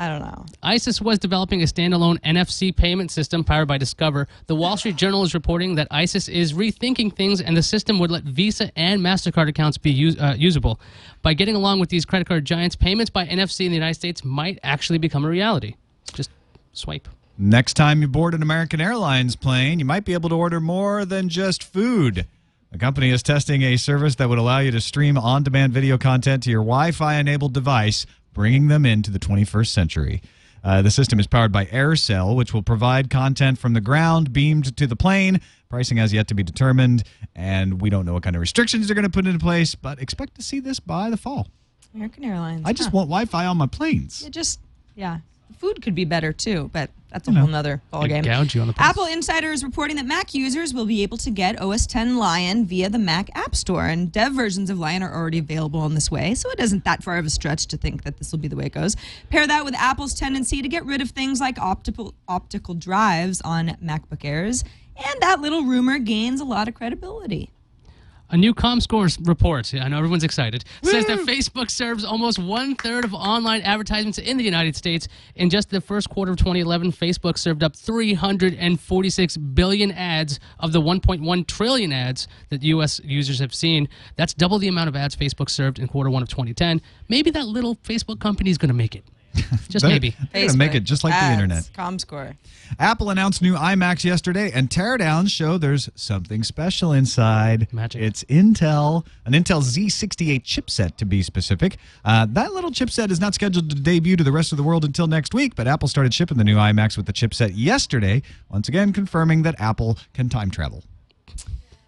I 0.00 0.08
don't 0.08 0.20
know. 0.20 0.46
ISIS 0.62 1.00
was 1.00 1.18
developing 1.18 1.60
a 1.62 1.64
standalone 1.64 2.20
NFC 2.20 2.74
payment 2.74 3.10
system 3.10 3.42
powered 3.42 3.66
by 3.66 3.78
Discover. 3.78 4.28
The 4.46 4.54
Wall 4.54 4.76
Street 4.76 4.94
Journal 4.94 5.24
is 5.24 5.34
reporting 5.34 5.74
that 5.74 5.88
ISIS 5.90 6.28
is 6.28 6.52
rethinking 6.52 7.14
things 7.16 7.40
and 7.40 7.56
the 7.56 7.64
system 7.64 7.98
would 7.98 8.10
let 8.10 8.22
Visa 8.22 8.70
and 8.78 9.00
MasterCard 9.00 9.48
accounts 9.48 9.76
be 9.76 9.90
use, 9.90 10.16
uh, 10.18 10.36
usable. 10.38 10.78
By 11.22 11.34
getting 11.34 11.56
along 11.56 11.80
with 11.80 11.88
these 11.88 12.04
credit 12.04 12.28
card 12.28 12.44
giants, 12.44 12.76
payments 12.76 13.10
by 13.10 13.26
NFC 13.26 13.64
in 13.66 13.72
the 13.72 13.76
United 13.76 13.94
States 13.94 14.24
might 14.24 14.60
actually 14.62 14.98
become 14.98 15.24
a 15.24 15.28
reality. 15.28 15.74
Just 16.12 16.30
swipe. 16.72 17.08
Next 17.36 17.74
time 17.74 18.00
you 18.00 18.08
board 18.08 18.34
an 18.34 18.42
American 18.42 18.80
Airlines 18.80 19.34
plane, 19.34 19.80
you 19.80 19.84
might 19.84 20.04
be 20.04 20.12
able 20.12 20.28
to 20.28 20.36
order 20.36 20.60
more 20.60 21.04
than 21.04 21.28
just 21.28 21.64
food. 21.64 22.24
The 22.70 22.78
company 22.78 23.08
is 23.08 23.22
testing 23.22 23.62
a 23.62 23.78
service 23.78 24.16
that 24.16 24.28
would 24.28 24.38
allow 24.38 24.58
you 24.58 24.70
to 24.72 24.80
stream 24.80 25.16
on 25.16 25.42
demand 25.42 25.72
video 25.72 25.96
content 25.96 26.42
to 26.42 26.50
your 26.50 26.60
Wi 26.60 26.90
Fi 26.90 27.14
enabled 27.14 27.54
device, 27.54 28.04
bringing 28.34 28.68
them 28.68 28.84
into 28.84 29.10
the 29.10 29.18
21st 29.18 29.68
century. 29.68 30.20
Uh, 30.62 30.82
the 30.82 30.90
system 30.90 31.18
is 31.18 31.26
powered 31.26 31.50
by 31.50 31.64
AirCell, 31.66 32.36
which 32.36 32.52
will 32.52 32.62
provide 32.62 33.08
content 33.08 33.58
from 33.58 33.72
the 33.72 33.80
ground 33.80 34.34
beamed 34.34 34.76
to 34.76 34.86
the 34.86 34.96
plane. 34.96 35.40
Pricing 35.70 35.96
has 35.96 36.12
yet 36.12 36.28
to 36.28 36.34
be 36.34 36.42
determined, 36.42 37.04
and 37.34 37.80
we 37.80 37.88
don't 37.88 38.04
know 38.04 38.12
what 38.12 38.22
kind 38.22 38.36
of 38.36 38.40
restrictions 38.40 38.86
they're 38.86 38.94
going 38.94 39.04
to 39.04 39.10
put 39.10 39.26
into 39.26 39.38
place, 39.38 39.74
but 39.74 39.98
expect 40.02 40.34
to 40.34 40.42
see 40.42 40.60
this 40.60 40.78
by 40.78 41.08
the 41.08 41.16
fall. 41.16 41.48
American 41.94 42.22
Airlines. 42.22 42.62
I 42.66 42.74
just 42.74 42.90
huh. 42.90 42.96
want 42.96 43.08
Wi 43.08 43.24
Fi 43.24 43.46
on 43.46 43.56
my 43.56 43.66
planes. 43.66 44.22
It 44.26 44.30
just, 44.30 44.60
yeah. 44.94 45.20
Food 45.56 45.82
could 45.82 45.94
be 45.94 46.04
better 46.04 46.32
too, 46.32 46.70
but 46.72 46.90
that's 47.10 47.26
a 47.26 47.32
whole 47.32 47.46
nother 47.48 47.80
ballgame. 47.92 48.22
gouge 48.22 48.54
you 48.54 48.60
on 48.60 48.66
the 48.66 48.74
price. 48.74 48.90
Apple 48.90 49.06
Insider 49.06 49.50
is 49.50 49.64
reporting 49.64 49.96
that 49.96 50.04
Mac 50.06 50.34
users 50.34 50.74
will 50.74 50.84
be 50.84 51.02
able 51.02 51.16
to 51.18 51.30
get 51.30 51.60
OS 51.60 51.86
10 51.86 52.18
Lion 52.18 52.66
via 52.66 52.90
the 52.90 52.98
Mac 52.98 53.30
App 53.34 53.56
Store, 53.56 53.86
and 53.86 54.12
dev 54.12 54.34
versions 54.34 54.68
of 54.68 54.78
Lion 54.78 55.02
are 55.02 55.12
already 55.14 55.38
available 55.38 55.86
in 55.86 55.94
this 55.94 56.10
way, 56.10 56.34
so 56.34 56.50
it 56.50 56.60
isn't 56.60 56.84
that 56.84 57.02
far 57.02 57.16
of 57.16 57.24
a 57.24 57.30
stretch 57.30 57.66
to 57.68 57.76
think 57.76 58.04
that 58.04 58.18
this 58.18 58.30
will 58.30 58.38
be 58.38 58.48
the 58.48 58.56
way 58.56 58.66
it 58.66 58.74
goes. 58.74 58.94
Pair 59.30 59.46
that 59.46 59.64
with 59.64 59.74
Apple's 59.74 60.14
tendency 60.14 60.60
to 60.60 60.68
get 60.68 60.84
rid 60.84 61.00
of 61.00 61.10
things 61.10 61.40
like 61.40 61.58
optical 61.58 62.14
optical 62.28 62.74
drives 62.74 63.40
on 63.40 63.68
MacBook 63.82 64.24
Airs, 64.24 64.62
and 64.96 65.20
that 65.20 65.40
little 65.40 65.64
rumor 65.64 65.98
gains 65.98 66.40
a 66.40 66.44
lot 66.44 66.68
of 66.68 66.74
credibility. 66.74 67.50
A 68.30 68.36
new 68.36 68.52
ComScore 68.52 69.26
report, 69.26 69.72
I 69.72 69.88
know 69.88 69.96
everyone's 69.96 70.22
excited, 70.22 70.62
says 70.82 71.06
that 71.06 71.20
Facebook 71.20 71.70
serves 71.70 72.04
almost 72.04 72.38
one 72.38 72.74
third 72.74 73.06
of 73.06 73.14
online 73.14 73.62
advertisements 73.62 74.18
in 74.18 74.36
the 74.36 74.44
United 74.44 74.76
States. 74.76 75.08
In 75.36 75.48
just 75.48 75.70
the 75.70 75.80
first 75.80 76.10
quarter 76.10 76.32
of 76.32 76.36
2011, 76.36 76.92
Facebook 76.92 77.38
served 77.38 77.62
up 77.62 77.74
346 77.74 79.36
billion 79.38 79.92
ads 79.92 80.40
of 80.60 80.72
the 80.72 80.80
1.1 80.82 81.46
trillion 81.46 81.90
ads 81.90 82.28
that 82.50 82.62
U.S. 82.64 83.00
users 83.02 83.38
have 83.38 83.54
seen. 83.54 83.88
That's 84.16 84.34
double 84.34 84.58
the 84.58 84.68
amount 84.68 84.88
of 84.88 84.96
ads 84.96 85.16
Facebook 85.16 85.48
served 85.48 85.78
in 85.78 85.88
quarter 85.88 86.10
one 86.10 86.22
of 86.22 86.28
2010. 86.28 86.82
Maybe 87.08 87.30
that 87.30 87.46
little 87.46 87.76
Facebook 87.76 88.20
company 88.20 88.50
is 88.50 88.58
going 88.58 88.68
to 88.68 88.74
make 88.74 88.94
it. 88.94 89.04
Just 89.68 89.82
Better- 89.82 89.88
maybe. 89.88 90.16
They're 90.32 90.46
gonna 90.46 90.58
make 90.58 90.74
it 90.74 90.84
just 90.84 91.04
like 91.04 91.12
the 91.12 91.32
internet. 91.32 91.70
ComScore. 91.76 92.36
Apple 92.78 93.10
announced 93.10 93.42
new 93.42 93.54
iMacs 93.54 94.04
yesterday, 94.04 94.50
and 94.52 94.68
teardowns 94.68 95.30
show 95.30 95.58
there's 95.58 95.88
something 95.94 96.42
special 96.42 96.92
inside. 96.92 97.72
Magic. 97.72 98.02
It's 98.02 98.24
Intel, 98.24 99.06
an 99.24 99.32
Intel 99.32 99.62
Z68 99.62 100.42
chipset 100.42 100.96
to 100.96 101.04
be 101.04 101.22
specific. 101.22 101.76
Uh, 102.04 102.26
that 102.30 102.52
little 102.52 102.70
chipset 102.70 103.10
is 103.10 103.20
not 103.20 103.34
scheduled 103.34 103.70
to 103.70 103.76
debut 103.76 104.16
to 104.16 104.24
the 104.24 104.32
rest 104.32 104.52
of 104.52 104.58
the 104.58 104.64
world 104.64 104.84
until 104.84 105.06
next 105.06 105.34
week, 105.34 105.54
but 105.54 105.66
Apple 105.66 105.88
started 105.88 106.12
shipping 106.14 106.38
the 106.38 106.44
new 106.44 106.56
iMacs 106.56 106.96
with 106.96 107.06
the 107.06 107.12
chipset 107.12 107.52
yesterday, 107.54 108.22
once 108.50 108.68
again 108.68 108.92
confirming 108.92 109.42
that 109.42 109.60
Apple 109.60 109.98
can 110.14 110.28
time 110.28 110.50
travel. 110.50 110.82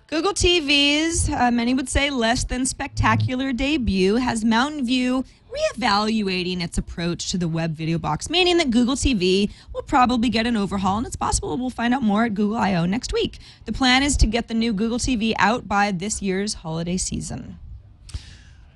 Google 0.08 0.32
TV's, 0.34 1.30
uh, 1.30 1.52
many 1.52 1.72
would 1.72 1.88
say 1.88 2.10
less 2.10 2.42
than 2.42 2.66
spectacular 2.66 3.52
debut, 3.52 4.16
has 4.16 4.44
Mountain 4.44 4.84
View 4.84 5.24
reevaluating 5.50 6.62
its 6.62 6.78
approach 6.78 7.30
to 7.30 7.38
the 7.38 7.48
web 7.48 7.74
video 7.74 7.98
box, 7.98 8.30
meaning 8.30 8.58
that 8.58 8.70
Google 8.70 8.94
TV 8.96 9.50
will 9.72 9.82
probably 9.82 10.28
get 10.28 10.46
an 10.46 10.56
overhaul, 10.56 10.98
and 10.98 11.06
it's 11.06 11.16
possible 11.16 11.56
we'll 11.56 11.70
find 11.70 11.92
out 11.94 12.02
more 12.02 12.24
at 12.24 12.34
Google 12.34 12.56
I/O 12.56 12.86
next 12.86 13.12
week. 13.12 13.38
The 13.64 13.72
plan 13.72 14.02
is 14.02 14.16
to 14.18 14.26
get 14.26 14.48
the 14.48 14.54
new 14.54 14.72
Google 14.72 14.98
TV 14.98 15.34
out 15.38 15.68
by 15.68 15.92
this 15.92 16.22
year's 16.22 16.54
holiday 16.54 16.96
season. 16.96 17.58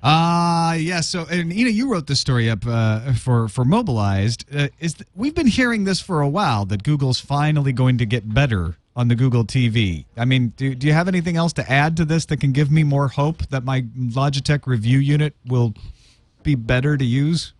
Uh 0.03 0.75
yeah. 0.77 1.01
So, 1.01 1.25
and 1.31 1.51
Ina, 1.51 1.71
you 1.71 1.89
wrote 1.89 2.05
this 2.05 2.19
story 2.19 2.47
up 2.47 2.63
uh, 2.67 3.13
for 3.13 3.47
for 3.47 3.65
Mobilized. 3.65 4.45
Uh, 4.55 4.67
is 4.79 4.93
th- 4.93 5.07
we've 5.15 5.33
been 5.33 5.47
hearing 5.47 5.85
this 5.85 5.99
for 5.99 6.21
a 6.21 6.29
while 6.29 6.63
that 6.65 6.83
Google's 6.83 7.19
finally 7.19 7.73
going 7.73 7.97
to 7.97 8.05
get 8.05 8.31
better 8.31 8.77
on 8.95 9.07
the 9.07 9.15
Google 9.15 9.43
TV. 9.43 10.05
I 10.15 10.25
mean, 10.25 10.49
do 10.57 10.75
do 10.75 10.85
you 10.85 10.93
have 10.93 11.07
anything 11.07 11.37
else 11.37 11.53
to 11.53 11.71
add 11.71 11.97
to 11.97 12.05
this 12.05 12.25
that 12.27 12.39
can 12.39 12.51
give 12.51 12.69
me 12.69 12.83
more 12.83 13.07
hope 13.07 13.47
that 13.47 13.63
my 13.63 13.81
Logitech 13.97 14.67
Revue 14.67 14.99
unit 14.99 15.35
will 15.47 15.73
be 16.45 16.55
better 16.55 16.95
to 16.95 17.03
use? 17.03 17.53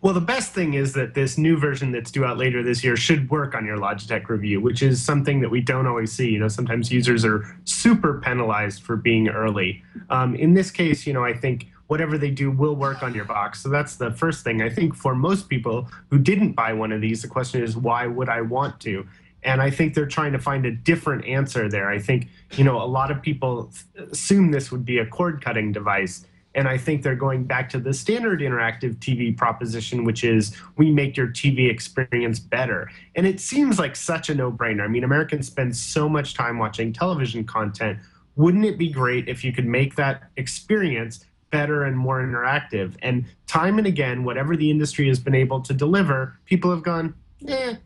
Well, 0.00 0.14
the 0.14 0.20
best 0.20 0.52
thing 0.52 0.74
is 0.74 0.92
that 0.92 1.14
this 1.14 1.36
new 1.36 1.56
version 1.56 1.90
that's 1.90 2.12
due 2.12 2.24
out 2.24 2.38
later 2.38 2.62
this 2.62 2.84
year 2.84 2.96
should 2.96 3.28
work 3.30 3.56
on 3.56 3.66
your 3.66 3.76
Logitech 3.76 4.28
Revue, 4.28 4.60
which 4.60 4.80
is 4.80 5.04
something 5.04 5.40
that 5.40 5.50
we 5.50 5.60
don't 5.60 5.88
always 5.88 6.12
see. 6.12 6.30
You 6.30 6.38
know, 6.38 6.46
sometimes 6.46 6.92
users 6.92 7.24
are 7.24 7.44
super 7.64 8.20
penalized 8.20 8.82
for 8.82 8.94
being 8.94 9.28
early. 9.28 9.82
Um, 10.08 10.36
in 10.36 10.54
this 10.54 10.70
case, 10.70 11.04
you 11.04 11.12
know, 11.12 11.24
I 11.24 11.34
think 11.34 11.66
whatever 11.88 12.16
they 12.16 12.30
do 12.30 12.52
will 12.52 12.76
work 12.76 13.02
on 13.02 13.12
your 13.12 13.24
box. 13.24 13.60
So 13.62 13.70
that's 13.70 13.96
the 13.96 14.12
first 14.12 14.44
thing. 14.44 14.62
I 14.62 14.68
think 14.68 14.94
for 14.94 15.16
most 15.16 15.48
people 15.48 15.88
who 16.10 16.18
didn't 16.18 16.52
buy 16.52 16.72
one 16.74 16.92
of 16.92 17.00
these, 17.00 17.22
the 17.22 17.28
question 17.28 17.60
is, 17.64 17.76
why 17.76 18.06
would 18.06 18.28
I 18.28 18.42
want 18.42 18.78
to? 18.80 19.04
And 19.42 19.60
I 19.60 19.70
think 19.70 19.94
they're 19.94 20.06
trying 20.06 20.32
to 20.32 20.38
find 20.38 20.64
a 20.64 20.70
different 20.70 21.24
answer 21.24 21.68
there. 21.68 21.90
I 21.90 21.98
think, 21.98 22.28
you 22.52 22.62
know, 22.62 22.80
a 22.80 22.86
lot 22.86 23.10
of 23.10 23.20
people 23.20 23.72
assume 24.12 24.52
this 24.52 24.70
would 24.70 24.84
be 24.84 24.98
a 24.98 25.06
cord 25.06 25.42
cutting 25.42 25.72
device. 25.72 26.24
And 26.58 26.66
I 26.66 26.76
think 26.76 27.04
they're 27.04 27.14
going 27.14 27.44
back 27.44 27.70
to 27.70 27.78
the 27.78 27.94
standard 27.94 28.40
interactive 28.40 28.96
TV 28.96 29.34
proposition, 29.34 30.02
which 30.02 30.24
is 30.24 30.56
we 30.76 30.90
make 30.90 31.16
your 31.16 31.28
TV 31.28 31.70
experience 31.70 32.40
better. 32.40 32.90
And 33.14 33.28
it 33.28 33.38
seems 33.38 33.78
like 33.78 33.94
such 33.94 34.28
a 34.28 34.34
no 34.34 34.50
brainer. 34.50 34.82
I 34.82 34.88
mean, 34.88 35.04
Americans 35.04 35.46
spend 35.46 35.76
so 35.76 36.08
much 36.08 36.34
time 36.34 36.58
watching 36.58 36.92
television 36.92 37.44
content. 37.44 38.00
Wouldn't 38.34 38.64
it 38.64 38.76
be 38.76 38.90
great 38.90 39.28
if 39.28 39.44
you 39.44 39.52
could 39.52 39.66
make 39.66 39.94
that 39.94 40.30
experience 40.36 41.24
better 41.52 41.84
and 41.84 41.96
more 41.96 42.20
interactive? 42.20 42.96
And 43.02 43.26
time 43.46 43.78
and 43.78 43.86
again, 43.86 44.24
whatever 44.24 44.56
the 44.56 44.68
industry 44.68 45.06
has 45.06 45.20
been 45.20 45.36
able 45.36 45.60
to 45.60 45.72
deliver, 45.72 46.40
people 46.44 46.72
have 46.72 46.82
gone, 46.82 47.14
eh, 47.46 47.76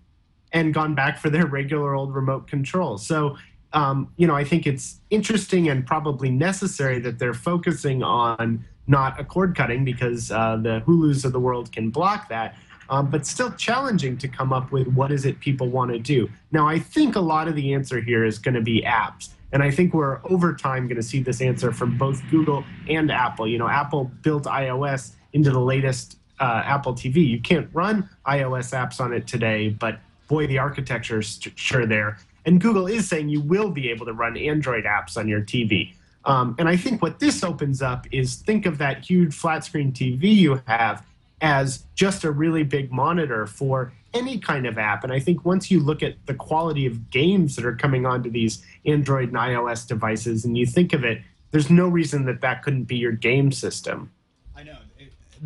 and 0.50 0.72
gone 0.72 0.94
back 0.94 1.18
for 1.18 1.28
their 1.28 1.44
regular 1.60 1.94
old 1.94 2.14
remote 2.14 2.46
control. 2.46 2.96
So, 2.96 3.36
um, 3.74 4.12
you 4.16 4.26
know, 4.26 4.34
I 4.34 4.44
think 4.44 4.66
it's 4.66 5.00
interesting 5.10 5.68
and 5.68 5.86
probably 5.86 6.30
necessary 6.30 6.98
that 7.00 7.18
they're 7.18 7.34
focusing 7.34 8.02
on 8.02 8.64
not 8.86 9.18
a 9.18 9.24
cord 9.24 9.56
cutting 9.56 9.84
because 9.84 10.30
uh, 10.30 10.56
the 10.56 10.82
Hulus 10.86 11.24
of 11.24 11.32
the 11.32 11.40
world 11.40 11.72
can 11.72 11.90
block 11.90 12.28
that. 12.28 12.56
Um, 12.90 13.08
but 13.10 13.26
still 13.26 13.50
challenging 13.52 14.18
to 14.18 14.28
come 14.28 14.52
up 14.52 14.70
with 14.70 14.86
what 14.88 15.12
is 15.12 15.24
it 15.24 15.40
people 15.40 15.68
want 15.68 15.92
to 15.92 15.98
do. 15.98 16.28
Now, 16.50 16.68
I 16.68 16.78
think 16.78 17.16
a 17.16 17.20
lot 17.20 17.48
of 17.48 17.54
the 17.54 17.72
answer 17.72 18.00
here 18.00 18.24
is 18.24 18.38
going 18.38 18.54
to 18.54 18.60
be 18.60 18.82
apps. 18.82 19.30
And 19.52 19.62
I 19.62 19.70
think 19.70 19.94
we're 19.94 20.20
over 20.24 20.54
time 20.54 20.88
going 20.88 20.96
to 20.96 21.02
see 21.02 21.22
this 21.22 21.40
answer 21.40 21.72
from 21.72 21.96
both 21.96 22.22
Google 22.30 22.64
and 22.88 23.10
Apple. 23.10 23.46
You 23.46 23.58
know, 23.58 23.68
Apple 23.68 24.10
built 24.22 24.44
iOS 24.44 25.12
into 25.32 25.50
the 25.50 25.60
latest 25.60 26.18
uh, 26.40 26.62
Apple 26.64 26.92
TV. 26.94 27.26
You 27.26 27.40
can't 27.40 27.68
run 27.72 28.08
iOS 28.26 28.72
apps 28.72 29.00
on 29.00 29.12
it 29.12 29.26
today, 29.26 29.68
but 29.68 30.00
boy, 30.28 30.46
the 30.46 30.58
architecture 30.58 31.20
is 31.20 31.40
sure 31.54 31.86
there. 31.86 32.18
And 32.44 32.60
Google 32.60 32.86
is 32.86 33.08
saying 33.08 33.28
you 33.28 33.40
will 33.40 33.70
be 33.70 33.90
able 33.90 34.06
to 34.06 34.12
run 34.12 34.36
Android 34.36 34.84
apps 34.84 35.16
on 35.16 35.28
your 35.28 35.40
TV. 35.40 35.94
Um, 36.24 36.54
and 36.58 36.68
I 36.68 36.76
think 36.76 37.02
what 37.02 37.18
this 37.18 37.42
opens 37.42 37.82
up 37.82 38.06
is 38.12 38.36
think 38.36 38.66
of 38.66 38.78
that 38.78 39.04
huge 39.04 39.34
flat 39.34 39.64
screen 39.64 39.92
TV 39.92 40.34
you 40.34 40.62
have 40.66 41.04
as 41.40 41.84
just 41.96 42.22
a 42.22 42.30
really 42.30 42.62
big 42.62 42.92
monitor 42.92 43.46
for 43.46 43.92
any 44.14 44.38
kind 44.38 44.66
of 44.66 44.78
app. 44.78 45.02
And 45.02 45.12
I 45.12 45.18
think 45.18 45.44
once 45.44 45.70
you 45.70 45.80
look 45.80 46.02
at 46.02 46.14
the 46.26 46.34
quality 46.34 46.86
of 46.86 47.10
games 47.10 47.56
that 47.56 47.64
are 47.64 47.74
coming 47.74 48.06
onto 48.06 48.30
these 48.30 48.64
Android 48.86 49.28
and 49.28 49.36
iOS 49.36 49.86
devices 49.86 50.44
and 50.44 50.56
you 50.56 50.66
think 50.66 50.92
of 50.92 51.04
it, 51.04 51.20
there's 51.50 51.68
no 51.68 51.88
reason 51.88 52.24
that 52.26 52.40
that 52.40 52.62
couldn't 52.62 52.84
be 52.84 52.96
your 52.96 53.12
game 53.12 53.50
system. 53.50 54.10
I 54.56 54.62
know. 54.62 54.76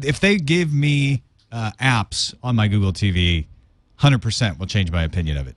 If 0.02 0.20
they 0.20 0.36
give 0.36 0.72
me 0.72 1.22
uh, 1.50 1.72
apps 1.80 2.34
on 2.42 2.54
my 2.54 2.68
Google 2.68 2.92
TV, 2.92 3.46
hundred 3.96 4.20
percent 4.20 4.58
will 4.58 4.66
change 4.66 4.90
my 4.90 5.02
opinion 5.04 5.38
of 5.38 5.48
it. 5.48 5.56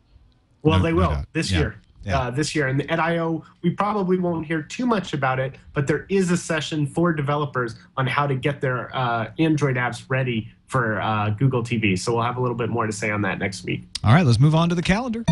Well, 0.62 0.80
No- 0.80 0.84
they 0.84 0.94
will 0.94 1.10
doubt. 1.10 1.26
this 1.34 1.52
Yeah. 1.52 1.60
year. 1.60 1.76
Yeah. 2.06 2.18
Uh, 2.20 2.32
this 2.32 2.56
year, 2.56 2.68
and 2.68 2.90
at 2.90 2.98
I/O, 3.00 3.44
we 3.62 3.72
probably 3.72 4.18
won't 4.18 4.46
hear 4.46 4.62
too 4.62 4.86
much 4.86 5.14
about 5.14 5.38
it, 5.38 5.56
but 5.74 5.86
there 5.86 6.06
is 6.08 6.32
a 6.32 6.38
session 6.38 6.88
for 6.88 7.12
developers 7.12 7.76
on 7.98 8.08
how 8.08 8.26
to 8.26 8.36
get 8.36 8.62
their 8.62 8.90
uh, 8.96 9.28
Android 9.38 9.76
apps 9.76 10.06
ready 10.08 10.48
for 10.68 11.02
uh, 11.02 11.32
Google 11.32 11.62
TV. 11.62 12.00
So 12.00 12.14
we'll 12.14 12.24
have 12.24 12.38
a 12.38 12.42
little 12.42 12.56
bit 12.56 12.70
more 12.70 12.86
to 12.88 12.94
say 12.94 13.12
on 13.12 13.22
that 13.24 13.38
next 13.38 13.66
week. 13.66 13.84
All 14.04 14.14
right, 14.14 14.26
let's 14.26 14.40
move 14.40 14.56
on 14.56 14.70
to 14.70 14.76
the 14.76 14.82
calendar. 14.82 15.26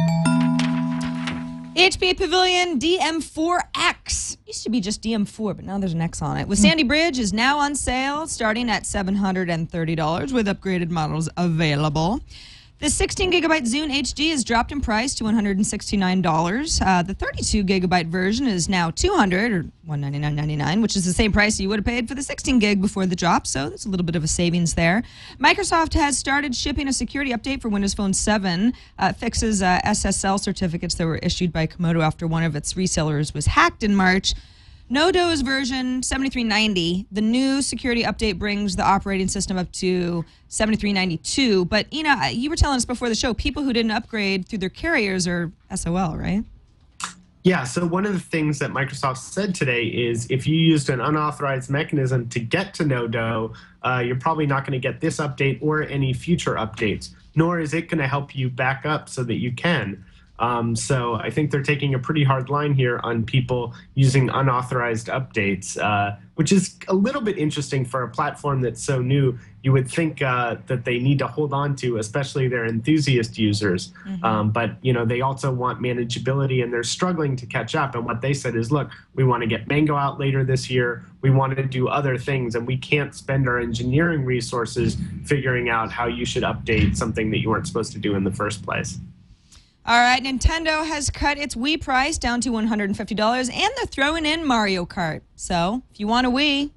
HP 1.76 2.18
Pavilion 2.18 2.80
DM4X. 2.80 4.38
Used 4.48 4.64
to 4.64 4.70
be 4.70 4.82
just 4.82 5.02
DM4, 5.04 5.56
but 5.56 5.64
now 5.64 5.78
there's 5.78 5.94
an 5.94 6.02
X 6.02 6.22
on 6.22 6.38
it. 6.38 6.48
With 6.48 6.58
Sandy 6.60 6.84
Bridge 6.84 7.20
is 7.20 7.32
now 7.34 7.60
on 7.60 7.76
sale, 7.76 8.28
starting 8.28 8.70
at 8.70 8.84
$730 8.84 10.34
with 10.34 10.48
upgraded 10.48 10.90
models 10.90 11.30
available. 11.38 12.20
The 12.80 12.92
16 12.92 13.32
gigabyte 13.32 13.64
Zune 13.64 13.92
HD 13.92 14.32
is 14.32 14.44
dropped 14.44 14.72
in 14.72 14.82
price 14.82 15.16
to 15.16 15.24
$169. 15.24 16.86
Uh, 16.86 17.02
the 17.02 17.16
32 17.16 17.64
gigabyte 17.64 18.06
version 18.06 18.46
is 18.46 18.70
now 18.70 18.92
200 18.92 19.52
or 19.52 19.66
$199.99, 19.90 20.84
which 20.84 20.96
is 20.96 21.04
the 21.04 21.12
same 21.12 21.32
price 21.32 21.60
you 21.60 21.70
would 21.70 21.80
have 21.80 21.86
paid 21.86 22.08
for 22.08 22.14
the 22.14 22.22
16 22.22 22.60
gig 22.60 22.80
before 22.80 23.08
the 23.08 23.16
drop. 23.16 23.48
So 23.48 23.70
there's 23.70 23.88
a 23.88 23.90
little 23.90 24.06
bit 24.06 24.16
of 24.16 24.24
a 24.24 24.28
savings 24.28 24.76
there. 24.76 25.02
Microsoft 25.40 25.96
has 25.96 26.20
started 26.20 26.56
shipping 26.56 26.88
a 26.88 26.94
security 26.94 27.32
update 27.32 27.64
for 27.64 27.70
Windows 27.70 27.96
Phone 27.96 28.14
7. 28.14 28.74
Uh, 29.00 29.12
fixes 29.12 29.64
uh, 29.64 29.80
SSL 29.84 30.40
certificates 30.40 30.94
that 30.96 31.08
were 31.08 31.18
issued 31.18 31.52
by 31.52 31.66
Comodo 31.66 32.04
after 32.04 32.28
one 32.28 32.44
of 32.44 32.56
its 32.56 32.76
resellers 32.76 33.34
was 33.34 33.48
hacked 33.48 33.82
in 33.82 33.96
March. 33.96 34.36
Nodo's 34.90 35.42
version 35.42 36.02
7390, 36.02 37.08
the 37.12 37.22
new 37.22 37.62
security 37.62 38.04
update 38.04 38.40
brings 38.40 38.78
the 38.78 38.84
operating 38.84 39.28
system 39.28 39.58
up 39.58 39.70
to 39.74 40.24
7392. 40.48 41.66
But 41.66 41.88
Ina, 41.94 42.30
you 42.32 42.50
were 42.50 42.56
telling 42.56 42.78
us 42.78 42.86
before 42.86 43.10
the 43.10 43.16
show, 43.16 43.34
people 43.34 43.64
who 43.64 43.74
didn't 43.74 43.92
upgrade 43.92 44.48
through 44.48 44.60
their 44.60 44.70
carriers 44.70 45.28
are 45.28 45.52
SOL, 45.76 46.16
right? 46.16 46.46
Yeah, 47.44 47.66
so 47.66 47.86
one 47.86 48.06
of 48.06 48.14
the 48.14 48.20
things 48.20 48.60
that 48.60 48.72
Microsoft 48.72 49.18
said 49.18 49.54
today 49.54 49.84
is 49.84 50.26
if 50.30 50.48
you 50.48 50.56
used 50.56 50.90
an 50.90 51.02
unauthorized 51.02 51.70
mechanism 51.70 52.30
to 52.30 52.40
get 52.40 52.74
to 52.76 52.86
Nodo, 52.86 53.54
uh, 53.84 54.02
you're 54.06 54.18
probably 54.18 54.46
not 54.46 54.64
going 54.66 54.74
to 54.74 54.86
get 54.86 55.02
this 55.02 55.18
update 55.18 55.60
or 55.62 55.84
any 55.84 56.14
future 56.14 56.56
updates, 56.56 57.12
nor 57.36 57.60
is 57.60 57.74
it 57.74 57.90
going 57.90 58.00
to 58.00 58.08
help 58.08 58.36
you 58.36 58.50
back 58.50 58.86
up 58.86 59.10
so 59.10 59.24
that 59.24 59.36
you 59.36 59.52
can. 59.52 60.04
Um, 60.40 60.76
so 60.76 61.16
I 61.16 61.30
think 61.30 61.52
they're 61.52 61.64
taking 61.64 61.94
a 61.96 62.00
pretty 62.00 62.24
hard 62.24 62.50
line 62.50 62.74
here 62.74 63.00
on 63.04 63.24
people 63.24 63.74
using 63.96 64.30
unauthorized 64.30 65.08
updates, 65.08 65.82
uh, 65.82 66.16
which 66.36 66.52
is 66.52 66.78
a 66.88 66.94
little 66.94 67.22
bit 67.22 67.38
interesting 67.38 67.84
for 67.84 68.04
a 68.04 68.08
platform 68.08 68.62
that's 68.62 68.84
so 68.84 69.02
new. 69.02 69.38
You 69.64 69.72
would 69.74 69.90
think 69.90 70.22
uh, 70.22 70.58
that 70.68 70.86
they 70.86 71.00
need 71.00 71.20
to 71.20 71.28
hold 71.28 71.54
on 71.54 71.76
to, 71.78 71.98
especially 71.98 72.48
their 72.48 72.66
enthusiast 72.66 73.38
users. 73.38 73.92
Um, 74.24 74.52
but 74.52 74.76
you 74.82 74.94
know 74.94 75.06
they 75.06 75.22
also 75.22 75.52
want 75.52 75.82
manageability, 75.82 76.64
and 76.64 76.72
they're 76.72 76.84
struggling 76.84 77.36
to 77.38 77.46
catch 77.48 77.76
up. 77.76 77.96
And 77.96 78.06
what 78.06 78.22
they 78.22 78.34
said 78.34 78.56
is, 78.56 78.72
look, 78.72 78.92
we 79.16 79.24
want 79.24 79.42
to 79.42 79.48
get 79.48 79.68
Mango 79.68 79.96
out 79.96 80.20
later 80.20 80.44
this 80.44 80.70
year. 80.70 81.04
We 81.22 81.32
want 81.32 81.58
to 81.58 81.64
do 81.64 81.88
other 81.88 82.18
things, 82.18 82.56
and 82.56 82.68
we 82.68 82.78
can't 82.78 83.14
spend 83.16 83.50
our 83.50 83.60
engineering 83.60 84.24
resources 84.24 84.98
figuring 85.26 85.70
out 85.70 85.92
how 85.92 86.06
you 86.06 86.26
should 86.26 86.44
update 86.44 86.96
something 86.96 87.32
that 87.32 87.40
you 87.40 87.50
weren't 87.50 87.68
supposed 87.68 87.92
to 87.94 88.00
do 88.00 88.16
in 88.16 88.24
the 88.24 88.32
first 88.32 88.64
place. 88.64 89.00
All 89.90 89.98
right, 89.98 90.22
Nintendo 90.22 90.86
has 90.86 91.10
cut 91.10 91.38
its 91.38 91.56
Wii 91.56 91.82
price 91.82 92.18
down 92.18 92.42
to 92.42 92.50
$150, 92.50 92.90
and 93.54 93.74
they're 93.78 93.86
throwing 93.86 94.26
in 94.26 94.46
Mario 94.46 94.86
Kart. 94.86 95.22
So 95.38 95.82
if 95.92 96.00
you 96.02 96.08
want 96.08 96.28
a 96.28 96.30
Wii, 96.30 96.72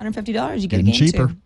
$150, 0.00 0.60
you 0.60 0.68
get 0.68 0.84
Getting 0.84 0.88
a 0.88 0.92
game 0.92 0.94
cheaper. 0.94 1.26
too. 1.28 1.36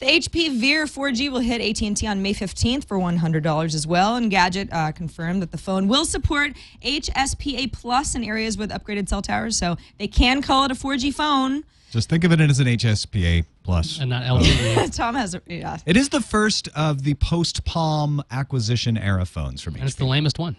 The 0.00 0.06
HP 0.06 0.60
Veer 0.60 0.84
4G 0.84 1.30
will 1.30 1.40
hit 1.40 1.62
AT&T 1.62 2.06
on 2.06 2.20
May 2.20 2.34
15th 2.34 2.84
for 2.86 2.98
$100 2.98 3.74
as 3.74 3.86
well. 3.86 4.20
Engadget 4.20 4.70
uh, 4.70 4.92
confirmed 4.92 5.40
that 5.40 5.50
the 5.50 5.58
phone 5.58 5.88
will 5.88 6.04
support 6.04 6.52
HSPA 6.84 7.72
Plus 7.72 8.14
in 8.14 8.22
areas 8.22 8.58
with 8.58 8.70
upgraded 8.70 9.08
cell 9.08 9.22
towers, 9.22 9.56
so 9.56 9.78
they 9.98 10.08
can 10.08 10.42
call 10.42 10.64
it 10.66 10.70
a 10.70 10.74
4G 10.74 11.14
phone. 11.14 11.64
Just 11.90 12.10
think 12.10 12.22
of 12.24 12.32
it 12.32 12.40
as 12.40 12.60
an 12.60 12.66
HSPA 12.66 13.46
plus. 13.70 14.00
And 14.00 14.10
not 14.10 14.24
LTE. 14.24 14.76
Uh, 14.76 14.86
Tom 14.92 15.14
has 15.14 15.34
a 15.34 15.42
yeah. 15.46 15.78
It 15.86 15.96
is 15.96 16.08
the 16.08 16.20
first 16.20 16.68
of 16.74 17.02
the 17.04 17.14
post 17.14 17.64
Palm 17.64 18.22
acquisition 18.30 18.96
era 18.98 19.24
phones 19.24 19.60
for 19.62 19.70
me. 19.70 19.80
and 19.80 19.88
it's 19.88 19.96
the 19.96 20.04
lamest 20.06 20.38
one. 20.38 20.56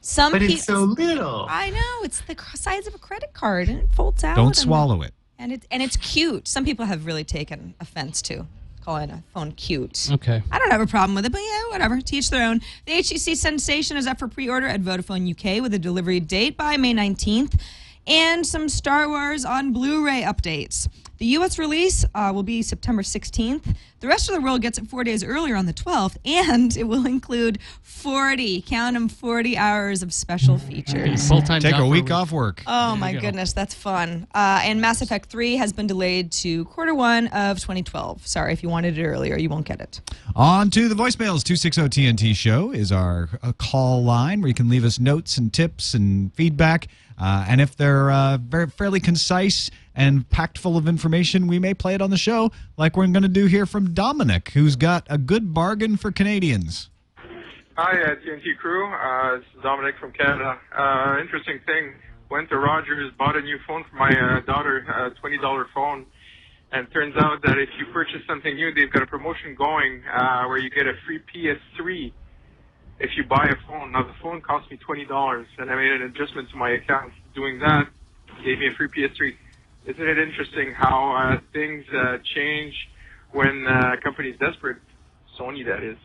Some 0.00 0.32
But 0.32 0.40
people. 0.40 0.54
it's 0.54 0.64
so 0.64 0.84
little. 0.84 1.46
I 1.48 1.70
know 1.70 2.04
it's 2.04 2.20
the 2.20 2.36
size 2.54 2.86
of 2.86 2.94
a 2.94 2.98
credit 2.98 3.32
card 3.32 3.68
and 3.68 3.80
it 3.80 3.88
folds 3.92 4.22
out. 4.24 4.36
Don't 4.36 4.46
and- 4.48 4.56
swallow 4.56 5.02
it. 5.02 5.12
And 5.38 5.52
it's 5.52 5.66
and 5.70 5.82
it's 5.82 5.96
cute. 5.98 6.48
Some 6.48 6.64
people 6.64 6.86
have 6.86 7.04
really 7.06 7.24
taken 7.24 7.74
offense 7.80 8.22
to 8.22 8.46
calling 8.82 9.10
a 9.10 9.22
phone 9.34 9.52
cute. 9.52 10.08
Okay. 10.12 10.42
I 10.50 10.58
don't 10.58 10.70
have 10.70 10.80
a 10.80 10.86
problem 10.86 11.14
with 11.14 11.26
it, 11.26 11.32
but 11.32 11.42
yeah, 11.42 11.62
whatever. 11.70 12.00
Teach 12.00 12.30
their 12.30 12.48
own. 12.48 12.60
The 12.86 12.92
HTC 12.92 13.36
Sensation 13.36 13.96
is 13.98 14.06
up 14.06 14.18
for 14.18 14.28
pre-order 14.28 14.66
at 14.66 14.80
Vodafone 14.80 15.28
UK 15.30 15.60
with 15.60 15.74
a 15.74 15.78
delivery 15.78 16.20
date 16.20 16.56
by 16.56 16.76
May 16.78 16.94
19th, 16.94 17.60
and 18.06 18.46
some 18.46 18.68
Star 18.70 19.08
Wars 19.08 19.44
on 19.44 19.72
Blu-ray 19.72 20.22
updates. 20.22 20.88
The 21.18 21.26
U.S. 21.26 21.58
release 21.58 22.04
uh, 22.14 22.30
will 22.34 22.42
be 22.42 22.60
September 22.62 23.02
16th. 23.02 23.74
The 24.00 24.06
rest 24.06 24.28
of 24.28 24.34
the 24.34 24.40
world 24.42 24.60
gets 24.60 24.76
it 24.76 24.86
four 24.86 25.02
days 25.02 25.24
earlier 25.24 25.56
on 25.56 25.64
the 25.64 25.72
12th, 25.72 26.18
and 26.26 26.76
it 26.76 26.84
will 26.84 27.06
include 27.06 27.58
40, 27.82 28.60
count 28.62 28.94
them, 28.94 29.08
40 29.08 29.56
hours 29.56 30.02
of 30.02 30.12
special 30.12 30.58
features. 30.58 31.26
Full 31.26 31.40
time 31.40 31.60
Take 31.62 31.74
a 31.74 31.78
for- 31.78 31.86
week 31.86 32.10
off 32.10 32.32
work. 32.32 32.62
Oh 32.66 32.90
There 32.90 32.96
my 32.98 33.12
goodness, 33.14 33.54
that's 33.54 33.74
fun. 33.74 34.26
Uh, 34.34 34.60
and 34.62 34.80
Mass 34.82 35.00
Effect 35.00 35.30
3 35.30 35.56
has 35.56 35.72
been 35.72 35.86
delayed 35.86 36.32
to 36.32 36.66
quarter 36.66 36.94
one 36.94 37.28
of 37.28 37.58
2012. 37.60 38.26
Sorry, 38.26 38.52
if 38.52 38.62
you 38.62 38.68
wanted 38.68 38.98
it 38.98 39.06
earlier, 39.06 39.38
you 39.38 39.48
won't 39.48 39.66
get 39.66 39.80
it. 39.80 40.00
On 40.34 40.70
to 40.70 40.88
the 40.88 40.94
voicemails. 40.94 41.42
260 41.42 41.82
TNT 41.88 42.36
show 42.36 42.70
is 42.72 42.92
our 42.92 43.30
uh, 43.42 43.52
call 43.52 44.04
line 44.04 44.42
where 44.42 44.48
you 44.48 44.54
can 44.54 44.68
leave 44.68 44.84
us 44.84 44.98
notes 45.00 45.38
and 45.38 45.50
tips 45.52 45.94
and 45.94 46.32
feedback. 46.34 46.88
Uh, 47.18 47.46
and 47.48 47.62
if 47.62 47.74
they're 47.74 48.10
uh, 48.10 48.36
very 48.36 48.66
fairly 48.66 49.00
concise 49.00 49.70
and 49.96 50.28
packed 50.28 50.58
full 50.58 50.76
of 50.76 50.86
information, 50.86 51.46
we 51.46 51.58
may 51.58 51.72
play 51.72 51.94
it 51.94 52.02
on 52.02 52.10
the 52.10 52.18
show, 52.18 52.52
like 52.76 52.96
we're 52.96 53.06
going 53.06 53.22
to 53.22 53.28
do 53.28 53.46
here 53.46 53.64
from 53.64 53.94
Dominic, 53.94 54.50
who's 54.50 54.76
got 54.76 55.06
a 55.08 55.16
good 55.16 55.54
bargain 55.54 55.96
for 55.96 56.12
Canadians. 56.12 56.90
Hi, 57.76 58.02
uh, 58.02 58.14
TNT 58.16 58.56
crew. 58.58 58.86
Uh, 58.86 59.36
this 59.36 59.44
is 59.56 59.62
Dominic 59.62 59.96
from 59.98 60.12
Canada. 60.12 60.58
Uh, 60.76 61.16
interesting 61.20 61.60
thing. 61.66 61.94
Went 62.30 62.48
to 62.50 62.56
Rogers, 62.56 63.12
bought 63.18 63.36
a 63.36 63.40
new 63.40 63.58
phone 63.66 63.84
for 63.90 63.96
my 63.96 64.10
uh, 64.10 64.40
daughter, 64.46 64.78
a 64.78 65.10
$20 65.26 65.64
phone. 65.74 66.06
And 66.72 66.90
turns 66.92 67.14
out 67.16 67.42
that 67.44 67.58
if 67.58 67.68
you 67.78 67.86
purchase 67.92 68.20
something 68.26 68.54
new, 68.54 68.74
they've 68.74 68.92
got 68.92 69.02
a 69.02 69.06
promotion 69.06 69.54
going 69.54 70.02
uh, 70.12 70.44
where 70.46 70.58
you 70.58 70.68
get 70.68 70.86
a 70.86 70.94
free 71.06 71.20
PS3 71.32 72.12
if 72.98 73.10
you 73.16 73.24
buy 73.24 73.46
a 73.46 73.56
phone. 73.68 73.92
Now, 73.92 74.02
the 74.02 74.14
phone 74.20 74.40
cost 74.40 74.70
me 74.70 74.78
$20, 74.78 75.46
and 75.58 75.70
I 75.70 75.74
made 75.76 75.92
an 75.92 76.02
adjustment 76.02 76.50
to 76.50 76.56
my 76.56 76.70
account. 76.70 77.12
Doing 77.34 77.60
that 77.60 77.88
gave 78.44 78.58
me 78.58 78.68
a 78.68 78.74
free 78.76 78.88
PS3. 78.88 79.36
Isn't 79.86 80.06
it 80.08 80.18
interesting 80.18 80.72
how 80.72 81.14
uh, 81.14 81.40
things 81.52 81.84
uh, 81.94 82.18
change 82.34 82.74
when 83.32 83.66
uh, 83.66 83.94
a 83.98 84.00
company's 84.02 84.38
desperate? 84.38 84.78
Sony, 85.38 85.64
that 85.66 85.82
is. 85.82 85.96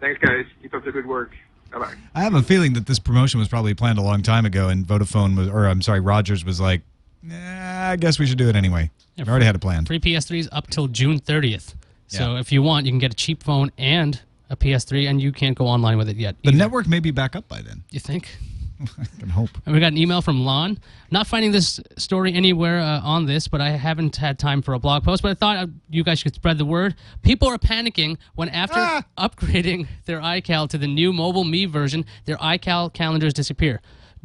Thanks, 0.00 0.20
guys. 0.20 0.44
Keep 0.62 0.74
up 0.74 0.84
the 0.84 0.92
good 0.92 1.06
work. 1.06 1.32
Bye 1.72 1.78
bye. 1.80 1.94
I 2.14 2.20
have 2.22 2.34
a 2.34 2.42
feeling 2.42 2.74
that 2.74 2.86
this 2.86 2.98
promotion 2.98 3.40
was 3.40 3.48
probably 3.48 3.74
planned 3.74 3.98
a 3.98 4.02
long 4.02 4.22
time 4.22 4.44
ago, 4.46 4.68
and 4.68 4.86
Vodafone 4.86 5.36
was, 5.36 5.48
or 5.48 5.66
I'm 5.66 5.82
sorry, 5.82 6.00
Rogers 6.00 6.44
was 6.44 6.60
like, 6.60 6.82
nah, 7.22 7.90
I 7.90 7.96
guess 7.96 8.18
we 8.18 8.26
should 8.26 8.38
do 8.38 8.48
it 8.48 8.54
anyway. 8.56 8.90
Yeah, 9.16 9.24
we 9.24 9.30
already 9.30 9.46
had 9.46 9.56
a 9.56 9.58
plan. 9.58 9.86
Free 9.86 9.98
PS3s 9.98 10.48
up 10.52 10.68
till 10.68 10.86
June 10.86 11.18
30th. 11.18 11.74
So 12.06 12.34
Yeah. 12.34 12.40
if 12.40 12.52
you 12.52 12.62
want, 12.62 12.86
you 12.86 12.92
can 12.92 12.98
get 13.00 13.12
a 13.12 13.16
cheap 13.16 13.42
phone 13.42 13.72
and 13.78 14.20
a 14.48 14.56
PS3, 14.56 15.08
and 15.10 15.20
you 15.20 15.32
can't 15.32 15.56
go 15.58 15.66
online 15.66 15.98
with 15.98 16.08
it 16.08 16.16
yet. 16.16 16.36
The 16.44 16.52
network 16.52 16.86
may 16.86 17.00
be 17.00 17.10
back 17.10 17.34
up 17.34 17.48
by 17.48 17.62
then. 17.62 17.82
You 17.90 17.98
think? 17.98 18.36
I 18.80 19.04
can 19.18 19.28
hope. 19.28 19.50
And 19.64 19.74
we 19.74 19.80
got 19.80 19.88
an 19.92 19.98
email 19.98 20.20
from 20.22 20.44
Lon. 20.44 20.78
Not 21.10 21.26
finding 21.26 21.52
this 21.52 21.80
story 21.96 22.32
anywhere 22.34 22.80
uh, 22.80 23.00
on 23.00 23.26
this, 23.26 23.48
but 23.48 23.60
I 23.60 23.70
haven't 23.70 24.16
had 24.16 24.38
time 24.38 24.62
for 24.62 24.74
a 24.74 24.78
blog 24.78 25.04
post. 25.04 25.22
But 25.22 25.30
I 25.30 25.34
thought 25.34 25.56
uh, 25.56 25.66
you 25.88 26.04
guys 26.04 26.22
could 26.22 26.34
spread 26.34 26.58
the 26.58 26.64
word. 26.64 26.94
People 27.22 27.48
are 27.48 27.58
panicking 27.58 28.18
when, 28.34 28.48
after 28.48 28.78
Ah! 28.78 29.02
upgrading 29.18 29.86
their 30.04 30.20
iCal 30.20 30.68
to 30.70 30.78
the 30.78 30.86
new 30.86 31.12
Mobile 31.12 31.44
Me 31.44 31.64
version, 31.64 32.04
their 32.24 32.36
iCal 32.36 32.92
calendars 32.92 33.32
disappear. 33.34 33.80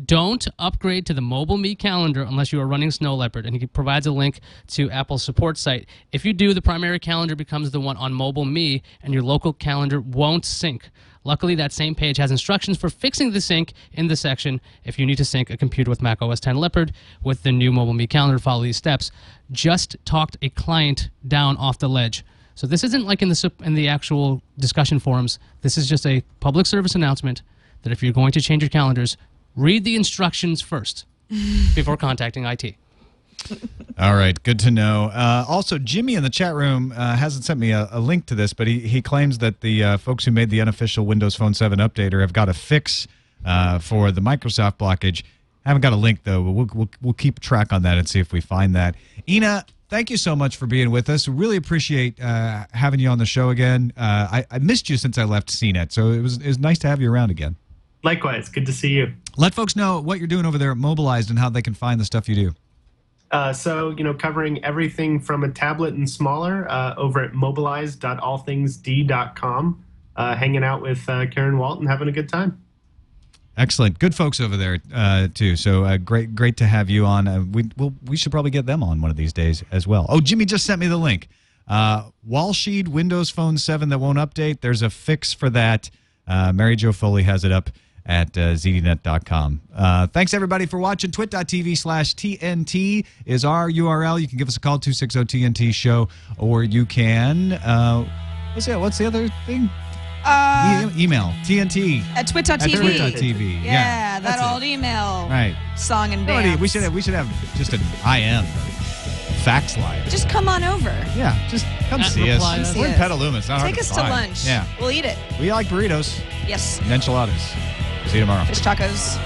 Don't 0.06 0.48
upgrade 0.58 1.06
to 1.06 1.14
the 1.14 1.22
Mobile 1.22 1.58
Me 1.58 1.76
calendar 1.76 2.24
unless 2.24 2.52
you 2.52 2.60
are 2.60 2.68
running 2.68 2.92
Snow 2.92 3.16
Leopard, 3.16 3.46
and 3.46 3.56
he 3.56 3.68
provides 3.68 4.08
a 4.08 4.12
link 4.12 4.40
to 4.68 4.90
Apple's 4.90 5.24
support 5.24 5.58
site. 5.58 5.88
If 6.12 6.26
you 6.26 6.34
do, 6.34 6.54
the 6.54 6.62
primary 6.62 6.98
calendar 6.98 7.36
becomes 7.36 7.72
the 7.72 7.80
one 7.80 7.98
on 7.98 8.14
Mobile 8.14 8.46
Me, 8.46 8.82
and 9.04 9.14
your 9.14 9.24
local 9.24 9.54
calendar 9.54 10.00
won't 10.00 10.46
sync. 10.46 10.90
Luckily, 11.24 11.54
that 11.56 11.72
same 11.72 11.94
page 11.94 12.18
has 12.18 12.32
instructions 12.32 12.78
for 12.78 12.90
fixing 12.90 13.32
the 13.32 13.42
sync 13.42 13.74
in 13.94 14.08
the 14.08 14.16
section 14.16 14.60
if 14.84 14.98
you 14.98 15.06
need 15.06 15.18
to 15.18 15.26
sync 15.26 15.50
a 15.50 15.58
computer 15.58 15.90
with 15.90 16.02
Mac 16.02 16.22
OS 16.22 16.40
10 16.40 16.56
Leopard 16.56 16.94
with 17.22 17.44
the 17.44 17.52
new 17.52 17.72
Mobile 17.72 17.94
Me 17.94 18.08
calendar. 18.08 18.40
Follow 18.40 18.64
these 18.64 18.78
steps. 18.78 19.12
Just 19.52 19.98
talked 20.04 20.38
a 20.42 20.50
client 20.50 21.10
down 21.28 21.58
off 21.58 21.78
the 21.78 21.90
ledge. 21.90 22.26
So 22.56 22.66
this 22.66 22.84
isn't 22.84 23.06
like 23.06 23.22
in 23.22 23.30
the 23.30 23.52
in 23.64 23.76
the 23.76 23.88
actual 23.88 24.42
discussion 24.58 25.00
forums. 25.00 25.38
This 25.62 25.78
is 25.78 25.88
just 25.88 26.06
a 26.06 26.24
public 26.40 26.66
service 26.66 26.96
announcement 26.96 27.44
that 27.84 27.92
if 27.92 28.04
you're 28.04 28.14
going 28.14 28.32
to 28.32 28.42
change 28.42 28.64
your 28.64 28.70
calendars, 28.70 29.18
read 29.56 29.84
the 29.84 29.96
instructions 29.96 30.62
first 30.62 31.06
before 31.76 31.98
contacting 31.98 32.46
IT. 32.46 32.76
All 33.98 34.16
right, 34.16 34.42
good 34.44 34.60
to 34.60 34.72
know. 34.72 35.06
Uh, 35.14 35.46
also, 35.48 35.78
Jimmy 35.78 36.16
in 36.16 36.24
the 36.24 36.30
chat 36.30 36.54
room 36.54 36.94
uh, 36.96 37.16
hasn't 37.16 37.44
sent 37.44 37.60
me 37.60 37.72
a, 37.72 37.88
a 37.92 38.00
link 38.00 38.26
to 38.28 38.36
this, 38.36 38.54
but 38.54 38.68
he, 38.68 38.80
he 38.80 39.02
claims 39.02 39.40
that 39.40 39.62
the 39.62 39.84
uh, 39.84 39.98
folks 39.98 40.26
who 40.26 40.32
made 40.32 40.50
the 40.50 40.62
unofficial 40.62 41.06
Windows 41.06 41.36
Phone 41.36 41.54
7 41.54 41.80
updater 41.80 42.22
have 42.22 42.34
got 42.34 42.50
a 42.50 42.54
fix 42.54 43.08
uh, 43.46 43.80
for 43.80 44.12
the 44.12 44.22
Microsoft 44.22 44.78
blockage. 44.78 45.24
Haven't 45.66 45.82
got 45.82 45.94
a 45.94 45.98
link 45.98 46.24
though, 46.24 46.44
but 46.44 46.52
we'll, 46.52 46.70
we'll, 46.74 46.90
we'll 47.02 47.14
keep 47.14 47.40
track 47.40 47.72
on 47.72 47.84
that 47.84 47.98
and 47.98 48.08
see 48.10 48.20
if 48.20 48.32
we 48.32 48.42
find 48.42 48.76
that. 48.76 48.96
Ina, 49.30 49.66
thank 49.90 50.10
you 50.10 50.18
so 50.18 50.36
much 50.36 50.58
for 50.58 50.66
being 50.66 50.90
with 50.90 51.10
us. 51.10 51.28
Really 51.28 51.58
appreciate 51.58 52.20
uh, 52.20 52.66
having 52.72 53.00
you 53.00 53.10
on 53.10 53.20
the 53.20 53.26
show 53.26 53.50
again. 53.50 53.94
Uh, 53.96 54.28
I, 54.32 54.46
I 54.50 54.60
missed 54.60 54.90
you 54.90 54.98
since 54.98 55.18
I 55.20 55.26
left 55.26 55.50
CNET, 55.50 55.92
so 55.92 56.10
it 56.12 56.22
was 56.22 56.38
it 56.38 56.48
was 56.48 56.58
nice 56.58 56.80
to 56.80 56.88
have 56.88 57.00
you 57.00 57.12
around 57.12 57.30
again. 57.30 57.56
Likewise, 58.04 58.50
good 58.50 58.66
to 58.66 58.74
see 58.74 58.90
you. 58.90 59.14
Let 59.38 59.54
folks 59.54 59.76
know 59.76 60.02
what 60.02 60.20
you're 60.20 60.28
doing 60.28 60.46
over 60.46 60.58
there 60.58 60.72
at 60.72 60.78
Mobilized 60.78 61.30
and 61.30 61.40
how 61.40 61.50
they 61.50 61.62
can 61.62 61.74
find 61.74 62.00
the 62.00 62.06
stuff 62.06 62.28
you 62.28 62.36
do. 62.36 62.54
Uh, 63.32 63.54
so, 63.54 63.92
you 63.92 64.04
know, 64.04 64.14
covering 64.14 64.62
everything 64.64 65.20
from 65.20 65.44
a 65.44 65.50
tablet 65.50 65.94
and 65.94 66.10
smaller 66.10 66.70
uh, 66.70 66.96
over 66.96 67.24
at 67.24 67.34
mobilized.allthingsd.com, 67.34 69.86
uh, 70.18 70.36
hanging 70.36 70.66
out 70.66 70.82
with 70.82 71.08
uh, 71.08 71.26
Karen 71.28 71.58
Walton, 71.58 71.88
having 71.88 72.10
a 72.10 72.12
good 72.12 72.28
time. 72.28 72.62
Excellent, 73.58 74.00
good 74.00 74.16
folks 74.16 74.42
over 74.42 74.56
there 74.58 74.80
uh, 74.94 75.28
too. 75.34 75.56
So 75.56 75.84
uh, 75.84 75.98
great, 75.98 76.36
great 76.36 76.58
to 76.58 76.66
have 76.66 76.90
you 76.90 77.06
on. 77.06 77.28
Uh, 77.28 77.44
we 77.52 77.70
we'll, 77.78 77.94
we 78.06 78.18
should 78.18 78.32
probably 78.32 78.52
get 78.52 78.66
them 78.66 78.84
on 78.84 79.02
one 79.02 79.12
of 79.12 79.18
these 79.18 79.34
days 79.34 79.64
as 79.72 79.88
well. 79.88 80.06
Oh, 80.10 80.22
Jimmy 80.22 80.46
just 80.46 80.66
sent 80.66 80.80
me 80.80 80.88
the 80.88 80.98
link. 80.98 81.28
Uh, 81.68 82.10
Walsheed 82.28 82.88
Windows 82.88 83.30
Phone 83.30 83.58
Seven 83.58 83.90
that 83.90 84.00
won't 84.00 84.18
update. 84.18 84.62
There's 84.62 84.82
a 84.82 84.90
fix 84.90 85.34
for 85.34 85.50
that. 85.52 85.92
Uh, 86.28 86.52
Mary 86.54 86.76
Jo 86.76 86.92
Foley 86.92 87.24
has 87.24 87.44
it 87.44 87.52
up 87.52 87.70
at 88.06 88.36
uh, 88.38 88.54
zdnet.com. 88.56 89.62
Uh, 89.76 90.08
thanks 90.08 90.34
everybody 90.34 90.66
for 90.66 90.80
watching. 90.80 91.12
Twit.tv 91.12 91.78
slash 91.78 92.16
TNT 92.16 93.06
is 93.26 93.46
our 93.46 93.70
URL. 93.70 94.20
You 94.22 94.28
can 94.28 94.38
give 94.38 94.48
us 94.48 94.58
a 94.58 94.60
call 94.60 94.80
260 94.80 95.26
TNT 95.26 95.74
show, 95.74 96.08
or 96.38 96.64
you 96.64 96.86
can. 96.86 97.54
Uh, 97.54 98.06
what's 98.54 98.66
that? 98.66 98.80
What's 98.80 98.98
the 98.98 99.06
other 99.06 99.30
thing? 99.46 99.70
Uh, 100.24 100.90
E- 100.96 101.04
email 101.04 101.34
TNT 101.44 102.04
at 102.16 102.28
twit.tv. 102.28 102.52
at 102.52 102.60
twit.tv. 102.62 103.64
Yeah, 103.64 103.72
Yeah, 103.72 104.20
that 104.20 104.24
that's 104.24 104.42
it. 104.42 104.46
old 104.54 104.62
email 104.64 105.28
Right. 105.30 105.56
song 105.76 106.14
and 106.14 106.28
dance. 106.28 106.60
we 106.60 106.68
should 106.68 106.84
have 106.84 106.94
we 106.94 107.02
should 107.02 107.16
have 107.16 107.28
just 107.56 107.74
an 107.74 107.82
IM 108.06 108.46
fax 109.44 109.78
line. 109.80 110.08
Just 110.10 110.30
come 110.30 110.48
on 110.48 110.64
over. 110.64 110.92
Yeah, 111.16 111.36
just 111.50 111.66
come 111.90 112.02
At 112.02 112.12
see 112.12 112.30
us. 112.30 112.36
reply 112.36 112.60
us. 112.60 112.76
We're 112.76 112.88
in 112.90 112.94
Petaluma. 112.94 113.40
It's 113.40 113.48
not 113.50 113.62
hard 113.62 113.70
Take 113.74 113.76
to 113.78 113.82
us 113.82 113.88
to 113.90 113.96
find. 113.96 114.10
lunch. 114.12 114.46
Yeah, 114.46 114.64
We'll 114.80 114.92
eat 114.92 115.06
it. 115.06 115.18
we 115.40 115.52
like 115.52 115.66
burritos 115.66 116.22
Yes. 116.48 116.80
and 116.82 116.92
enchiladas. 116.92 117.42
See 118.08 118.18
you 118.18 118.24
tomorrow. 118.24 118.44
Fish 118.46 118.60
tacos, 118.60 119.18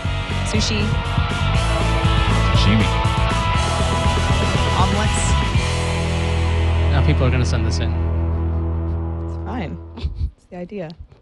sushi, 0.51 0.79
Sashimi. 2.53 2.87
omelets. 4.81 5.31
Now 6.91 7.03
people 7.05 7.25
are 7.25 7.29
going 7.29 7.41
to 7.43 7.49
send 7.49 7.65
this 7.65 7.79
in. 7.79 7.91
It's 9.25 9.37
fine. 9.45 9.77
It's 10.35 10.45
the 10.45 10.57
idea. 10.57 10.89